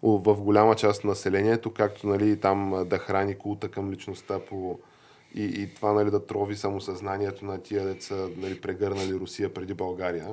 о, 0.02 0.18
в 0.18 0.34
голяма 0.34 0.74
част 0.74 1.04
на 1.04 1.10
населението, 1.10 1.70
както 1.70 2.06
нали, 2.06 2.40
там 2.40 2.84
да 2.86 2.98
храни 2.98 3.34
култа 3.34 3.68
към 3.68 3.92
личността 3.92 4.38
по, 4.38 4.78
и, 5.34 5.44
и 5.44 5.74
това 5.74 5.92
нали, 5.92 6.10
да 6.10 6.26
трови 6.26 6.56
самосъзнанието 6.56 7.44
на 7.44 7.58
тия 7.58 7.86
деца, 7.86 8.14
нали, 8.36 8.60
прегърнали 8.60 9.14
Русия 9.14 9.54
преди 9.54 9.74
България. 9.74 10.26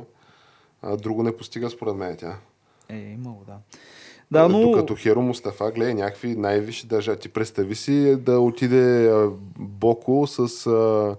Друго 0.97 1.23
не 1.23 1.37
постига 1.37 1.69
според 1.69 1.95
мен 1.95 2.17
тя. 2.17 2.35
Е, 2.89 2.97
имало, 2.97 3.41
да. 3.47 3.57
Да, 4.31 4.49
но... 4.49 4.61
Докато 4.61 4.95
Херо 4.95 5.21
Мустафа 5.21 5.71
гледа 5.71 5.93
някакви 5.93 6.35
най-висши 6.35 6.87
държави. 6.87 7.19
Ти 7.19 7.29
представи 7.29 7.75
си 7.75 8.15
да 8.15 8.39
отиде 8.39 9.13
Боко 9.59 10.27
с 10.27 10.67
а, 10.67 11.15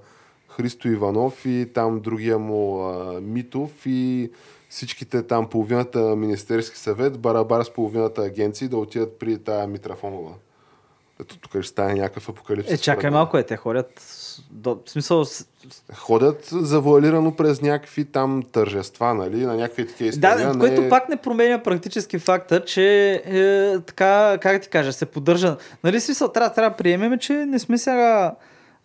Христо 0.49 0.89
Иванов 0.89 1.47
и 1.47 1.71
там 1.75 2.01
другия 2.01 2.39
му 2.39 2.81
а, 2.81 3.21
Митов 3.21 3.71
и 3.87 4.31
всичките 4.69 5.23
там 5.23 5.49
половината 5.49 6.17
Министерски 6.17 6.79
съвет, 6.79 7.19
барабар 7.19 7.63
с 7.63 7.71
половината 7.71 8.23
агенции 8.23 8.69
да 8.69 8.77
отидат 8.77 9.19
при 9.19 9.39
тая 9.39 9.67
Митрафонова. 9.67 10.35
Ето 11.21 11.39
тук 11.39 11.53
ще 11.53 11.63
стане 11.63 11.95
някакъв 11.95 12.29
апокалипсис. 12.29 12.75
Е, 12.75 12.79
чакай 12.79 13.11
малко, 13.11 13.39
е, 13.39 13.43
те 13.43 13.57
ходят... 13.57 14.03
До, 14.51 14.79
в 14.87 14.91
смисъл, 14.91 15.25
Ходят 15.95 16.49
завуалирано 16.53 17.37
през 17.37 17.63
някакви 17.63 18.05
там 18.05 18.43
тържества, 18.53 19.15
нали? 19.15 19.47
На 19.47 19.57
някакви 19.57 19.87
такива 19.87 20.09
изпълнения. 20.09 20.47
Да, 20.47 20.55
не- 20.55 20.59
което 20.59 20.89
пак 20.89 21.09
не 21.09 21.17
променя 21.17 21.63
практически 21.63 22.19
факта, 22.19 22.65
че 22.65 23.13
е, 23.27 23.81
така, 23.81 24.39
как 24.41 24.63
ти 24.63 24.69
кажа, 24.69 24.93
се 24.93 25.07
поддържа. 25.07 25.57
Нали 25.85 26.01
смисъл, 26.01 26.29
трябва, 26.29 26.55
трябва 26.55 26.71
да 26.71 26.77
приемем, 26.77 27.19
че 27.19 27.33
не 27.33 27.59
сме 27.59 27.79
сега 27.79 28.35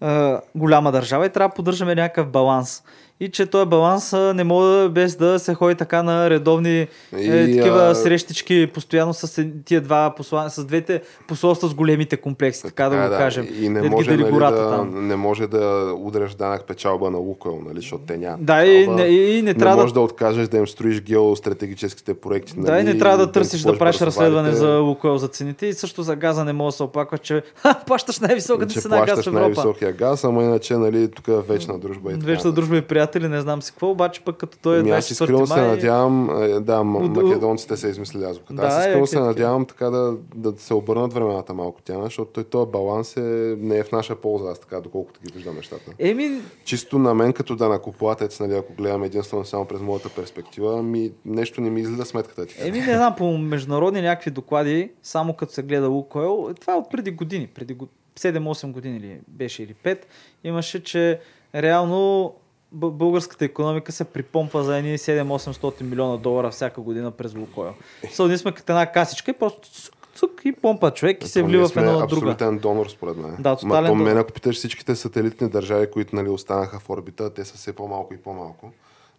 е, 0.02 0.36
голяма 0.56 0.92
държава 0.92 1.26
и 1.26 1.30
трябва 1.30 1.50
да 1.50 1.56
поддържаме 1.56 1.96
някакъв 1.96 2.28
баланс. 2.28 2.84
И 3.24 3.30
че 3.30 3.46
този 3.46 3.66
баланс 3.66 4.14
а, 4.14 4.34
не 4.34 4.44
може 4.44 4.90
без 4.90 5.16
да 5.16 5.40
се 5.40 5.54
ходи 5.54 5.76
така 5.76 6.04
на 6.04 6.30
редовни 6.30 6.80
е, 6.80 6.88
И, 7.16 7.56
такива 7.56 7.80
а, 7.82 7.96
срещички 7.96 8.68
постоянно 8.68 9.14
с 9.14 9.38
е- 9.38 9.52
тия 9.66 9.82
два 9.82 10.14
посла... 10.18 10.50
с 10.50 10.66
двете 10.66 11.02
посолства 11.28 11.68
с 11.70 11.74
големите 11.74 12.18
комплекси, 12.18 12.62
така 12.62 12.90
да, 12.90 13.10
го 13.10 13.16
кажем. 13.18 13.48
И 13.54 13.70
не 13.70 13.82
Дед 13.82 13.92
може, 13.92 14.12
нали, 14.12 14.24
гората 14.24 14.64
да, 14.64 14.70
там. 14.70 15.08
не 15.08 15.16
може 15.16 15.48
да 15.48 15.60
удреш 15.98 16.34
данък 16.34 16.64
печалба 16.64 17.12
на 17.12 17.18
Лукойл, 17.18 17.62
нали, 17.66 17.76
защото 17.76 18.04
те 18.04 18.18
нямат. 18.18 18.46
Да, 18.46 18.66
и 18.66 18.88
не- 18.88 19.04
и 19.04 19.42
не 19.42 19.54
трябва 19.54 19.76
да- 19.76 19.82
можеш 19.82 19.94
да... 19.94 20.00
откажеш 20.00 20.48
да 20.48 20.58
им 20.58 20.68
строиш 20.68 21.02
геостратегическите 21.02 22.14
проекти. 22.14 22.54
Да, 22.56 22.72
нали, 22.72 22.82
и 22.82 22.84
не 22.84 22.98
трябва 22.98 23.18
да 23.18 23.24
им 23.24 23.32
търсиш 23.32 23.62
да 23.62 23.78
правиш 23.78 24.02
разследване 24.02 24.52
за 24.52 24.78
Лукойл 24.78 25.18
за 25.18 25.28
цените 25.28 25.66
и 25.66 25.74
също 25.74 26.04
за 26.04 26.16
газа 26.16 26.46
не 26.46 26.54
мога 26.54 26.68
да 26.68 26.72
се 26.72 26.84
оплаква, 26.84 27.18
че 27.18 27.44
ха, 27.56 27.80
плащаш 27.88 28.20
най-високата 28.20 28.74
цена 28.74 28.96
газ 28.96 29.04
в 29.04 29.08
плащаш 29.08 29.28
Европа. 29.28 29.40
най-високия 29.42 29.92
газ, 29.94 30.24
ама 30.24 30.44
иначе, 30.44 30.78
нали, 30.78 31.12
тук 31.12 31.28
е 31.28 31.42
вечна 31.44 31.80
дружба 31.80 32.12
и 32.12 32.14
така. 32.14 32.26
Вечна 32.26 32.52
дружба 32.52 32.78
и 32.78 32.82
приятели, 33.14 33.30
не 33.30 33.42
знам 33.42 33.62
си 33.62 33.72
какво, 33.72 33.90
обаче 33.90 34.22
пък 34.22 34.38
като 34.38 34.58
той 34.58 34.78
е 34.78 34.80
Ами 34.80 34.92
аз 34.92 35.06
24 35.06 35.12
искрено 35.12 35.48
се 35.48 35.56
май... 35.56 35.68
надявам, 35.68 36.44
е, 36.44 36.60
да, 36.60 36.84
македонците 36.84 37.78
са 37.78 37.90
измислили 37.90 38.24
азбуката. 38.24 38.54
Да, 38.54 38.68
аз 38.68 38.76
е, 38.76 38.80
искрено 38.80 39.08
се 39.08 39.16
клетки. 39.16 39.28
надявам 39.28 39.66
така 39.66 39.90
да, 39.90 40.14
да 40.36 40.54
се 40.58 40.74
обърнат 40.74 41.14
времената 41.14 41.54
малко 41.54 41.82
тя, 41.82 42.02
защото 42.04 42.32
той 42.32 42.44
този 42.44 42.72
баланс 42.72 43.18
е, 43.18 43.22
не 43.60 43.78
е 43.78 43.84
в 43.84 43.92
наша 43.92 44.16
полза, 44.16 44.52
аз 44.52 44.60
така, 44.60 44.82
доколкото 44.82 45.20
ги 45.22 45.32
виждам 45.34 45.56
нещата. 45.56 45.92
Еми, 46.00 46.42
Чисто 46.66 47.00
на 47.00 47.14
мен 47.14 47.34
като 47.34 47.56
данакоплатец, 47.56 48.40
нали, 48.40 48.54
ако 48.54 48.74
гледам 48.74 49.04
единствено 49.04 49.46
само 49.46 49.66
през 49.66 49.82
моята 49.82 50.10
перспектива, 50.10 50.84
ми 50.84 51.12
нещо 51.26 51.62
не 51.62 51.70
ми 51.70 51.82
излиза 51.82 52.06
сметката 52.06 52.46
ти. 52.46 52.56
еми 52.60 52.80
не 52.80 52.96
знам, 52.96 53.16
по 53.16 53.38
международни 53.38 54.02
някакви 54.02 54.32
доклади, 54.32 54.92
само 55.04 55.34
като 55.34 55.54
се 55.54 55.64
гледа 55.64 55.88
Лукойл, 55.88 56.50
това 56.62 56.74
е 56.74 56.78
от 56.78 56.90
преди 56.92 57.12
години, 57.12 57.48
преди 57.48 57.74
го- 57.74 57.88
7-8 58.20 58.72
години 58.72 59.00
ли 59.00 59.20
беше 59.28 59.64
или 59.64 59.76
5, 59.84 59.98
имаше, 60.44 60.84
че 60.84 61.20
реално 61.56 62.34
българската 62.74 63.46
економика 63.46 63.92
се 63.92 64.04
припомпва 64.04 64.64
за 64.64 64.78
едни 64.78 64.98
7-800 64.98 65.82
милиона 65.82 66.18
долара 66.18 66.52
всяка 66.52 66.82
година 66.82 67.12
през 67.12 67.36
Лукойл. 67.36 67.74
Са, 68.12 68.28
ние 68.28 68.38
сме 68.38 68.52
като 68.52 68.72
една 68.72 68.92
касичка 68.92 69.32
и 69.32 69.34
просто 69.34 69.70
цук, 69.72 69.96
цук 70.16 70.42
и 70.46 70.52
помпа 70.52 70.92
човек 70.92 71.24
и 71.24 71.28
се 71.28 71.40
Ето, 71.40 71.48
влива 71.48 71.68
в 71.68 71.78
една 71.78 71.92
на 71.92 72.08
друга. 72.08 72.32
абсолютен 72.32 72.58
донор, 72.58 72.88
според 72.88 73.18
мен. 73.18 73.36
Да, 73.40 73.56
тотален 73.56 73.98
Ма 73.98 74.04
мен, 74.04 74.18
ако 74.18 74.32
питаш 74.32 74.56
всичките 74.56 74.96
сателитни 74.96 75.50
държави, 75.50 75.92
които 75.92 76.16
нали, 76.16 76.30
останаха 76.30 76.80
в 76.80 76.90
орбита, 76.90 77.34
те 77.34 77.46
са 77.46 77.58
все 77.58 77.74
по-малко 77.74 78.14
и 78.14 78.18
по-малко. 78.18 78.72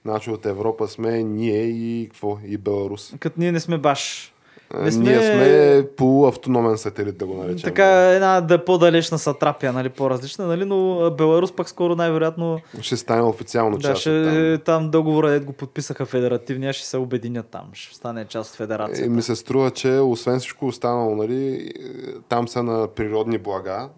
Значи 0.05 0.31
от 0.31 0.47
Европа 0.47 0.89
сме 0.89 1.23
ние 1.23 1.63
и 1.63 2.09
какво? 2.11 2.39
И 2.47 2.57
Беларус. 2.57 3.13
Като 3.21 3.41
ние 3.41 3.53
не 3.53 3.61
сме 3.61 3.79
баш. 3.79 4.34
Не 4.75 4.93
сме- 4.93 5.05
Ние 5.05 5.21
сме 5.23 5.89
полуавтономен 5.89 6.79
сателит, 6.79 7.19
да 7.19 7.27
го 7.27 7.35
наречем. 7.35 7.65
Така 7.65 7.87
една 8.11 8.41
да 8.41 8.55
е 8.55 8.65
по-далечна 8.65 9.19
сатрапия, 9.19 9.73
нали, 9.73 9.89
по-различна, 9.89 10.47
нали, 10.47 10.65
но 10.65 11.11
Беларус 11.11 11.53
пък 11.53 11.69
скоро 11.69 11.97
най-вероятно 11.97 12.61
Ще 12.81 12.97
стане 12.97 13.23
официално 13.23 13.77
да, 13.77 13.83
част 13.83 14.01
ще, 14.01 14.25
там. 14.57 14.61
там 14.81 14.91
договора, 14.91 15.41
го 15.41 15.53
подписаха 15.53 16.07
федеративния, 16.07 16.73
ще 16.73 16.87
се 16.87 16.97
обединят 16.97 17.47
там, 17.47 17.63
ще 17.73 17.97
стане 17.97 18.25
част 18.25 18.51
от 18.51 18.55
И 18.55 18.59
федерацията. 18.59 19.11
ми 19.11 19.23
се 19.23 19.37
струва, 19.37 19.71
че 19.71 19.91
освен 19.91 20.39
всичко 20.39 20.67
останало, 20.67 21.17
нали, 21.17 21.73
там 22.29 22.49
са 22.49 22.63
на 22.63 22.89
природни 22.89 23.39
блага, 23.39 23.89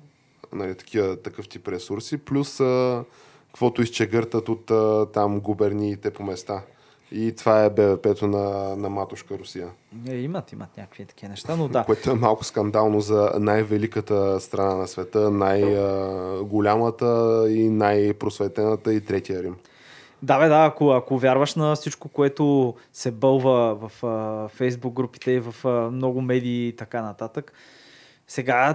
нали, 0.53 0.74
такива, 0.74 1.16
такъв 1.16 1.49
тип 1.49 1.68
ресурси, 1.68 2.18
плюс 2.18 2.61
а, 2.61 3.05
каквото 3.47 3.83
изчегъртат 3.83 4.49
от 4.49 4.70
а, 4.70 5.07
там 5.07 5.41
губерниите 5.41 6.11
по 6.11 6.22
места. 6.22 6.61
И 7.12 7.34
това 7.36 7.64
е 7.64 7.70
БВП-то 7.70 8.26
на, 8.26 8.76
на 8.76 8.88
матушка 8.88 9.38
Русия. 9.38 9.68
Е, 10.09 10.16
имат, 10.16 10.52
имат 10.52 10.76
някакви 10.76 11.04
такива 11.04 11.30
неща, 11.30 11.57
но 11.57 11.68
да. 11.68 11.84
Което 11.84 12.11
е 12.11 12.14
малко 12.14 12.44
скандално 12.44 13.00
за 13.00 13.32
най-великата 13.38 14.40
страна 14.40 14.74
на 14.74 14.86
света, 14.88 15.30
най-голямата 15.30 17.07
и 17.48 17.68
най-просветената 17.68 18.94
и 18.94 19.00
третия 19.00 19.42
Рим. 19.42 19.57
Да, 20.22 20.38
бе, 20.38 20.48
да, 20.48 20.64
ако, 20.64 20.90
ако 20.90 21.18
вярваш 21.18 21.54
на 21.54 21.74
всичко, 21.76 22.09
което 22.09 22.74
се 22.92 23.11
бълва 23.11 23.74
в 23.74 24.04
а, 24.04 24.48
фейсбук 24.48 24.94
групите 24.94 25.30
и 25.30 25.40
в 25.40 25.54
а, 25.64 25.90
много 25.90 26.20
медии 26.20 26.68
и 26.68 26.76
така 26.76 27.02
нататък, 27.02 27.52
сега 28.28 28.74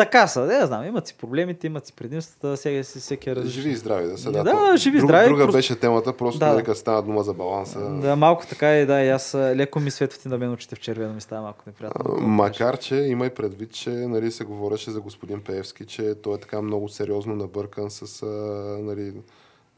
така 0.00 0.26
са, 0.26 0.40
не 0.42 0.66
знам, 0.66 0.84
имат 0.84 1.06
си 1.06 1.14
проблемите, 1.14 1.66
имат 1.66 1.86
си 1.86 1.92
предимствата, 1.92 2.56
всеки, 2.56 2.82
всеки 2.82 3.30
е 3.30 3.36
различен. 3.36 3.62
Живи 3.62 3.72
и 3.72 3.76
здрави 3.76 4.06
да 4.06 4.18
са. 4.18 4.32
Да, 4.32 4.44
то- 4.44 4.76
живи 4.76 4.96
и 4.96 5.00
друг- 5.00 5.08
здрави, 5.08 5.28
Друга 5.28 5.42
просто- 5.42 5.56
беше 5.56 5.76
темата, 5.76 6.12
просто 6.12 6.38
Да, 6.38 6.46
да, 6.46 6.50
да. 6.50 6.56
нека 6.56 6.74
стана 6.74 7.02
дума 7.02 7.22
за 7.22 7.34
баланса. 7.34 7.80
Да, 7.90 8.16
малко 8.16 8.46
така 8.46 8.68
е, 8.70 8.86
да, 8.86 9.00
и 9.00 9.08
аз 9.08 9.34
а, 9.34 9.56
леко 9.56 9.80
ми 9.80 9.90
светвате 9.90 10.28
на 10.28 10.38
мен 10.38 10.52
очите 10.52 10.76
в 10.76 10.80
червено, 10.80 11.14
ми 11.14 11.20
става 11.20 11.42
малко 11.42 11.62
неприятно. 11.66 12.04
А, 12.08 12.20
Макар, 12.20 12.78
че 12.78 12.96
има 12.96 13.26
и 13.26 13.30
предвид, 13.30 13.72
че 13.72 13.90
нали, 13.90 14.30
се 14.30 14.44
говореше 14.44 14.90
за 14.90 15.00
господин 15.00 15.40
Пеевски, 15.40 15.86
че 15.86 16.14
той 16.14 16.34
е 16.34 16.38
така 16.38 16.62
много 16.62 16.88
сериозно 16.88 17.36
набъркан 17.36 17.90
с 17.90 18.22
а, 18.22 18.26
нали, 18.80 19.12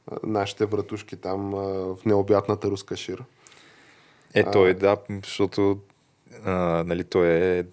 а, 0.06 0.16
нашите 0.22 0.66
братушки 0.66 1.16
там 1.16 1.54
а, 1.54 1.58
в 1.94 2.04
необятната 2.06 2.68
руска 2.68 2.96
шир. 2.96 3.24
Е, 4.34 4.44
той 4.44 4.74
да, 4.74 4.96
защото 5.24 5.78
а, 6.44 6.50
нали, 6.86 7.04
той 7.04 7.28
е 7.28 7.64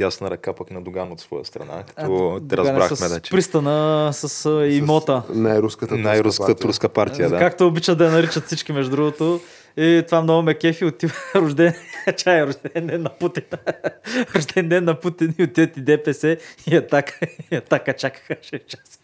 дясна 0.00 0.30
ръка 0.30 0.52
пък 0.52 0.70
на 0.70 0.82
Доган 0.82 1.12
от 1.12 1.20
своя 1.20 1.44
страна, 1.44 1.84
като 1.86 2.34
А, 2.36 2.48
те 2.48 2.54
е 2.54 2.58
разбрахме 2.58 2.96
с 2.96 3.08
да, 3.08 3.20
че 3.20 3.30
Пристана 3.30 4.10
с 4.12 4.50
имота. 4.70 5.22
Най-руската 5.28 5.88
турска 5.88 6.08
най-руската 6.08 6.46
партия. 6.46 6.66
турска 6.66 6.88
партия, 6.88 7.30
да. 7.30 7.38
Както 7.38 7.66
обичат 7.66 7.98
да 7.98 8.04
я 8.04 8.10
наричат 8.10 8.46
всички, 8.46 8.72
между 8.72 8.90
другото. 8.90 9.40
И 9.76 10.02
това 10.06 10.22
много 10.22 10.42
ме 10.42 10.54
кефи. 10.54 10.84
Отива 10.84 11.14
рожден, 11.34 11.74
чай, 12.16 12.46
рожден 12.46 12.86
ден 12.86 13.02
на 13.02 13.10
Путин. 13.10 13.44
рожден 14.34 14.68
ден 14.68 14.84
на 14.84 14.94
Путин 14.94 15.34
и 15.38 15.42
отиват 15.42 15.76
и 15.76 15.80
ДПС 15.80 16.36
и 16.70 16.76
атака, 16.76 17.18
и 17.50 17.56
атака 17.56 17.92
чакаха 17.92 18.34
6 18.34 18.66
часа. 18.66 18.99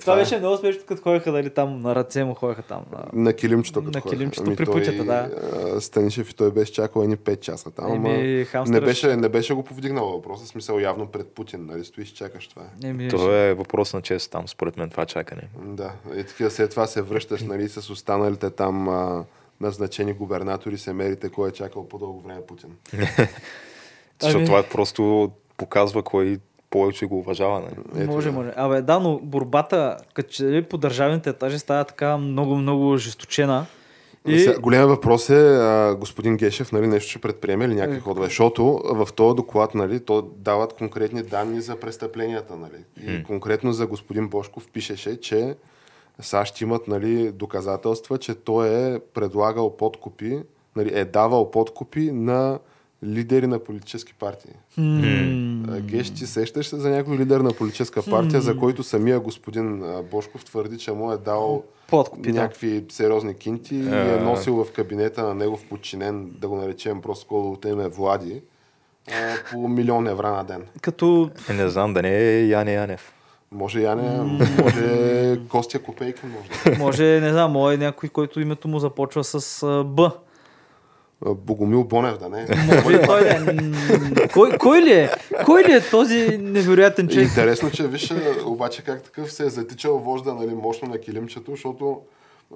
Това 0.00 0.14
е. 0.14 0.16
беше 0.16 0.38
много 0.38 0.56
смешно, 0.56 0.82
като 0.88 1.02
ходеха 1.02 1.32
дали 1.32 1.50
там 1.50 1.82
на 1.82 1.94
ръце 1.94 2.24
му 2.24 2.34
ходеха 2.34 2.62
там. 2.62 2.82
На... 2.92 3.22
На 3.22 3.32
килимчето. 3.32 3.84
като 3.84 3.98
На 3.98 4.02
килимчето 4.02 4.54
при 4.56 4.64
той, 4.64 4.74
путята, 4.74 5.04
да. 5.04 5.80
Станишев 5.80 6.30
и 6.30 6.34
той 6.34 6.50
беше 6.50 6.72
чакал 6.72 7.02
едни 7.02 7.16
5 7.16 7.40
часа 7.40 7.70
там. 7.70 7.92
Еми, 7.92 8.46
ама 8.54 8.70
не, 8.70 8.80
беше, 8.80 9.16
не 9.16 9.28
беше 9.28 9.54
го 9.54 9.62
повдигнал 9.62 10.06
въпроса, 10.06 10.46
смисъл 10.46 10.78
явно 10.78 11.06
пред 11.06 11.28
Путин, 11.28 11.66
нали, 11.66 11.84
стоиш, 11.84 12.08
чакаш 12.08 12.48
това. 12.48 12.62
е. 12.62 12.86
Еми, 12.86 13.08
То 13.08 13.34
е 13.34 13.54
въпрос 13.54 13.94
на 13.94 14.02
чест 14.02 14.30
там, 14.30 14.48
според 14.48 14.76
мен, 14.76 14.90
това 14.90 15.06
чакане. 15.06 15.42
Да, 15.64 15.92
и 16.16 16.24
такива 16.24 16.50
след 16.50 16.70
това 16.70 16.86
се 16.86 17.02
връщаш 17.02 17.42
нали, 17.42 17.68
с 17.68 17.90
останалите 17.90 18.50
там 18.50 18.88
а, 18.88 19.24
назначени 19.60 20.12
губернатори, 20.12 20.78
се 20.78 20.92
мерите 20.92 21.28
кой 21.28 21.48
е 21.48 21.52
чакал 21.52 21.88
по-дълго 21.88 22.20
време 22.20 22.40
Путин. 22.46 22.70
Защото 24.20 24.36
Ами- 24.36 24.46
това 24.46 24.62
просто 24.62 25.30
показва 25.56 26.02
кой 26.02 26.38
повече 26.76 27.06
го 27.06 27.18
уважава. 27.18 27.60
Нали? 27.60 28.02
Ето, 28.02 28.10
може, 28.10 28.26
да. 28.26 28.32
може. 28.32 28.52
Абе, 28.56 28.82
да, 28.82 29.00
но 29.00 29.18
борбата, 29.22 29.96
като 30.14 30.30
че 30.30 30.44
ли 30.44 30.62
по 30.62 30.78
държавните 30.78 31.30
етажи 31.30 31.58
става 31.58 31.84
така 31.84 32.16
много, 32.16 32.56
много 32.56 32.96
жесточена. 32.96 33.66
И... 34.26 34.38
Сега, 34.38 34.58
голям 34.58 34.88
въпрос 34.88 35.30
е 35.30 35.56
а, 35.56 35.96
господин 36.00 36.36
Гешев, 36.36 36.72
нали, 36.72 36.86
нещо 36.86 37.10
ще 37.10 37.18
предприеме 37.18 37.64
или 37.64 37.74
някакви 37.74 37.96
Е. 37.96 38.00
ходове, 38.00 38.26
защото 38.26 38.82
в 38.84 39.08
този 39.16 39.36
доклад 39.36 39.74
нали, 39.74 40.00
то 40.00 40.22
дават 40.22 40.72
конкретни 40.72 41.22
данни 41.22 41.60
за 41.60 41.76
престъпленията. 41.76 42.56
Нали. 42.56 43.08
И 43.10 43.24
конкретно 43.24 43.72
за 43.72 43.86
господин 43.86 44.28
Бошков 44.28 44.68
пишеше, 44.72 45.20
че 45.20 45.54
САЩ 46.20 46.60
имат 46.60 46.88
нали, 46.88 47.32
доказателства, 47.32 48.18
че 48.18 48.34
той 48.34 48.68
е 48.68 48.98
предлагал 49.14 49.76
подкупи, 49.76 50.40
нали, 50.76 50.90
е 50.94 51.04
давал 51.04 51.50
подкупи 51.50 52.10
на 52.12 52.58
лидери 53.04 53.46
на 53.46 53.58
политически 53.58 54.14
партии. 54.14 54.50
А, 54.78 55.80
Геш, 55.80 56.10
ти 56.10 56.26
сещаш 56.26 56.68
се 56.68 56.76
за 56.76 56.90
някой 56.90 57.18
лидер 57.18 57.40
на 57.40 57.52
политическа 57.52 58.02
партия, 58.02 58.40
за 58.40 58.56
който 58.56 58.82
самия 58.82 59.20
господин 59.20 59.84
Бошков 60.10 60.44
твърди, 60.44 60.78
че 60.78 60.92
му 60.92 61.12
е 61.12 61.16
дал 61.16 61.62
Подкупи, 61.88 62.32
да. 62.32 62.40
някакви 62.40 62.84
сериозни 62.88 63.34
кинти 63.34 63.74
и 63.74 63.88
е 63.88 64.20
носил 64.20 64.64
в 64.64 64.72
кабинета 64.72 65.22
на 65.22 65.34
негов 65.34 65.64
подчинен, 65.68 66.30
да 66.40 66.48
го 66.48 66.56
наречем 66.56 67.02
просто 67.02 67.26
колкото 67.26 67.68
име 67.68 67.88
Влади, 67.88 68.42
по 69.50 69.68
милион 69.68 70.08
евра 70.08 70.30
на 70.30 70.44
ден. 70.44 70.62
Като 70.80 71.30
Е, 71.50 71.52
не 71.52 71.68
знам, 71.68 71.94
да 71.94 72.02
не 72.02 72.18
е 72.18 72.46
Яне 72.46 72.72
Янев. 72.72 73.12
Може 73.52 73.80
Яне, 73.80 74.38
може 74.62 75.40
Костя 75.48 75.78
Копейка, 75.78 76.26
може 76.26 76.76
да. 76.76 76.84
може, 76.84 77.20
не 77.20 77.32
знам, 77.32 77.52
може 77.52 77.76
някой, 77.76 78.08
който 78.08 78.40
името 78.40 78.68
му 78.68 78.78
започва 78.78 79.24
с 79.24 79.66
Б. 79.84 80.12
Богомил 81.24 81.84
Бонев, 81.84 82.18
да 82.18 82.28
не. 82.28 82.46
Може 82.84 83.02
той 83.02 83.20
да 83.20 83.30
е. 83.30 84.28
Кой, 84.28 84.58
кой 84.58 84.82
ли 84.82 84.92
е? 84.92 85.10
Кой 85.44 85.64
ли 85.64 85.72
е 85.72 85.80
този 85.90 86.38
невероятен 86.38 87.08
човек? 87.08 87.28
Интересно, 87.28 87.70
че 87.70 87.88
виж 87.88 88.12
обаче 88.46 88.82
как 88.82 89.02
такъв 89.02 89.32
се 89.32 89.46
е 89.46 89.48
затичал 89.48 89.98
вожда 89.98 90.34
нали, 90.34 90.54
мощно 90.54 90.88
на 90.88 90.98
килимчето, 90.98 91.50
защото 91.50 92.00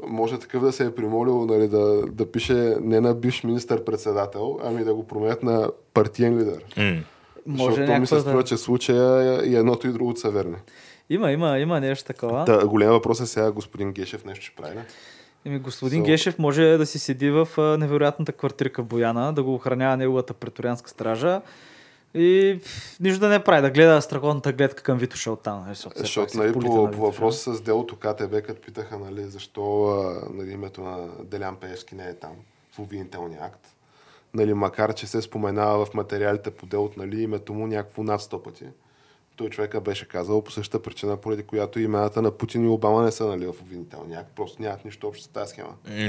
може 0.07 0.39
такъв 0.39 0.63
да 0.63 0.73
се 0.73 0.85
е 0.85 0.95
примолил 0.95 1.47
нали, 1.47 1.69
да, 1.69 2.03
да 2.07 2.33
пише 2.33 2.77
не 2.81 3.01
на 3.01 3.15
бивш 3.15 3.45
министър-председател, 3.45 4.59
ами 4.65 4.85
да 4.85 4.95
го 4.95 5.07
променят 5.07 5.43
на 5.43 5.71
партиен 5.95 6.39
лидер. 6.39 6.65
М. 6.77 7.01
Може 7.47 7.77
защото 7.77 8.01
ми 8.01 8.07
се 8.07 8.21
струва, 8.21 8.43
да... 8.43 8.45
че 8.45 8.57
случая 8.57 9.41
и 9.47 9.57
едното 9.57 9.89
и 9.89 9.93
другото 9.93 10.21
са 10.21 10.31
верни. 10.31 10.57
Има, 11.11 11.33
има, 11.33 11.59
има 11.59 11.81
нещо 11.81 12.05
такова. 12.05 12.45
Та, 12.45 12.67
голям 12.67 12.91
въпрос 12.91 13.21
е 13.21 13.27
сега 13.27 13.51
господин 13.51 13.93
Гешев 13.93 14.25
нещо 14.25 14.45
ще 14.45 14.63
прави. 14.63 14.75
Не? 14.75 14.85
Еми, 15.45 15.59
господин 15.59 16.03
So- 16.03 16.07
Гешев 16.07 16.38
може 16.38 16.62
да 16.62 16.86
си 16.86 16.99
седи 16.99 17.30
в 17.30 17.49
невероятната 17.78 18.32
квартирка 18.32 18.82
в 18.82 18.86
Бояна, 18.86 19.32
да 19.32 19.43
го 19.43 19.55
охранява 19.55 19.97
неговата 19.97 20.34
преторианска 20.34 20.91
стража 20.91 21.41
и 22.14 22.61
нищо 23.01 23.20
да 23.20 23.28
не 23.28 23.45
прави, 23.45 23.62
да 23.62 23.70
гледа 23.70 24.03
страхотната 24.03 24.53
гледка 24.53 24.82
към 24.82 24.99
Витоша 24.99 25.32
оттам. 25.32 25.64
нали, 25.64 25.76
Защото, 25.97 26.38
нали, 26.38 26.53
по, 26.53 26.91
по 26.91 27.01
въпроса 27.01 27.55
с 27.55 27.61
делото 27.61 27.97
КТБ, 27.97 28.43
като 28.47 28.61
питаха 28.61 28.99
нали, 28.99 29.24
защо 29.24 29.97
нали, 30.34 30.51
името 30.51 30.80
на 30.80 31.09
Делян 31.24 31.57
Пеевски 31.57 31.95
не 31.95 32.05
е 32.05 32.14
там 32.14 32.32
в 32.72 32.78
обвинителния 32.78 33.41
акт. 33.43 33.66
Нали, 34.34 34.55
макар, 34.55 34.95
че 34.95 35.07
се 35.07 35.22
споменава 35.22 35.86
в 35.86 35.95
материалите 35.95 36.51
по 36.51 36.66
делото 36.66 37.01
нали, 37.01 37.22
името 37.22 37.55
му 37.55 37.66
някакво 37.66 38.03
над 38.03 38.20
100 38.20 38.43
пъти. 38.43 38.64
Той 39.41 39.49
човека 39.49 39.80
беше 39.80 40.09
казал 40.09 40.43
по 40.43 40.51
същата 40.51 40.82
причина, 40.82 41.16
поради 41.16 41.43
която 41.43 41.80
имената 41.80 42.22
на 42.22 42.30
Путин 42.30 42.64
и 42.64 42.68
Обама 42.68 43.03
не 43.03 43.11
са 43.11 43.26
нали, 43.26 43.47
в 43.47 43.55
обвинителния 43.61 44.20
акт. 44.20 44.30
Просто 44.36 44.62
нямат 44.62 44.84
нищо 44.84 45.09
общо 45.09 45.24
с 45.24 45.28
тази 45.28 45.51
схема. 45.51 45.68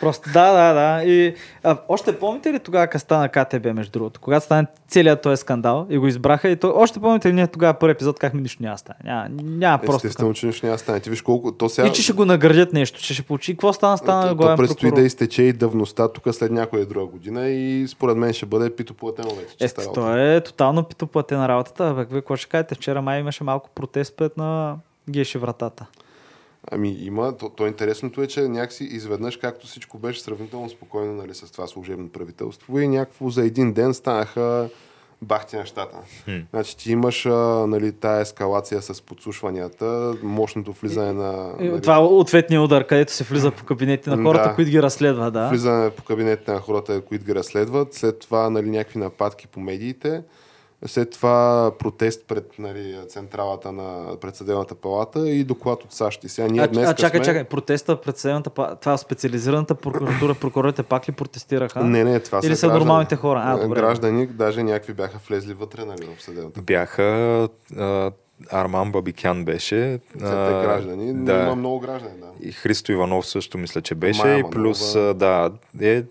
Просто 0.00 0.30
да, 0.32 0.52
да, 0.52 0.74
да. 0.74 1.04
И, 1.04 1.34
а, 1.62 1.78
още 1.88 2.18
помните 2.18 2.52
ли 2.52 2.58
тогава, 2.58 2.86
като 2.86 3.02
стана 3.02 3.28
КТБ, 3.28 3.64
между 3.74 3.92
другото? 3.92 4.20
Когато 4.20 4.44
стане 4.44 4.66
целият 4.88 5.22
този 5.22 5.40
скандал 5.40 5.86
и 5.90 5.98
го 5.98 6.06
избраха 6.06 6.48
и 6.48 6.56
то, 6.56 6.72
още 6.76 7.00
помните 7.00 7.28
ли 7.28 7.32
ние 7.32 7.46
тогава 7.46 7.74
първи 7.74 7.92
епизод, 7.92 8.18
как 8.18 8.34
ми 8.34 8.42
нищо 8.42 8.62
няма 8.62 8.78
стане? 8.78 8.98
Няма, 9.04 9.28
няма 9.42 9.78
просто. 9.78 10.06
Естествено, 10.06 10.34
че 10.34 10.46
нищо 10.46 10.66
няма 10.66 10.78
стане. 10.78 11.00
Ти 11.00 11.10
виж 11.10 11.22
колко... 11.22 11.52
То 11.52 11.68
сега... 11.68 11.88
И 11.88 11.92
че 11.92 12.02
ще 12.02 12.12
го 12.12 12.24
наградят 12.24 12.72
нещо, 12.72 13.00
че 13.00 13.14
ще 13.14 13.22
получи. 13.22 13.52
Какво 13.52 13.72
стана? 13.72 13.98
Стана 13.98 14.28
то, 14.28 14.36
то 14.36 14.56
предстои 14.56 14.76
прокурор. 14.76 15.00
да 15.00 15.06
изтече 15.06 15.42
и 15.42 15.52
давността 15.52 16.08
тук 16.08 16.34
след 16.34 16.50
някоя 16.50 16.86
друга 16.86 17.06
година 17.06 17.48
и 17.48 17.88
според 17.88 18.16
мен 18.16 18.32
ще 18.32 18.46
бъде 18.46 18.76
питоплатено 18.76 19.30
вече. 19.30 19.64
Е, 19.64 19.68
то 19.94 20.16
е 20.16 20.40
тотално 20.40 20.84
питоплатена 20.84 21.48
работата. 21.48 22.06
Бе, 22.10 22.20
какво 22.36 22.42
ще 22.42 22.50
кажете? 22.50 22.74
Вчера 22.74 23.02
май 23.02 23.20
имаше 23.20 23.44
малко 23.44 23.70
протест 23.74 24.16
пред 24.16 24.36
на 24.36 24.76
Геши 25.10 25.38
вратата. 25.38 25.86
Ами 26.70 26.96
има, 27.00 27.36
то, 27.36 27.48
то 27.48 27.66
интересното 27.66 28.22
е, 28.22 28.26
че 28.26 28.40
някакси 28.40 28.84
изведнъж, 28.84 29.36
както 29.36 29.66
всичко 29.66 29.98
беше 29.98 30.20
сравнително 30.20 30.68
спокойно 30.68 31.12
нали, 31.12 31.34
с 31.34 31.52
това 31.52 31.66
служебно 31.66 32.08
правителство 32.08 32.78
и 32.78 32.88
някакво 32.88 33.30
за 33.30 33.44
един 33.44 33.72
ден 33.72 33.94
станаха 33.94 34.68
бахти 35.22 35.56
нещата. 35.56 35.96
Значи 36.50 36.76
ти 36.76 36.92
имаш 36.92 37.26
а, 37.26 37.30
нали, 37.66 37.92
тая 37.92 38.20
ескалация 38.20 38.82
с 38.82 39.02
подслушванията, 39.02 40.14
мощното 40.22 40.72
влизане 40.72 41.12
на... 41.12 41.54
И 41.60 41.68
Нали, 41.68 41.80
Това 41.80 41.96
е 41.96 41.98
ответния 41.98 42.62
удар, 42.62 42.86
където 42.86 43.12
се 43.12 43.24
влиза 43.24 43.50
по 43.50 43.64
кабинети 43.64 44.10
на 44.10 44.22
хората, 44.22 44.48
Да. 44.48 44.54
които 44.54 44.70
ги 44.70 44.82
разследва, 44.82 45.30
да. 45.30 45.48
влизане 45.48 45.90
по 45.90 46.02
кабинетите 46.02 46.52
на 46.52 46.60
хората, 46.60 47.00
които 47.00 47.24
ги 47.24 47.34
разследват, 47.34 47.94
след 47.94 48.18
това 48.18 48.50
нали, 48.50 48.70
някакви 48.70 48.98
нападки 48.98 49.46
по 49.46 49.60
медиите, 49.60 50.22
след 50.86 51.10
това 51.10 51.72
протест 51.78 52.24
пред 52.28 52.58
нали, 52.58 52.98
централата 53.08 53.72
на 53.72 54.16
предсъделната 54.20 54.74
палата 54.74 55.30
и 55.30 55.44
доклад 55.44 55.84
от 55.84 55.92
САЩ. 55.92 56.24
И 56.24 56.28
сега 56.28 56.48
ние 56.48 56.60
А, 56.60 56.68
днес 56.68 56.88
а 56.88 56.94
чакай, 56.94 57.18
сме... 57.18 57.24
чакай, 57.24 57.44
протеста 57.44 58.00
пред 58.00 58.18
съдебната, 58.18 58.50
па- 58.50 58.76
това 58.76 58.96
специализираната 58.96 59.74
прокуратура, 59.74 60.34
прокурорите 60.40 60.82
пак 60.82 61.08
ли 61.08 61.12
протестираха? 61.12 61.84
Не, 61.84 62.04
не, 62.04 62.20
това 62.20 62.40
Или 62.44 62.54
са, 62.54 62.60
са 62.60 62.66
граждани. 62.66 62.84
нормалните 62.84 63.16
хора? 63.16 63.42
А, 63.44 63.58
добре. 63.58 63.80
Граждани, 63.80 64.26
даже 64.26 64.62
някакви 64.62 64.92
бяха 64.92 65.18
влезли 65.28 65.54
вътре 65.54 65.84
нали, 65.84 66.08
в 66.18 66.22
съдебната. 66.22 66.62
Бяха 66.62 67.48
а, 67.76 68.10
Арман 68.50 68.92
Бабикян 68.92 69.44
беше. 69.44 70.00
Те 70.12 70.18
граждани, 70.18 71.12
но 71.12 71.24
да. 71.24 71.42
има 71.42 71.56
много 71.56 71.80
граждани, 71.80 72.18
да. 72.20 72.48
И 72.48 72.52
Христо 72.52 72.92
Иванов 72.92 73.26
също 73.26 73.58
мисля, 73.58 73.80
че 73.80 73.94
беше. 73.94 74.22
Мая 74.22 74.38
и 74.38 74.44
плюс, 74.50 74.94
а, 74.94 75.14
да, 75.14 75.50
е, 75.80 76.04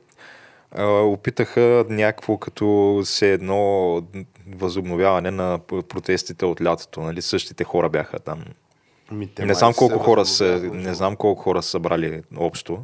опитаха 0.84 1.86
някакво 1.90 2.38
като 2.38 3.02
се 3.04 3.34
едно 3.34 4.02
възобновяване 4.56 5.32
на 5.32 5.60
протестите 5.68 6.46
от 6.46 6.62
лятото. 6.62 7.02
Нали? 7.02 7.22
Същите 7.22 7.64
хора 7.64 7.90
бяха 7.90 8.20
там. 8.20 8.44
Ми, 9.12 9.30
не 9.40 9.54
знам 9.54 9.74
се 9.74 9.78
колко 9.78 10.00
хора 10.00 10.26
са, 10.26 10.70
не 10.74 10.94
знам 10.94 11.16
колко 11.16 11.42
хора 11.42 11.64
са 11.64 11.70
събрали 11.70 12.24
общо. 12.38 12.84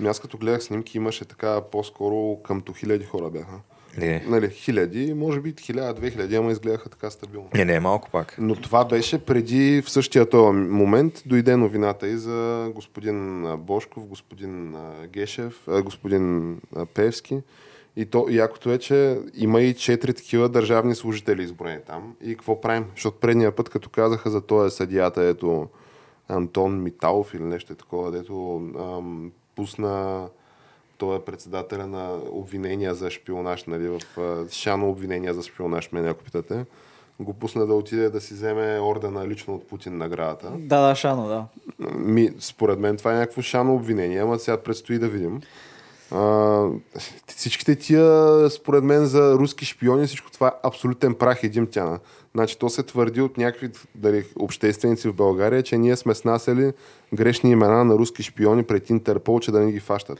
Ами 0.00 0.08
Аз 0.08 0.20
като 0.20 0.38
гледах 0.38 0.62
снимки 0.62 0.96
имаше 0.96 1.24
така 1.24 1.60
по-скоро 1.60 2.36
къмто 2.42 2.72
хиляди 2.72 3.04
хора 3.04 3.30
бяха. 3.30 3.60
Не, 3.98 4.24
Нали, 4.26 4.50
хиляди, 4.50 5.14
може 5.14 5.40
би 5.40 5.54
хиляда, 5.60 5.94
две 5.94 6.10
хиляди, 6.10 6.36
ама 6.36 6.52
изгледаха 6.52 6.88
така 6.88 7.10
стабилно. 7.10 7.48
не, 7.54 7.64
не 7.64 7.80
малко 7.80 8.10
пак. 8.10 8.36
Но 8.38 8.54
това 8.54 8.84
беше 8.84 9.18
преди 9.18 9.82
в 9.82 9.90
същия 9.90 10.28
този 10.28 10.58
момент 10.58 11.22
дойде 11.26 11.56
новината 11.56 12.08
и 12.08 12.16
за 12.16 12.70
господин 12.74 13.46
Бошков, 13.58 14.06
господин 14.06 14.74
Гешев, 15.12 15.68
господин 15.68 16.56
Певски. 16.94 17.40
И 17.96 18.06
то 18.06 18.26
якото 18.30 18.72
е, 18.72 18.78
че 18.78 19.18
има 19.34 19.60
и 19.60 19.74
четири 19.74 20.14
такива 20.14 20.48
държавни 20.48 20.94
служители 20.94 21.42
изброени 21.42 21.80
там. 21.86 22.16
И 22.24 22.34
какво 22.34 22.60
правим? 22.60 22.84
Защото 22.94 23.20
предния 23.20 23.56
път, 23.56 23.68
като 23.68 23.90
казаха 23.90 24.30
за 24.30 24.40
този 24.40 24.76
съдията, 24.76 25.22
ето 25.22 25.68
Антон 26.28 26.82
Миталов 26.82 27.34
или 27.34 27.42
нещо 27.42 27.74
такова, 27.74 28.10
дето 28.10 28.56
ам, 28.56 29.32
пусна 29.56 30.26
той 30.98 31.16
е 31.16 31.20
председателя 31.20 31.86
на 31.86 32.18
обвинения 32.30 32.94
за 32.94 33.10
шпионаж, 33.10 33.64
нали, 33.64 33.88
в 33.88 34.00
шано 34.50 34.90
обвинения 34.90 35.34
за 35.34 35.42
шпионаж, 35.42 35.92
ме 35.92 36.08
ако 36.08 36.24
питате. 36.24 36.64
Го 37.20 37.32
пусна 37.32 37.66
да 37.66 37.74
отиде 37.74 38.10
да 38.10 38.20
си 38.20 38.34
вземе 38.34 38.80
ордена 38.80 39.28
лично 39.28 39.54
от 39.54 39.68
Путин 39.68 39.98
наградата. 39.98 40.50
Да, 40.58 40.88
да, 40.88 40.94
Шано, 40.94 41.28
да. 41.28 41.46
Ми, 41.98 42.30
според 42.38 42.78
мен 42.78 42.96
това 42.96 43.12
е 43.12 43.18
някакво 43.18 43.42
шано 43.42 43.74
обвинение, 43.74 44.18
ама 44.18 44.38
сега 44.38 44.56
предстои 44.56 44.98
да 44.98 45.08
видим. 45.08 45.40
А, 46.10 46.64
всичките 47.26 47.76
тия, 47.76 48.50
според 48.50 48.84
мен, 48.84 49.06
за 49.06 49.34
руски 49.34 49.64
шпиони, 49.64 50.06
всичко 50.06 50.30
това 50.30 50.48
е 50.48 50.68
абсолютен 50.68 51.14
прах 51.14 51.42
и 51.42 51.48
димтяна. 51.48 51.98
Значи 52.34 52.58
то 52.58 52.68
се 52.68 52.82
твърди 52.82 53.20
от 53.20 53.38
някакви 53.38 53.70
дали, 53.94 54.24
общественици 54.38 55.08
в 55.08 55.14
България, 55.14 55.62
че 55.62 55.78
ние 55.78 55.96
сме 55.96 56.14
снасяли 56.14 56.72
грешни 57.14 57.50
имена 57.50 57.84
на 57.84 57.94
руски 57.94 58.22
шпиони 58.22 58.62
пред 58.62 58.90
Интерпол, 58.90 59.40
че 59.40 59.50
да 59.50 59.60
не 59.60 59.72
ги 59.72 59.80
фащат. 59.80 60.18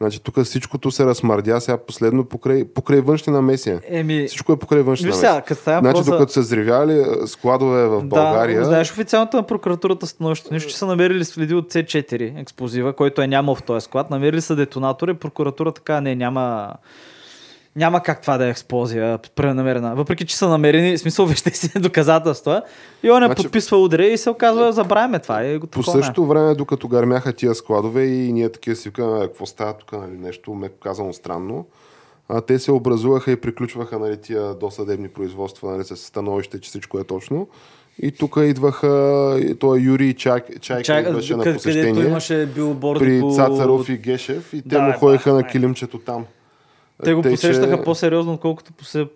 Значи 0.00 0.20
тук 0.20 0.40
всичкото 0.40 0.90
се 0.90 1.06
размърдя 1.06 1.60
сега 1.60 1.78
последно 1.78 2.24
покрай, 2.24 2.64
покрай 2.64 3.00
външни 3.00 3.32
намеси. 3.32 3.78
Еми, 3.84 4.26
Всичко 4.26 4.52
е 4.52 4.56
покрай 4.56 4.82
външни 4.82 5.04
намеси. 5.04 5.20
сега, 5.20 5.42
Значи 5.80 5.82
въпрос 5.84 6.04
за- 6.04 6.10
докато 6.12 6.32
са 6.32 6.40
взривяли 6.40 6.92
а, 6.92 7.26
складове 7.26 7.84
в 7.84 8.04
България, 8.04 8.58
Да, 8.58 8.64
знаеш 8.64 8.90
официалната 8.90 9.36
на 9.36 9.42
прокуратурата 9.42 10.06
становище. 10.06 10.54
Нищо, 10.54 10.70
че 10.70 10.76
са 10.78 10.86
намерили 10.86 11.24
следи 11.24 11.54
от 11.54 11.72
C4 11.72 12.40
експлозива, 12.40 12.92
който 12.92 13.22
е 13.22 13.26
нямал 13.26 13.54
в 13.54 13.62
този 13.62 13.84
склад. 13.84 14.10
Намерили 14.10 14.40
са 14.40 14.56
детонатори, 14.56 15.14
прокуратура 15.14 15.72
така 15.72 16.00
не, 16.00 16.14
няма 16.14 16.72
няма 17.78 18.02
как 18.02 18.20
това 18.22 18.38
да 18.38 18.46
е 18.46 18.50
експлозия 18.50 19.18
пренамерена. 19.18 19.94
Въпреки, 19.94 20.26
че 20.26 20.36
са 20.36 20.48
намерени, 20.48 20.96
в 20.96 21.00
смисъл 21.00 21.26
веществени 21.26 21.82
доказателства. 21.82 22.62
И 23.02 23.10
он 23.10 23.22
е 23.22 23.26
Значи- 23.26 23.42
подписва 23.42 23.78
ударе 23.78 24.06
и 24.06 24.18
се 24.18 24.30
оказва, 24.30 24.72
забравяме 24.72 25.18
това. 25.18 25.44
И 25.44 25.58
го 25.58 25.66
По 25.66 25.82
същото 25.82 26.26
време, 26.26 26.54
докато 26.54 26.88
гърмяха 26.88 27.32
тия 27.32 27.54
складове 27.54 28.04
и 28.04 28.32
ние 28.32 28.48
такива 28.48 28.76
си 28.76 28.88
викаме, 28.88 29.20
какво 29.20 29.46
става 29.46 29.72
тук, 29.72 29.92
нали, 29.92 30.12
нещо 30.12 30.54
меко 30.54 30.74
казано 30.78 31.12
странно, 31.12 31.66
а, 32.28 32.40
те 32.40 32.58
се 32.58 32.72
образуваха 32.72 33.32
и 33.32 33.36
приключваха 33.36 33.98
нали, 33.98 34.16
тия 34.16 34.54
досъдебни 34.54 35.08
производства 35.08 35.70
нали, 35.70 35.84
с 35.84 35.96
становище, 35.96 36.60
че 36.60 36.68
всичко 36.68 36.98
е 36.98 37.04
точно. 37.04 37.48
И 38.02 38.12
тук 38.12 38.36
идваха, 38.38 38.88
той 39.60 39.78
Юрий 39.78 40.14
Чак, 40.14 40.60
Чайка 40.60 40.82
Чак, 40.82 41.06
идваше 41.06 41.32
на 41.32 41.38
къд- 41.38 41.44
където 41.44 41.56
посещение 41.56 42.04
имаше 42.04 42.46
билборди 42.46 42.98
при 43.00 43.20
по... 43.20 43.30
Цацаров 43.30 43.88
и 43.88 43.96
Гешев 43.96 44.52
и 44.52 44.62
те 44.62 44.68
Да, 44.68 44.82
му 44.82 44.90
бе, 44.92 44.98
ходиха 44.98 45.32
на 45.32 45.42
килимчето 45.42 45.98
там. 45.98 46.24
Те 47.04 47.14
го 47.14 47.22
Тъй, 47.22 47.32
посрещаха 47.32 47.76
че- 47.76 47.84
по-сериозно, 47.84 48.32
отколкото 48.32 48.72
посе... 48.72 49.06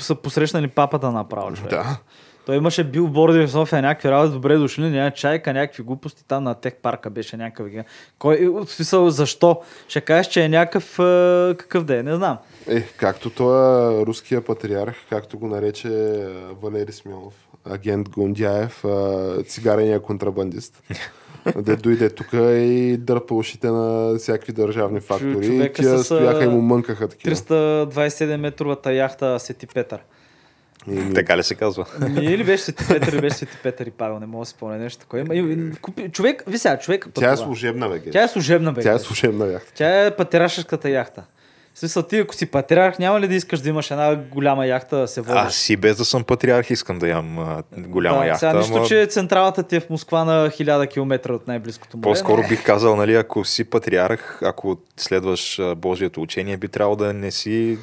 са 0.00 0.14
посрещнали 0.14 0.68
папата 0.68 1.10
направо. 1.12 1.54
Човек. 1.54 1.70
Да. 1.70 1.98
Той 2.46 2.56
имаше 2.56 2.84
билборди 2.84 3.38
в 3.38 3.50
София, 3.50 3.82
някакви 3.82 4.10
работи, 4.10 4.32
добре 4.32 4.56
дошли, 4.56 4.82
няма 4.82 5.10
чайка, 5.10 5.52
някакви 5.52 5.82
глупости, 5.82 6.24
там 6.28 6.44
на 6.44 6.54
тех 6.54 6.74
парка 6.74 7.10
беше 7.10 7.36
някакъв. 7.36 7.84
Кой, 8.18 8.46
в 8.46 8.66
смисъл, 8.66 9.10
защо? 9.10 9.60
Ще 9.88 10.00
кажеш, 10.00 10.26
че 10.32 10.44
е 10.44 10.48
някакъв, 10.48 10.98
е, 10.98 11.54
какъв 11.56 11.84
да 11.84 11.98
е, 11.98 12.02
не 12.02 12.16
знам. 12.16 12.38
Е, 12.68 12.82
както 12.82 13.30
той 13.30 13.56
е 14.02 14.06
руския 14.06 14.44
патриарх, 14.44 14.94
както 15.10 15.38
го 15.38 15.48
нарече 15.48 15.88
е, 15.88 16.26
Валери 16.62 16.92
Смилов, 16.92 17.34
агент 17.66 18.08
Гундяев, 18.08 18.84
е, 18.84 18.88
цигарения 19.42 20.00
контрабандист. 20.00 20.82
Де 21.56 21.76
дойде 21.76 22.10
тук 22.10 22.26
и 22.32 22.96
дърпа 22.98 23.34
ушите 23.34 23.66
на 23.66 24.14
всякакви 24.18 24.52
държавни 24.52 25.00
фактори. 25.00 25.30
И 25.38 25.46
човека 25.46 25.72
тия 25.74 25.98
с, 25.98 26.04
стояха 26.04 26.44
и 26.44 26.48
му 26.48 26.60
мънкаха 26.60 27.08
такива. 27.08 27.36
327 27.36 28.36
метровата 28.36 28.92
яхта 28.92 29.38
Сети 29.38 29.66
Петър. 29.66 30.00
И 30.86 30.90
ми- 30.92 31.14
Така 31.14 31.36
ли 31.36 31.42
се 31.42 31.54
казва? 31.54 31.86
Ми, 32.00 32.24
или 32.24 32.44
беше 32.44 32.64
Сети 32.64 32.84
Петър, 32.88 33.08
или 33.08 33.20
беше 33.20 33.36
Сети 33.36 33.56
Петър 33.62 33.86
и 33.86 33.90
Павел, 33.90 34.18
не 34.20 34.26
мога 34.26 34.42
да 34.42 34.46
спомня 34.46 34.76
нещо 34.76 35.00
такова. 35.00 35.20
Има, 35.20 35.34
и, 35.34 35.72
купи, 35.72 36.08
човек, 36.10 36.42
ви 36.46 36.58
сега, 36.58 36.78
човек 36.78 37.00
Тя 37.04 37.08
е 37.08 37.12
пътува. 37.26 37.36
служебна, 37.36 37.88
бе. 37.88 38.00
Тя 38.02 38.22
е 38.22 38.28
служебна, 38.28 38.72
бе. 38.72 38.80
Тя 38.82 38.92
е 38.92 38.98
служебна 38.98 39.46
яхта. 39.46 39.72
Тя 39.74 40.06
е 40.06 40.16
патерашеската 40.16 40.90
яхта. 40.90 41.22
В 41.74 41.78
смисъл, 41.78 42.02
ти 42.02 42.18
ако 42.18 42.34
си 42.34 42.46
патриарх, 42.46 42.98
няма 42.98 43.20
ли 43.20 43.28
да 43.28 43.34
искаш 43.34 43.60
да 43.60 43.68
имаш 43.68 43.90
една 43.90 44.16
голяма 44.16 44.66
яхта 44.66 44.96
да 44.96 45.08
се 45.08 45.20
водиш? 45.20 45.42
Аз 45.42 45.54
си 45.54 45.76
без 45.76 45.96
да 45.96 46.04
съм 46.04 46.24
патриарх 46.24 46.70
искам 46.70 46.98
да 46.98 47.08
имам 47.08 47.38
а, 47.38 47.62
голяма 47.78 48.18
да, 48.18 48.26
яхта. 48.26 48.38
Сега 48.38 48.58
нищо, 48.58 48.76
ама 48.76 48.86
че 48.86 49.06
централата 49.06 49.62
ти 49.62 49.76
е 49.76 49.80
в 49.80 49.90
Москва 49.90 50.24
на 50.24 50.48
1000 50.50 50.90
км 50.90 51.34
от 51.34 51.48
най-близкото 51.48 51.96
море. 51.96 52.02
По-скоро 52.02 52.42
бих 52.48 52.64
казал, 52.64 52.96
нали, 52.96 53.14
ако 53.14 53.44
си 53.44 53.64
патриарх, 53.64 54.42
ако 54.42 54.76
следваш 54.96 55.58
а, 55.58 55.74
Божието 55.74 56.22
учение, 56.22 56.56
би 56.56 56.68
трябвало 56.68 56.96
да 56.96 57.12
не 57.12 57.30
си 57.30 57.78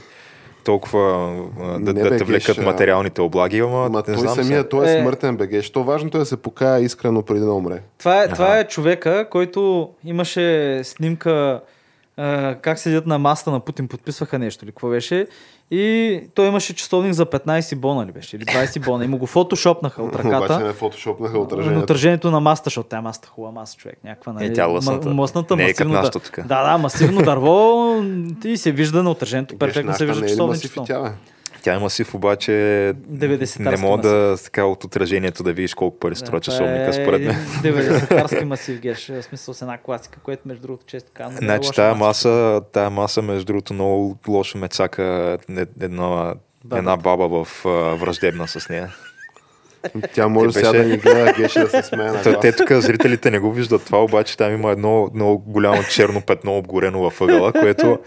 толкова 0.64 1.34
а, 1.62 1.80
да, 1.80 1.94
Не 1.94 2.04
да 2.04 2.18
те 2.18 2.24
влекат 2.24 2.58
а, 2.58 2.62
материалните 2.62 3.22
облаги, 3.22 3.60
ама 3.60 3.90
Ма 3.90 3.98
не 3.98 4.04
той 4.04 4.18
знам 4.18 4.36
самия, 4.36 4.70
той 4.70 4.88
е 4.88 4.94
Е. 4.94 5.02
смъртен 5.02 5.38
беге. 5.38 5.62
Що 5.62 5.84
важното 5.84 6.18
е 6.18 6.20
да 6.20 6.26
се 6.26 6.38
покая 6.38 6.80
искрено 6.80 7.22
преди 7.22 7.40
да 7.40 7.54
умре. 7.54 7.82
Това 8.00 8.24
е, 8.24 8.28
това 8.28 8.60
е 8.60 8.68
човека, 8.68 9.28
който 9.30 9.90
имаше 10.06 10.80
снимка 10.84 11.62
а, 12.18 12.56
как 12.56 12.80
седят 12.80 13.08
на 13.08 13.20
масата 13.20 13.52
на 13.52 13.60
Путин, 13.60 13.88
подписваха 13.88 14.40
нещо 14.40 14.66
или 14.66 14.72
какво 14.72 14.90
беше. 14.90 15.28
И 15.72 16.20
той 16.36 16.48
имаше 16.48 16.76
часовник 16.76 17.14
за 17.14 17.26
15 17.26 17.76
бона 17.76 18.06
ли 18.06 18.12
беше, 18.12 18.36
или 18.36 18.46
20 18.46 18.80
бона. 18.80 19.06
И 19.06 19.08
му 19.08 19.18
го 19.18 19.26
фотошопнаха 19.26 20.04
от 20.04 20.10
Обаче 20.16 20.28
ръката. 20.28 20.60
не 20.60 20.74
фотошопнаха 20.74 21.34
На 21.34 21.40
отражението. 21.40 21.84
отражението 21.84 22.32
на 22.32 22.40
масата, 22.40 22.68
защото 22.68 22.90
тя 22.90 23.02
масата 23.02 23.28
е 23.28 23.36
хубава 23.36 23.52
маса, 23.52 23.78
човек. 23.78 23.98
Някаква, 24.04 24.34
нали, 24.34 24.46
Е, 24.46 24.54
тя 24.54 24.66
лъсната. 24.66 25.08
м- 25.08 25.14
мъсната, 25.14 25.56
Не 25.56 25.64
е 25.64 25.68
като 25.68 25.90
масивно, 25.90 25.94
нашата 25.94 26.20
да, 26.38 26.42
да, 26.44 26.72
да, 26.72 26.78
масивно 26.78 27.22
дърво 27.22 27.96
и 28.46 28.58
се 28.58 28.72
вижда 28.72 29.04
на 29.04 29.12
отражението. 29.12 29.58
Перфектно 29.58 29.94
се 29.94 30.06
вижда 30.06 30.22
не 30.22 30.28
е 30.28 30.36
тя, 31.62 31.74
е 31.74 31.80
масив, 31.80 32.16
обаче 32.16 32.52
90-тарски 32.52 33.60
не 33.60 33.78
мога 33.78 34.02
да 34.02 34.38
така 34.44 34.66
от 34.66 34.84
отражението 34.84 35.44
да 35.44 35.54
видиш 35.54 35.74
колко 35.74 36.00
пари 36.00 36.16
струва 36.16 36.40
часовника, 36.40 36.94
според 36.94 37.22
мен. 37.22 37.36
90-тарски 37.36 38.44
масив, 38.44 38.80
геш. 38.80 39.08
В 39.08 39.24
смисъл 39.24 39.54
с 39.54 39.62
една 39.62 39.78
класика, 39.78 40.20
което 40.24 40.42
между 40.46 40.62
другото 40.62 40.86
често 40.86 41.12
казвам. 41.14 41.36
е 41.36 41.46
Значи 41.46 41.70
тая 41.76 41.96
маса. 41.96 42.62
тая 42.72 42.90
маса, 42.90 43.22
между 43.22 43.46
другото, 43.46 43.74
много 43.74 44.18
лошо 44.28 44.58
ме 44.58 44.68
цака 44.68 45.38
е- 45.50 45.62
една, 45.82 46.34
една 46.74 46.98
баба 46.98 47.28
в 47.28 47.48
враждебна 48.00 48.48
с 48.48 48.70
нея. 48.70 48.96
Тя 50.14 50.28
може 50.28 50.48
Те 50.48 50.54
сега 50.54 50.72
беше- 50.72 50.84
да 50.84 50.90
ни 50.90 50.98
гледа 50.98 51.34
Геш 51.38 51.54
да 51.54 51.70
се 51.70 51.84
смее 51.84 52.12
на 52.12 52.40
те 52.40 52.52
тук 52.52 52.72
зрителите 52.72 53.32
не 53.32 53.40
го 53.40 53.52
виждат 53.52 53.86
това, 53.86 54.04
обаче 54.04 54.38
там 54.38 54.54
има 54.54 54.72
едно 54.72 55.10
много 55.14 55.44
голямо 55.48 55.84
черно 55.84 56.22
петно 56.22 56.58
обгорено 56.58 57.00
във 57.00 57.22
ъгъла, 57.22 57.52
което 57.54 58.00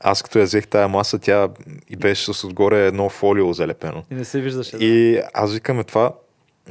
аз 0.00 0.22
като 0.22 0.38
я 0.38 0.44
взех 0.44 0.66
тая 0.66 0.88
маса, 0.88 1.18
тя 1.18 1.48
и 1.90 1.96
беше 1.96 2.32
с 2.34 2.44
отгоре 2.44 2.86
едно 2.86 3.08
фолио 3.08 3.52
залепено. 3.52 4.02
И 4.10 4.14
не 4.14 4.24
се 4.24 4.40
виждаше. 4.40 4.76
да. 4.76 4.84
И 4.84 5.20
аз 5.34 5.54
викаме 5.54 5.84
това, 5.84 6.12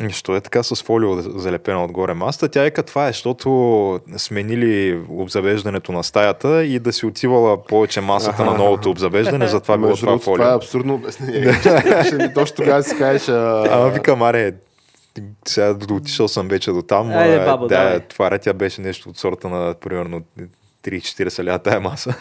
що 0.09 0.35
е 0.35 0.41
така 0.41 0.63
с 0.63 0.83
фолио 0.83 1.21
залепено 1.21 1.83
отгоре 1.83 2.13
масата? 2.13 2.47
Тя 2.47 2.63
вика 2.63 2.83
това 2.83 3.05
е, 3.07 3.09
защото 3.09 3.99
сменили 4.17 5.01
обзавеждането 5.09 5.91
на 5.91 6.03
стаята 6.03 6.65
и 6.65 6.79
да 6.79 6.93
си 6.93 7.05
отивала 7.05 7.63
повече 7.63 8.01
масата 8.01 8.45
на 8.45 8.53
новото 8.57 8.89
обзавеждане, 8.89 9.47
затова 9.47 9.77
било 9.77 9.95
това 9.95 10.19
фолио. 10.19 10.35
това 10.43 10.51
е 10.51 10.55
абсурдно 10.55 10.93
обяснение. 10.93 11.53
Точно 12.33 12.55
тогава 12.55 12.83
си 12.83 12.97
кажеш... 12.97 13.29
а, 13.29 13.67
Ама 13.71 13.89
викам, 13.89 14.21
аре, 14.21 14.53
сега 15.47 15.75
отишъл 15.91 16.27
съм 16.27 16.47
вече 16.47 16.71
до 16.71 16.81
там. 16.81 17.09
Айде, 17.11 17.35
а, 17.35 17.45
бабо, 17.45 17.67
да, 17.67 17.99
това 17.99 18.37
тя 18.37 18.53
беше 18.53 18.81
нещо 18.81 19.09
от 19.09 19.17
сорта 19.17 19.49
на 19.49 19.73
примерно 19.81 20.21
30-40 20.83 21.45
ля 21.45 21.59
тая 21.59 21.79
маса. 21.79 22.13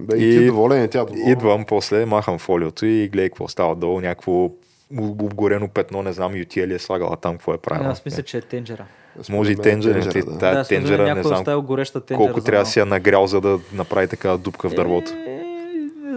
Бе, 0.00 0.16
и 0.16 0.20
ти 0.20 0.26
И- 0.26 0.42
е 0.44 0.46
доволен, 0.46 0.84
и 0.84 0.88
тя 0.88 1.00
е 1.00 1.04
доволна. 1.04 1.30
Идвам 1.30 1.64
после, 1.64 2.06
махам 2.06 2.38
фолиото 2.38 2.86
и 2.86 3.08
гледай 3.08 3.28
какво 3.28 3.48
става 3.48 3.76
долу, 3.76 4.00
някакво 4.00 4.50
обгорено 4.98 5.68
петно, 5.68 6.02
не 6.02 6.12
знам, 6.12 6.36
ютия 6.36 6.66
ли 6.66 6.74
е 6.74 6.78
слагала 6.78 7.16
там, 7.16 7.32
какво 7.32 7.54
е 7.54 7.58
правила. 7.58 7.90
Аз 7.90 8.04
мисля, 8.04 8.22
че 8.22 8.38
е 8.38 8.40
тенджера. 8.40 8.84
Може 9.28 9.52
и 9.52 9.56
тенджера, 9.56 10.00
тенджера, 10.00 10.24
да. 10.24 10.38
тая 10.38 10.54
да, 10.54 10.64
тенджера, 10.64 11.14
не 11.14 11.22
знам 11.22 11.38
оставил 11.38 11.62
гореща 11.62 12.00
тенджера. 12.00 12.26
колко 12.26 12.40
за 12.40 12.46
трябва 12.46 12.64
да 12.64 12.70
си 12.70 12.78
я 12.78 12.86
нагрял, 12.86 13.26
за 13.26 13.40
да 13.40 13.60
направи 13.72 14.08
така 14.08 14.36
дупка 14.36 14.68
в 14.68 14.74
дървото. 14.74 15.12
Е, 15.12 15.45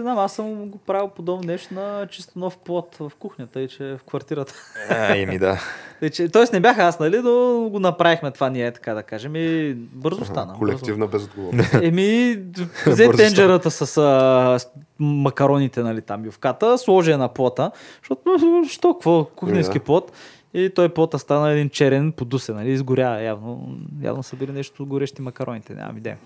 не 0.00 0.04
знам, 0.04 0.18
аз 0.18 0.32
съм 0.32 0.68
го 0.68 0.78
правил 0.78 1.08
подобно 1.08 1.46
нещо 1.46 1.74
на 1.74 2.06
чисто 2.10 2.38
нов 2.38 2.58
плод 2.58 2.96
в 3.00 3.12
кухнята 3.18 3.60
и 3.60 3.68
че 3.68 3.84
в 3.84 4.00
квартирата. 4.06 4.54
А, 4.90 5.16
еми 5.16 5.38
да. 5.38 5.60
Че, 6.12 6.28
тоест 6.28 6.52
не 6.52 6.60
бях 6.60 6.78
аз, 6.78 7.00
нали, 7.00 7.18
но 7.18 7.68
го 7.70 7.78
направихме 7.80 8.30
това 8.30 8.50
ние, 8.50 8.72
така 8.72 8.94
да 8.94 9.02
кажем. 9.02 9.36
И 9.36 9.74
бързо 9.74 10.24
стана. 10.24 10.54
Колективна 10.54 11.06
безотговорност. 11.06 11.72
Бързо. 11.72 11.84
Еми, 11.86 12.38
взе 12.86 13.10
тенджерата 13.10 13.70
с, 13.70 13.80
а, 13.80 14.58
с 14.58 14.68
макароните, 14.98 15.82
нали, 15.82 16.00
там 16.00 16.24
ювката, 16.24 16.78
сложи 16.78 17.10
я 17.10 17.18
на 17.18 17.28
плота, 17.28 17.70
защото, 18.02 18.38
що, 18.68 18.94
какво, 18.94 19.24
кухненски 19.24 19.78
плод. 19.78 20.12
И 20.54 20.70
той 20.74 20.88
плота 20.88 21.18
стана 21.18 21.50
един 21.50 21.68
черен 21.68 22.12
подусен, 22.12 22.54
нали, 22.54 22.70
изгоря 22.70 23.22
явно. 23.22 23.78
Явно 24.02 24.22
са 24.22 24.36
били 24.36 24.52
нещо 24.52 24.86
горещи 24.86 25.22
макароните, 25.22 25.74
нямам 25.74 25.96
идея. 25.96 26.16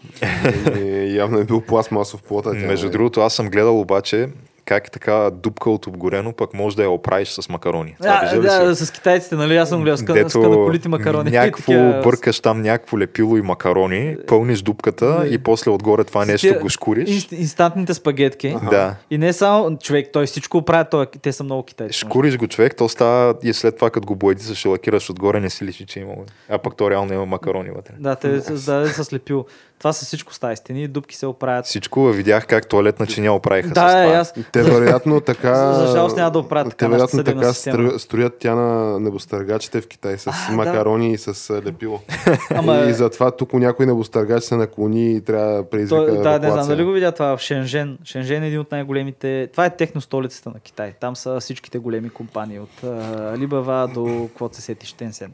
И 0.76 1.16
явно 1.16 1.38
е 1.38 1.44
бил 1.44 1.60
пластмасов 1.60 2.22
плота. 2.22 2.50
тя 2.50 2.66
Между 2.66 2.86
е. 2.86 2.90
другото, 2.90 3.20
аз 3.20 3.34
съм 3.34 3.48
гледал 3.48 3.80
обаче 3.80 4.28
как 4.64 4.90
така 4.90 5.30
дупка 5.32 5.70
от 5.70 5.86
обгорено, 5.86 6.32
пък 6.32 6.54
може 6.54 6.76
да 6.76 6.82
я 6.82 6.90
оправиш 6.90 7.28
с 7.30 7.48
макарони. 7.48 7.96
Това 7.98 8.20
Да, 8.24 8.36
ли 8.36 8.42
да, 8.42 8.76
си? 8.76 8.86
с 8.86 8.90
китайците, 8.90 9.34
нали, 9.34 9.56
аз 9.56 9.68
съм 9.68 9.82
гледал 9.82 9.96
с, 9.98 10.02
Дето 10.04 10.30
с 10.30 10.32
канаколити 10.32 10.88
макарони. 10.88 11.30
някакво 11.30 11.62
Такива- 11.62 12.00
бъркаш 12.04 12.40
там 12.40 12.62
някакво 12.62 12.98
лепило 12.98 13.36
и 13.36 13.42
макарони, 13.42 14.16
пълниш 14.26 14.62
дупката 14.62 15.06
Да. 15.20 15.26
и 15.26 15.38
после 15.38 15.70
отгоре 15.70 16.04
това 16.04 16.24
нещо 16.24 16.54
го 16.60 16.68
шкуриш. 16.68 17.08
инст- 17.10 17.32
инстантните 17.34 17.94
спагетки. 17.94 18.56
Да. 18.70 18.94
И 19.10 19.18
не 19.18 19.32
само 19.32 19.78
човек, 19.78 20.08
той 20.12 20.26
всичко 20.26 20.62
прави, 20.62 20.84
той, 20.90 21.06
те 21.06 21.32
са 21.32 21.44
много 21.44 21.62
китайци. 21.62 21.98
Шкуриш 21.98 22.36
го 22.36 22.46
човек, 22.46 22.76
то 22.76 22.88
става 22.88 23.34
и 23.42 23.52
след 23.52 23.76
това 23.76 23.90
като 23.90 24.06
го 24.06 24.16
боядисаш 24.16 24.58
ще 24.58 24.68
лакираш 24.68 25.10
отгоре, 25.10 25.40
не 25.40 25.50
си 25.50 25.64
личи, 25.64 25.86
че 25.86 26.00
има. 26.00 26.12
А 26.48 26.58
пък 26.58 26.76
то 26.76 26.90
реално 26.90 27.14
има 27.14 27.26
макарони 27.26 27.70
вътре. 27.70 27.94
Да, 27.98 28.14
те 28.14 28.40
с, 28.40 28.64
да, 28.64 28.88
с 28.88 29.12
лепил. 29.12 29.44
Това 29.84 29.92
са 29.92 30.04
всичко 30.04 30.34
стаи 30.34 30.56
стени, 30.56 30.88
дупки 30.88 31.16
се 31.16 31.26
оправят. 31.26 31.66
Всичко 31.66 32.04
видях 32.04 32.46
как 32.46 32.68
туалетна 32.68 33.06
чиня 33.06 33.32
оправиха 33.32 33.68
с 33.68 33.72
Да, 33.72 33.80
това. 33.80 34.04
е, 34.04 34.12
аз. 34.12 34.34
Те 34.52 34.62
вероятно 34.62 35.20
така... 35.20 35.72
За 35.74 35.86
жалост 35.86 36.16
няма 36.16 36.30
да 36.30 36.38
оправят 36.38 36.70
така 36.70 36.86
Те 36.86 36.90
вероятно 36.90 37.24
така 37.24 37.52
система. 37.52 37.98
строят 37.98 38.36
тя 38.38 38.54
на 38.54 39.00
небостъргачите 39.00 39.80
в 39.80 39.88
Китай 39.88 40.18
с 40.18 40.26
А, 40.26 40.32
да. 40.50 40.56
макарони 40.56 41.12
и 41.12 41.18
с 41.18 41.62
лепило. 41.66 42.00
Ама- 42.50 42.86
И 42.88 42.92
затова 42.92 43.30
тук 43.30 43.52
някой 43.52 43.86
небостъргач 43.86 44.44
се 44.44 44.56
наклони 44.56 45.12
и 45.12 45.20
трябва 45.20 45.52
да 45.52 45.70
предизвика 45.70 46.06
Той, 46.06 46.22
да, 46.22 46.38
не 46.38 46.50
знам 46.50 46.68
дали 46.68 46.84
го 46.84 46.92
видя 46.92 47.12
това 47.12 47.36
в 47.36 47.40
Шенжен. 47.40 47.98
Шенжен 48.04 48.42
е 48.42 48.46
един 48.46 48.60
от 48.60 48.72
най-големите. 48.72 49.48
Това 49.52 49.64
е 49.66 49.76
техно 49.76 50.00
столицата 50.00 50.50
на 50.50 50.60
Китай. 50.60 50.92
Там 51.00 51.16
са 51.16 51.40
всичките 51.40 51.78
големи 51.78 52.10
компании. 52.10 52.58
От 52.58 52.80
Alibaba 52.82 53.92
до 53.92 54.26
каквото 54.28 54.56
се 54.56 54.62
сетиш 54.62 54.94
Tencent. 54.94 55.30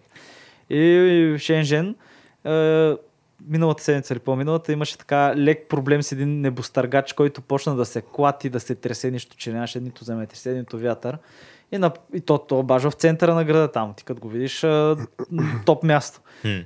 И 0.70 0.82
в 1.32 1.38
Шенжен 1.38 1.94
uh, 2.46 2.98
миналата 3.48 3.82
седмица 3.82 4.14
или 4.14 4.20
по-миналата 4.20 4.72
имаше 4.72 4.98
така 4.98 5.36
лек 5.36 5.68
проблем 5.68 6.02
с 6.02 6.12
един 6.12 6.40
небостъргач, 6.40 7.12
който 7.12 7.42
почна 7.42 7.76
да 7.76 7.84
се 7.84 8.02
клати, 8.02 8.50
да 8.50 8.60
се 8.60 8.74
тресе 8.74 9.10
нищо, 9.10 9.36
че 9.36 9.52
нямаше 9.52 9.80
нито 9.80 10.04
земетресение, 10.04 10.58
нито 10.58 10.78
вятър. 10.78 11.18
И, 11.72 11.78
на, 11.78 11.92
и 12.14 12.20
то, 12.20 12.38
то 12.38 12.62
бажа 12.62 12.90
в 12.90 12.94
центъра 12.94 13.34
на 13.34 13.44
града 13.44 13.72
там. 13.72 13.94
Ти 13.96 14.04
като 14.04 14.20
го 14.20 14.28
видиш, 14.28 14.64
а, 14.64 14.96
топ 15.66 15.82
място. 15.82 16.20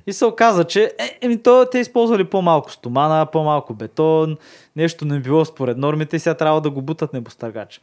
И 0.07 0.13
се 0.13 0.25
оказа, 0.25 0.63
че 0.63 0.93
е, 0.99 1.17
еми, 1.21 1.43
то, 1.43 1.67
те 1.71 1.79
използвали 1.79 2.23
по-малко 2.23 2.71
стомана, 2.71 3.25
по-малко 3.25 3.73
бетон, 3.73 4.37
нещо 4.75 5.05
не 5.05 5.19
било 5.19 5.45
според 5.45 5.77
нормите 5.77 6.15
и 6.15 6.19
сега 6.19 6.33
трябва 6.33 6.61
да 6.61 6.69
го 6.69 6.81
бутат 6.81 7.13
небостъргач. 7.13 7.81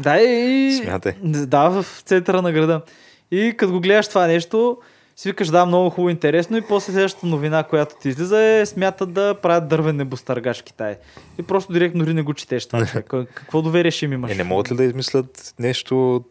Да, 0.00 0.20
и... 0.20 0.72
Смятай. 0.82 1.14
Да, 1.22 1.68
в 1.68 2.02
центъра 2.04 2.42
на 2.42 2.52
града. 2.52 2.80
И 3.30 3.54
като 3.56 3.72
го 3.72 3.80
гледаш 3.80 4.08
това 4.08 4.26
нещо, 4.26 4.78
си 5.16 5.28
викаш, 5.28 5.48
да, 5.48 5.66
много 5.66 5.90
хубаво, 5.90 6.10
интересно 6.10 6.56
и 6.56 6.62
после 6.62 6.92
следващата 6.92 7.26
новина, 7.26 7.62
която 7.62 7.94
ти 8.00 8.08
излиза 8.08 8.42
е 8.42 8.66
смятат 8.66 9.12
да 9.12 9.34
правят 9.42 9.68
дървен 9.68 9.96
небостъргач 9.96 10.60
в 10.60 10.64
Китай. 10.64 10.96
И 11.38 11.42
просто 11.42 11.72
директно 11.72 12.04
дори 12.04 12.14
не 12.14 12.22
го 12.22 12.34
четеш 12.34 12.66
това. 12.66 12.86
човек. 12.86 13.06
Какво 13.34 13.62
доверие 13.62 13.90
ще 13.90 14.04
им 14.04 14.12
имаш? 14.12 14.32
Е, 14.32 14.34
не 14.34 14.44
могат 14.44 14.70
ли 14.72 14.76
да 14.76 14.84
измислят 14.84 15.54
нещо, 15.58 16.24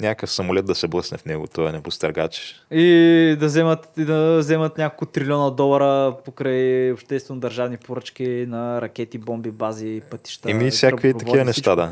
някакъв 0.00 0.30
самолет 0.30 0.66
да 0.66 0.74
се 0.74 0.88
блъсне 0.88 1.18
в 1.18 1.24
него, 1.24 1.46
той 1.46 1.68
е 1.68 1.72
небостъргач. 1.72 2.64
И 2.70 3.36
да 3.40 3.46
вземат, 3.46 3.88
и 3.96 4.04
да 4.04 4.38
вземат 4.38 4.78
няколко 4.78 5.06
трилиона 5.06 5.50
долара 5.50 6.16
покрай 6.24 6.92
обществено 6.92 7.40
държавни 7.40 7.76
поръчки 7.76 8.46
на 8.48 8.80
ракети, 8.80 9.18
бомби, 9.18 9.50
бази, 9.50 10.02
пътища. 10.10 10.50
Еми, 10.50 10.70
всякакви 10.70 11.14
такива 11.18 11.44
неща, 11.44 11.76
да. 11.76 11.90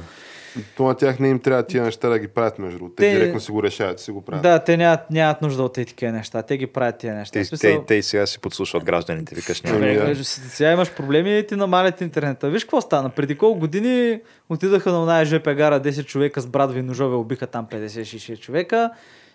То 0.76 0.84
на 0.84 0.94
тях 0.94 1.18
не 1.18 1.28
им 1.28 1.38
трябва 1.38 1.62
тия 1.62 1.84
неща 1.84 2.08
да 2.08 2.18
ги 2.18 2.28
правят 2.28 2.58
между 2.58 2.78
другото. 2.78 2.94
Те, 2.96 3.02
Те- 3.02 3.18
директно 3.18 3.40
си 3.40 3.50
го 3.50 3.62
решават, 3.62 4.00
си 4.00 4.10
го 4.10 4.22
правят. 4.22 4.42
Да, 4.42 4.58
те 4.58 4.76
нямат, 4.76 5.10
нямат 5.10 5.42
нужда 5.42 5.62
от 5.62 5.72
тези 5.72 5.86
такива 5.86 6.12
неща. 6.12 6.42
Те 6.42 6.56
ги 6.56 6.66
правят 6.66 6.98
тия 6.98 7.14
неща. 7.14 7.32
Те, 7.32 7.44
смисъл, 7.44 7.80
те, 7.80 7.86
те 7.86 7.94
и 7.94 8.02
сега 8.02 8.26
си 8.26 8.38
подслушват 8.38 8.84
гражданите, 8.84 9.34
викаш 9.34 9.62
няма. 9.62 9.78
Ами, 9.78 10.14
да. 10.14 10.24
Сега 10.24 10.72
имаш 10.72 10.94
проблеми 10.94 11.38
и 11.38 11.46
ти 11.46 11.56
намалят 11.56 12.00
интернета. 12.00 12.50
Виж 12.50 12.64
какво 12.64 12.80
стана? 12.80 13.10
Преди 13.10 13.38
колко 13.38 13.60
години 13.60 14.20
отидаха 14.48 14.92
на 14.92 15.02
оная 15.02 15.24
ЖП 15.24 15.54
гара 15.54 15.80
10 15.80 16.04
човека 16.04 16.40
с 16.40 16.46
брадови 16.46 16.82
ножове, 16.82 17.16
убиха 17.16 17.46
там 17.46 17.66
50-60 17.66 18.40
човека. 18.40 18.90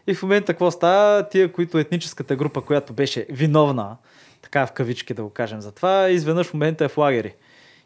И 0.07 0.13
в 0.13 0.23
момента 0.23 0.53
какво 0.53 0.71
става? 0.71 1.29
Тия, 1.29 1.51
които 1.51 1.77
етническата 1.77 2.35
група, 2.35 2.61
която 2.61 2.93
беше 2.93 3.25
виновна, 3.29 3.97
така 4.41 4.65
в 4.65 4.71
кавички 4.71 5.13
да 5.13 5.23
го 5.23 5.29
кажем 5.29 5.61
за 5.61 5.71
това, 5.71 6.09
изведнъж 6.09 6.47
в 6.47 6.53
момента 6.53 6.85
е 6.85 6.87
в 6.87 6.97
лагери. 6.97 7.33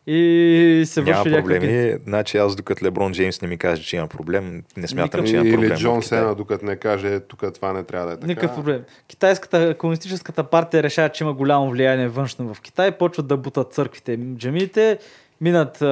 И 0.08 0.84
се 0.86 1.02
Няма 1.02 1.14
върши 1.14 1.30
някакви... 1.30 1.54
проблеми. 1.54 1.98
Значи 2.04 2.38
аз 2.38 2.56
докато 2.56 2.86
Леброн 2.86 3.14
Джеймс 3.14 3.42
не 3.42 3.48
ми 3.48 3.58
каже, 3.58 3.84
че 3.84 3.96
има 3.96 4.08
проблем, 4.08 4.64
не 4.78 4.88
смятам, 4.88 5.22
Никакъв- 5.22 5.26
че 5.26 5.36
има 5.38 5.44
проблем. 5.46 5.72
Или 5.72 5.78
Джон. 5.78 6.04
Сена, 6.04 6.36
докато 6.36 6.66
не 6.66 6.76
каже, 6.76 7.08
«Е, 7.08 7.20
тук 7.20 7.44
това 7.54 7.74
не 7.74 7.84
трябва 7.84 8.08
да 8.08 8.14
е 8.14 8.16
така. 8.16 8.28
Никакъв 8.28 8.56
проблем. 8.56 8.82
Китайската 9.08 9.76
комунистическата 9.76 10.44
партия 10.44 10.84
решава, 10.84 11.10
че 11.10 11.24
има 11.24 11.34
голямо 11.34 11.70
влияние 11.70 12.08
външно 12.08 12.54
в 12.54 12.62
Китай, 12.62 12.92
почват 12.92 13.28
да 13.28 13.38
бутат 13.38 13.74
църквите, 13.74 14.20
джамиите 14.38 14.98
Минат 15.42 15.82
а, 15.82 15.86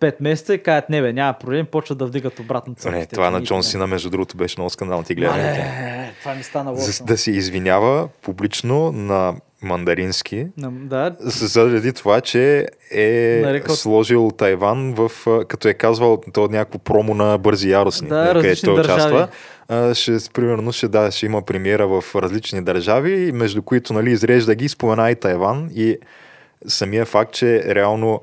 5 0.00 0.14
месеца 0.20 0.54
и 0.54 0.58
кажат, 0.58 0.88
не 0.90 1.02
бе, 1.02 1.12
няма 1.12 1.32
проблем, 1.34 1.66
почват 1.66 1.98
да 1.98 2.06
вдигат 2.06 2.38
обратно 2.38 2.70
Не, 2.70 2.76
цените. 2.76 3.06
това 3.08 3.30
на 3.30 3.42
Джон 3.42 3.62
Сина, 3.62 3.86
между 3.86 4.10
другото, 4.10 4.36
беше 4.36 4.54
много 4.58 4.70
скандално. 4.70 5.02
Ти 5.04 5.14
гледа. 5.14 5.30
ли? 5.30 5.38
Мале, 5.38 6.12
това 6.20 6.34
ми 6.34 6.42
стана 6.42 6.70
лошо. 6.70 7.04
Да 7.04 7.18
се 7.18 7.30
извинява 7.30 8.08
публично 8.22 8.92
на 8.92 9.34
мандарински, 9.62 10.46
Да, 10.58 11.12
заради 11.20 11.92
това, 11.92 12.20
че 12.20 12.66
е 12.90 13.42
Нарекал- 13.44 13.68
сложил 13.68 14.30
Тайван 14.30 14.94
в, 14.94 15.10
като 15.48 15.68
е 15.68 15.74
казвал 15.74 16.20
то 16.32 16.48
някакво 16.48 16.78
промо 16.78 17.14
на 17.14 17.38
бързи 17.38 17.70
яростни, 17.70 18.08
Да, 18.08 18.30
където 18.32 18.62
той 18.62 18.76
държави. 18.76 18.94
участва. 18.94 19.28
А, 19.68 19.94
ще, 19.94 20.12
примерно 20.34 20.72
ще, 20.72 20.88
да, 20.88 21.10
ще 21.10 21.26
има 21.26 21.42
премиера 21.42 21.86
в 21.88 22.04
различни 22.14 22.62
държави, 22.62 23.32
между 23.32 23.62
които 23.62 23.92
нали, 23.92 24.10
изрежда 24.10 24.54
ги, 24.54 24.68
спомена 24.68 25.10
и 25.10 25.14
Тайван 25.14 25.70
и 25.74 25.98
самия 26.66 27.04
факт, 27.04 27.32
че 27.32 27.62
реално 27.66 28.20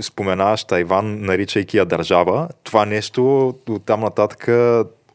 споменаваш 0.00 0.64
Тайван, 0.64 1.20
наричайки 1.20 1.76
я 1.76 1.84
държава, 1.84 2.48
това 2.64 2.86
нещо 2.86 3.48
от 3.68 3.82
там 3.86 4.00
нататък 4.00 4.48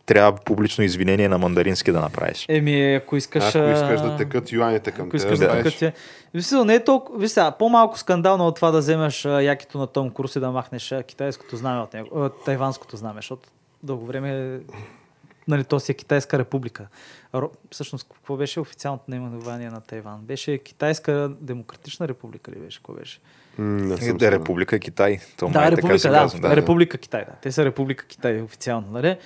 трябва 0.05 0.39
публично 0.45 0.83
извинение 0.83 1.29
на 1.29 1.37
мандарински 1.37 1.91
да 1.91 2.01
направиш. 2.01 2.45
еми, 2.49 2.95
ако 2.95 3.15
искаш... 3.15 3.55
Ако 3.55 3.69
искаш 3.69 4.01
да 4.01 4.17
текат 4.17 4.51
юаните 4.51 4.91
към 4.91 5.07
Ако 5.07 5.15
искаш 5.15 5.39
да 5.39 5.45
знаеш. 5.45 5.77
текат. 5.77 5.95
Виж, 6.33 6.51
не 6.65 6.75
е 6.75 6.83
толкова... 6.83 7.29
Сега, 7.29 7.51
по-малко 7.51 7.99
скандално 7.99 8.47
от 8.47 8.55
това 8.55 8.71
да 8.71 8.79
вземеш 8.79 9.25
якито 9.25 9.77
на 9.77 9.87
Том 9.87 10.09
Курс 10.09 10.35
и 10.35 10.39
да 10.39 10.51
махнеш 10.51 10.93
китайското 11.07 11.57
знаме 11.57 11.81
от 11.81 11.93
него, 11.93 12.29
тайванското 12.29 12.97
знаме, 12.97 13.17
защото 13.17 13.49
дълго 13.83 14.05
време 14.05 14.59
нали, 15.47 15.63
то 15.63 15.79
си 15.79 15.91
е 15.91 15.95
Китайска 15.95 16.39
република. 16.39 16.87
Ро... 17.35 17.51
Всъщност, 17.71 18.09
какво 18.13 18.37
беше 18.37 18.59
официалното 18.59 19.03
наименование 19.07 19.69
на 19.69 19.81
Тайван? 19.81 20.19
Беше 20.21 20.57
Китайска 20.57 21.31
демократична 21.41 22.07
република 22.07 22.51
ли 22.51 22.55
беше? 22.55 22.79
Какво 22.79 22.93
беше? 22.93 23.19
Не 23.57 23.97
съм 23.97 24.17
Да. 24.17 24.31
Република 24.31 24.79
Китай. 24.79 25.19
То 25.37 25.47
Да, 25.47 25.59
май 25.59 25.69
така 25.69 25.77
Република, 25.77 25.99
се 25.99 26.09
да, 26.09 26.13
казва, 26.15 26.39
да, 26.39 26.55
Република 26.55 26.97
Китай, 26.97 27.25
да. 27.25 27.31
Те 27.41 27.51
са 27.51 27.65
Република 27.65 28.05
Китай 28.05 28.41
официално, 28.41 28.87
нали? 28.91 29.17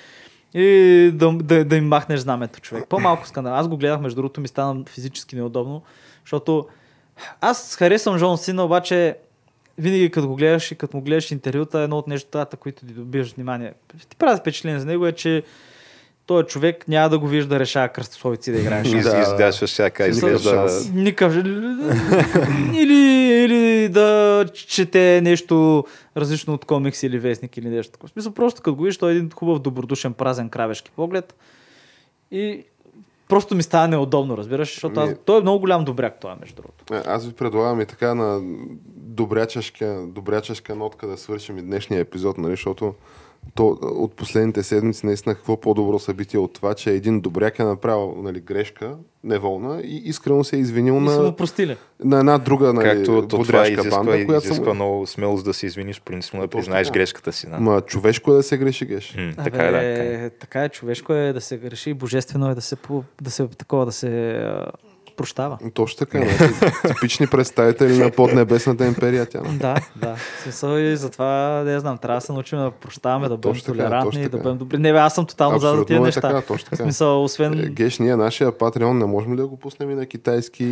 И 0.53 1.11
да, 1.13 1.31
да, 1.31 1.65
да 1.65 1.75
им 1.75 1.87
махнеш 1.87 2.19
знамето, 2.19 2.59
човек. 2.59 2.85
По-малко 2.89 3.27
скандал. 3.27 3.55
Аз 3.55 3.67
го 3.67 3.77
гледах, 3.77 4.01
между 4.01 4.15
другото 4.15 4.41
ми 4.41 4.47
стана 4.47 4.83
физически 4.85 5.35
неудобно, 5.35 5.81
защото 6.23 6.67
аз 7.41 7.75
харесвам 7.75 8.17
Жон 8.17 8.37
Сина, 8.37 8.63
обаче 8.63 9.17
винаги 9.77 10.11
като 10.11 10.27
го 10.27 10.35
гледаш 10.35 10.71
и 10.71 10.75
като 10.75 10.97
му 10.97 11.03
гледаш 11.03 11.31
интервюта, 11.31 11.79
едно 11.79 11.97
от 11.97 12.07
нещата, 12.07 12.57
които 12.57 12.85
ти 12.85 12.93
добиваш 12.93 13.33
внимание, 13.33 13.73
ти 14.09 14.15
прави 14.15 14.39
впечатление 14.39 14.79
за 14.79 14.85
него 14.85 15.07
е, 15.07 15.11
че 15.11 15.43
той 16.25 16.43
човек 16.43 16.87
няма 16.87 17.09
да 17.09 17.19
го 17.19 17.27
вижда 17.27 17.49
да 17.49 17.59
решава 17.59 17.89
кръстосовици 17.89 18.51
да 18.51 18.59
играеш. 18.59 18.87
Из, 18.87 19.03
Да. 19.03 19.19
Издяшваш 19.19 19.69
всяка 19.69 20.07
изглежда. 20.07 20.69
Никакъв. 20.93 21.35
или, 22.73 23.26
или 23.47 23.89
да 23.89 24.45
чете 24.53 25.21
нещо 25.23 25.85
различно 26.17 26.53
от 26.53 26.65
комикс 26.65 27.03
или 27.03 27.19
вестник 27.19 27.57
или 27.57 27.69
нещо 27.69 27.91
такова. 27.91 28.07
В 28.07 28.11
смисъл, 28.11 28.33
просто 28.33 28.61
като 28.61 28.75
го 28.75 28.83
видиш, 28.83 28.97
той 28.97 29.11
е 29.11 29.15
един 29.15 29.31
хубав, 29.31 29.59
добродушен, 29.59 30.13
празен, 30.13 30.49
кравешки 30.49 30.91
поглед. 30.91 31.35
И 32.31 32.63
просто 33.27 33.55
ми 33.55 33.63
става 33.63 33.87
неудобно, 33.87 34.37
разбираш, 34.37 34.73
защото 34.73 34.99
аз, 34.99 35.09
той 35.25 35.39
е 35.39 35.41
много 35.41 35.59
голям 35.59 35.85
добряк, 35.85 36.19
това 36.19 36.35
между 36.39 36.55
другото. 36.55 36.83
Аз 37.05 37.25
ви 37.25 37.33
предлагам 37.33 37.81
и 37.81 37.85
така 37.85 38.15
на 38.15 38.41
добрячешка, 38.95 40.05
добрячешка 40.07 40.75
нотка 40.75 41.07
да 41.07 41.17
свършим 41.17 41.57
и 41.57 41.61
днешния 41.61 41.99
епизод, 41.99 42.37
нали, 42.37 42.51
защото 42.51 42.93
то, 43.55 43.77
от 43.81 44.13
последните 44.13 44.63
седмици 44.63 45.05
наистина 45.05 45.35
какво 45.35 45.59
по-добро 45.61 45.99
събитие 45.99 46.39
от 46.39 46.53
това, 46.53 46.73
че 46.73 46.91
един 46.91 47.21
добряк 47.21 47.59
е 47.59 47.63
направил 47.63 48.15
нали, 48.21 48.39
грешка, 48.39 48.95
неволна 49.23 49.81
и 49.81 50.01
искрено 50.05 50.43
се 50.43 50.55
е 50.55 50.59
извинил 50.59 50.93
И 50.93 50.99
на, 50.99 51.35
на 52.03 52.19
една 52.19 52.37
друга 52.37 52.73
нали, 52.73 52.85
Както 52.85 53.27
то 53.27 53.43
това 53.43 53.67
изисква, 53.67 53.97
банда, 53.97 54.25
която 54.25 54.45
изисква 54.45 54.65
съм... 54.65 54.75
много 54.75 55.07
смелост 55.07 55.45
да 55.45 55.53
се 55.53 55.65
извиниш, 55.65 56.01
принципно 56.01 56.41
да 56.41 56.47
признаеш 56.47 56.91
грешката 56.91 57.33
си. 57.33 57.49
Да. 57.49 57.59
Ма 57.59 57.81
човешко 57.81 58.31
е 58.31 58.35
да 58.35 58.43
се 58.43 58.57
греши, 58.57 58.85
геш. 58.85 59.15
М, 59.17 59.33
Абе, 59.37 59.51
така 59.51 59.63
е, 59.63 59.71
да. 59.71 59.77
така 59.77 60.25
е. 60.25 60.29
така 60.29 60.63
е, 60.63 60.69
човешко 60.69 61.13
е 61.13 61.33
да 61.33 61.41
се 61.41 61.57
греши, 61.57 61.93
божествено 61.93 62.49
е 62.49 62.55
да 62.55 62.61
се, 62.61 62.75
да 63.21 63.31
се 63.31 63.47
такова, 63.47 63.85
да 63.85 63.91
се 63.91 64.43
прощава. 65.18 65.57
Точно 65.74 65.97
така. 65.97 66.20
Значи, 66.38 66.53
типични 66.88 67.28
представители 67.28 67.97
на 67.97 68.11
поднебесната 68.11 68.86
империя 68.86 69.26
тя. 69.26 69.41
Да, 69.59 69.76
да. 69.95 70.15
Смисъл 70.43 70.78
и 70.78 70.97
затова, 70.97 71.63
не 71.65 71.80
знам, 71.80 71.97
трябва 71.97 72.18
да 72.18 72.26
се 72.26 72.32
научим 72.32 72.59
да 72.59 72.72
прощаваме, 72.72 73.30
да 73.30 73.38
бъдем 73.38 73.61
толерантни 73.65 74.24
да 74.24 74.30
така. 74.30 74.43
бъдем 74.43 74.57
добри. 74.57 74.78
Не, 74.78 74.93
бе, 74.93 74.99
аз 74.99 75.15
съм 75.15 75.26
тотално 75.26 75.59
за 75.59 75.76
за 75.76 75.86
тия 75.86 75.97
е 75.97 75.99
неща. 75.99 76.22
така, 76.22 76.41
точно 76.41 76.70
така. 76.70 76.84
смисъл, 76.84 77.07
Е, 77.07 77.24
освен 77.24 77.74
Геш, 77.74 77.99
ние 77.99 78.15
нашия 78.15 78.57
Патреон 78.57 78.97
не 78.97 79.05
можем 79.05 79.34
ли 79.34 79.38
да 79.38 79.47
го 79.47 79.57
пуснем 79.57 79.91
и 79.91 79.95
на 79.95 80.05
китайски 80.05 80.65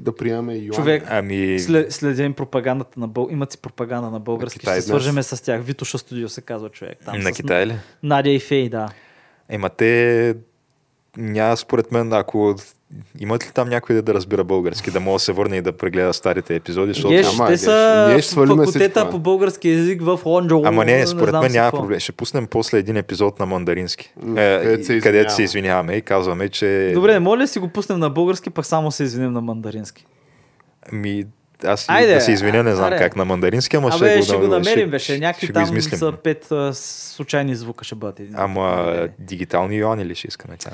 да 0.00 0.14
приемаме 0.14 0.54
юан? 0.54 0.74
човек, 0.76 1.04
Ами, 1.10 1.58
след, 1.58 1.92
следим 1.92 2.32
пропагандата 2.32 3.00
на 3.00 3.08
Бъл... 3.08 3.28
Имат 3.30 3.52
си 3.52 3.58
пропаганда 3.58 4.10
на 4.10 4.20
български. 4.20 4.58
Китай 4.58 4.74
Ще 4.74 4.82
се 4.82 4.88
свържеме 4.88 5.22
с 5.22 5.44
тях. 5.44 5.62
Витоша 5.62 5.98
студио 5.98 6.28
се 6.28 6.40
казва 6.40 6.68
човек. 6.68 6.98
Там 7.04 7.18
на 7.20 7.34
с 7.34 7.36
Китай 7.36 7.66
ли? 7.66 7.76
Надя 8.02 8.30
и 8.30 8.40
Фей, 8.40 8.68
да. 8.68 8.88
Ема 9.48 9.70
те 9.70 10.34
няма 11.20 11.56
според 11.56 11.92
мен, 11.92 12.12
ако 12.12 12.54
имат 13.20 13.46
ли 13.46 13.50
там 13.54 13.68
някой 13.68 14.02
да, 14.02 14.14
разбира 14.14 14.44
български, 14.44 14.90
да 14.90 15.00
може 15.00 15.14
да 15.14 15.18
се 15.18 15.32
върне 15.32 15.56
и 15.56 15.62
да 15.62 15.72
прегледа 15.72 16.12
старите 16.12 16.54
епизоди, 16.54 16.92
защото... 16.92 17.08
Геш, 17.08 17.26
Ама, 17.34 17.46
те 17.46 17.58
са 17.58 18.06
ние 18.12 18.22
ще 18.22 18.34
факултета 18.34 19.10
по 19.10 19.18
български 19.18 19.68
язик 19.68 20.02
в 20.02 20.20
Лонджо. 20.24 20.62
Ама 20.64 20.84
не, 20.84 21.06
според 21.06 21.28
знам 21.28 21.42
мен 21.42 21.52
няма 21.52 21.70
проблем. 21.70 22.00
Ще 22.00 22.12
пуснем 22.12 22.46
после 22.46 22.78
един 22.78 22.96
епизод 22.96 23.38
на 23.38 23.46
мандарински, 23.46 24.12
е, 24.36 24.60
където 24.62 24.84
се 24.84 25.00
където 25.00 25.34
се 25.34 25.42
извиняваме. 25.42 25.92
и 25.92 26.02
казваме, 26.02 26.48
че... 26.48 26.90
Добре, 26.94 27.20
моля 27.20 27.42
ли 27.42 27.48
си 27.48 27.58
го 27.58 27.68
пуснем 27.68 27.98
на 27.98 28.10
български, 28.10 28.50
пък 28.50 28.66
само 28.66 28.90
се 28.90 29.02
извиним 29.02 29.32
на 29.32 29.40
мандарински. 29.40 30.06
Ми, 30.92 31.24
аз 31.64 31.86
Айде, 31.88 32.14
да 32.14 32.20
се 32.20 32.32
извиня, 32.32 32.62
не 32.62 32.74
знам 32.74 32.86
аре. 32.86 32.98
как 32.98 33.16
на 33.16 33.24
мандарински, 33.24 33.76
ама 33.76 33.92
ще, 33.92 34.04
Абе, 34.04 34.16
го, 34.16 34.24
ще 34.24 34.36
го 34.36 34.46
намерим, 34.46 34.90
беше. 34.90 35.18
Някакви 35.18 35.46
ще 35.46 35.52
там 35.52 35.80
са 35.80 36.12
пет 36.24 36.52
а, 36.52 36.74
случайни 36.74 37.54
звука 37.54 37.84
ще 37.84 37.94
бъдат. 37.94 38.20
Ама 38.34 39.08
дигитални 39.18 39.76
юани 39.76 40.04
ли 40.04 40.14
ще 40.14 40.28
искаме 40.28 40.56
тя? 40.58 40.70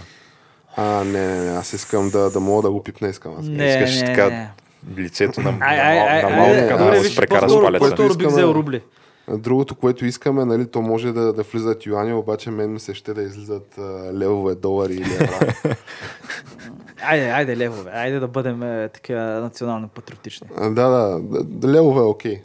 А, 0.76 1.04
не, 1.04 1.26
не, 1.26 1.44
не, 1.44 1.50
аз 1.50 1.72
искам 1.72 2.10
да, 2.10 2.30
да 2.30 2.40
мога 2.40 2.62
да 2.62 2.70
го 2.70 2.82
пипна, 2.82 3.08
искам 3.08 3.34
аз. 3.38 3.46
Не, 3.46 3.64
искаш 3.64 4.00
не, 4.00 4.06
така 4.06 4.28
не. 4.28 4.50
лицето 4.96 5.40
на, 5.40 5.54
Ай, 5.60 5.80
ай, 5.80 5.98
ай, 5.98 6.22
на, 6.22 6.30
на 6.30 6.36
малко 6.36 6.52
ай, 6.52 6.60
така 6.60 6.76
добре, 6.76 6.96
да 6.96 7.02
виж, 7.02 7.10
се 7.10 7.16
прекара 7.16 7.48
с 7.48 7.60
палеца. 7.60 7.78
по-скоро 7.78 8.14
бих 8.14 8.26
взел 8.28 8.46
рубли. 8.46 8.82
Другото, 9.28 9.74
което 9.74 10.06
искаме, 10.06 10.44
нали, 10.44 10.66
то 10.66 10.82
може 10.82 11.12
да, 11.12 11.32
да 11.32 11.42
влизат 11.42 11.86
юани, 11.86 12.12
обаче 12.12 12.50
мен 12.50 12.72
ми 12.72 12.80
се 12.80 12.94
ще 12.94 13.14
да 13.14 13.22
излизат 13.22 13.78
а, 13.78 14.12
левове, 14.14 14.54
долари 14.54 14.92
или 14.92 15.14
евра. 15.14 15.54
Айде, 17.02 17.30
айде 17.30 17.56
левове, 17.56 17.90
айде 17.94 18.18
да 18.18 18.28
бъдем 18.28 18.62
е, 18.62 18.88
такива 18.88 19.20
национално 19.20 19.88
патриотични. 19.88 20.48
А, 20.56 20.70
да, 20.70 20.88
да, 20.88 21.20
да, 21.20 21.44
да, 21.44 21.68
левове 21.68 22.00
е 22.00 22.04
окей. 22.04 22.42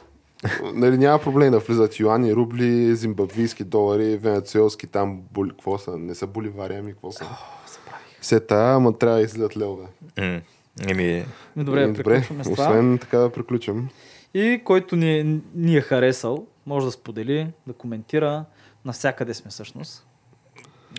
Нали, 0.73 0.97
няма 0.97 1.19
проблем 1.19 1.51
да 1.51 1.59
влизат 1.59 1.99
юани, 1.99 2.35
рубли, 2.35 2.95
зимбабвийски 2.95 3.63
долари, 3.63 4.17
венецуелски 4.17 4.87
там, 4.87 5.19
боли, 5.31 5.49
какво 5.49 5.77
са, 5.77 5.97
не 5.97 6.15
са 6.15 6.27
боливари, 6.27 6.75
ами 6.75 6.91
какво 6.91 7.11
са. 7.11 7.25
Все 8.21 8.39
тая, 8.39 8.75
ама 8.75 8.97
трябва 8.97 9.17
да 9.17 9.23
излизат 9.23 9.57
левове. 9.57 9.87
М, 10.19 10.41
Еми, 10.87 11.25
Ми, 11.55 11.63
Добре, 11.63 11.83
Еми, 11.83 11.93
това. 11.93 12.21
освен 12.49 12.97
така 12.97 13.17
да 13.17 13.31
приключим. 13.31 13.89
И 14.33 14.61
който 14.65 14.95
ни, 14.95 15.39
ни 15.55 15.75
е 15.77 15.81
харесал, 15.81 16.45
може 16.65 16.85
да 16.85 16.91
сподели, 16.91 17.47
да 17.67 17.73
коментира. 17.73 18.45
Навсякъде 18.85 19.33
сме 19.33 19.51
всъщност. 19.51 20.07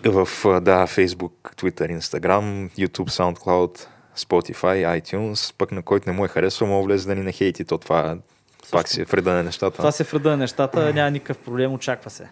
в 0.05 0.27
да, 0.61 0.87
Facebook, 0.87 1.31
Twitter, 1.55 1.99
Instagram, 1.99 2.69
YouTube, 2.69 3.09
SoundCloud, 3.09 3.87
Spotify, 4.17 5.01
iTunes, 5.01 5.55
пък 5.57 5.71
на 5.71 5.81
който 5.81 6.09
не 6.09 6.15
му 6.15 6.25
е 6.25 6.27
харесал, 6.27 6.67
мога 6.67 6.85
влезе 6.85 7.07
да 7.07 7.15
ни 7.15 7.21
нахейти, 7.21 7.65
то 7.65 7.77
това 7.77 8.17
пак 8.71 8.87
си 8.89 9.01
е 9.01 9.03
вреда 9.03 9.33
на 9.33 9.43
нещата. 9.43 9.77
Това 9.77 9.91
се 9.91 10.03
вреда 10.03 10.29
на 10.29 10.37
нещата, 10.37 10.93
няма 10.93 11.11
никакъв 11.11 11.37
проблем, 11.37 11.73
очаква 11.73 12.09
се. 12.09 12.27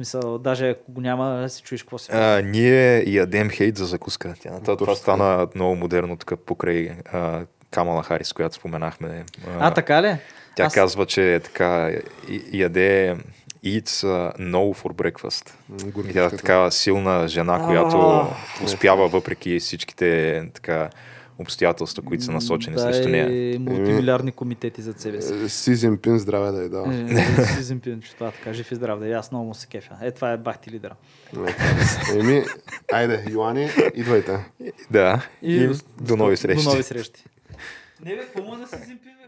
Смисъл, 0.00 0.38
даже 0.38 0.70
ако 0.70 0.92
го 0.92 1.00
няма, 1.00 1.30
да 1.30 1.48
си 1.48 1.62
чуеш 1.62 1.82
какво 1.82 1.98
се 1.98 2.12
А, 2.12 2.42
ние 2.42 3.04
ядем 3.06 3.50
хейт 3.50 3.76
за 3.76 3.84
закуска. 3.86 4.34
Тя, 4.42 4.60
това, 4.60 4.76
това 4.76 4.94
стана 4.94 5.48
много 5.54 5.76
модерно 5.76 6.16
тук 6.16 6.32
покрай 6.46 6.90
а, 7.12 7.40
Камала 7.70 8.02
Харис, 8.02 8.32
която 8.32 8.54
споменахме. 8.54 9.24
А, 9.58 9.70
така 9.74 10.02
ли? 10.02 10.16
Тя 10.56 10.64
Аз- 10.64 10.74
казва, 10.74 11.06
че 11.06 11.34
е 11.34 11.40
така 11.40 11.90
яде 12.52 13.16
eats 13.64 13.86
uh, 14.06 14.38
no 14.38 14.74
for 14.74 14.92
breakfast. 15.12 15.50
Тя 16.12 16.24
е 16.24 16.30
такава 16.30 16.72
силна 16.72 17.28
жена, 17.28 17.58
А. 17.62 17.66
която 17.66 18.26
успява 18.64 19.08
въпреки 19.08 19.58
всичките 19.60 20.42
така 20.54 20.90
обстоятелства, 21.40 22.02
които 22.02 22.24
са 22.24 22.32
насочени 22.32 22.76
да, 22.76 22.82
срещу 22.82 23.08
нея. 23.08 23.52
и 23.54 23.58
мултимилиарни 23.58 24.32
комитети 24.32 24.82
за 24.82 24.92
себе 24.92 25.22
си. 25.22 25.34
Е, 25.44 25.48
Си 25.48 25.74
Зинпин 25.74 26.18
здраве 26.18 26.50
да 26.50 26.62
е 26.64 26.68
дал. 26.68 26.84
Е, 27.38 27.44
Си 27.44 27.62
Зинпин, 27.62 28.02
че 28.02 28.14
това 28.14 28.30
така, 28.30 28.52
жив 28.52 28.72
и 28.72 28.74
здрав 28.74 28.98
да 28.98 29.08
е. 29.08 29.12
Аз 29.12 29.32
много 29.32 29.46
му 29.46 29.54
се 29.54 29.66
кефя. 29.66 29.96
Е, 30.02 30.10
това 30.10 30.32
е 30.32 30.36
бахти 30.36 30.70
лидера. 30.70 30.94
Еми, 32.14 32.42
айде, 32.92 33.24
юани, 33.30 33.70
идвайте. 33.94 34.38
Да, 34.90 35.26
и, 35.42 35.56
И, 35.56 35.70
до 36.00 36.16
нови 36.16 36.36
срещи. 36.36 36.64
До 36.64 36.70
нови 36.70 36.82
срещи. 36.82 37.24
Не 38.04 38.16
бе, 38.16 38.22
какво 38.34 38.56
да 38.56 38.66
си 38.66 38.76
Зинпин? 38.86 39.19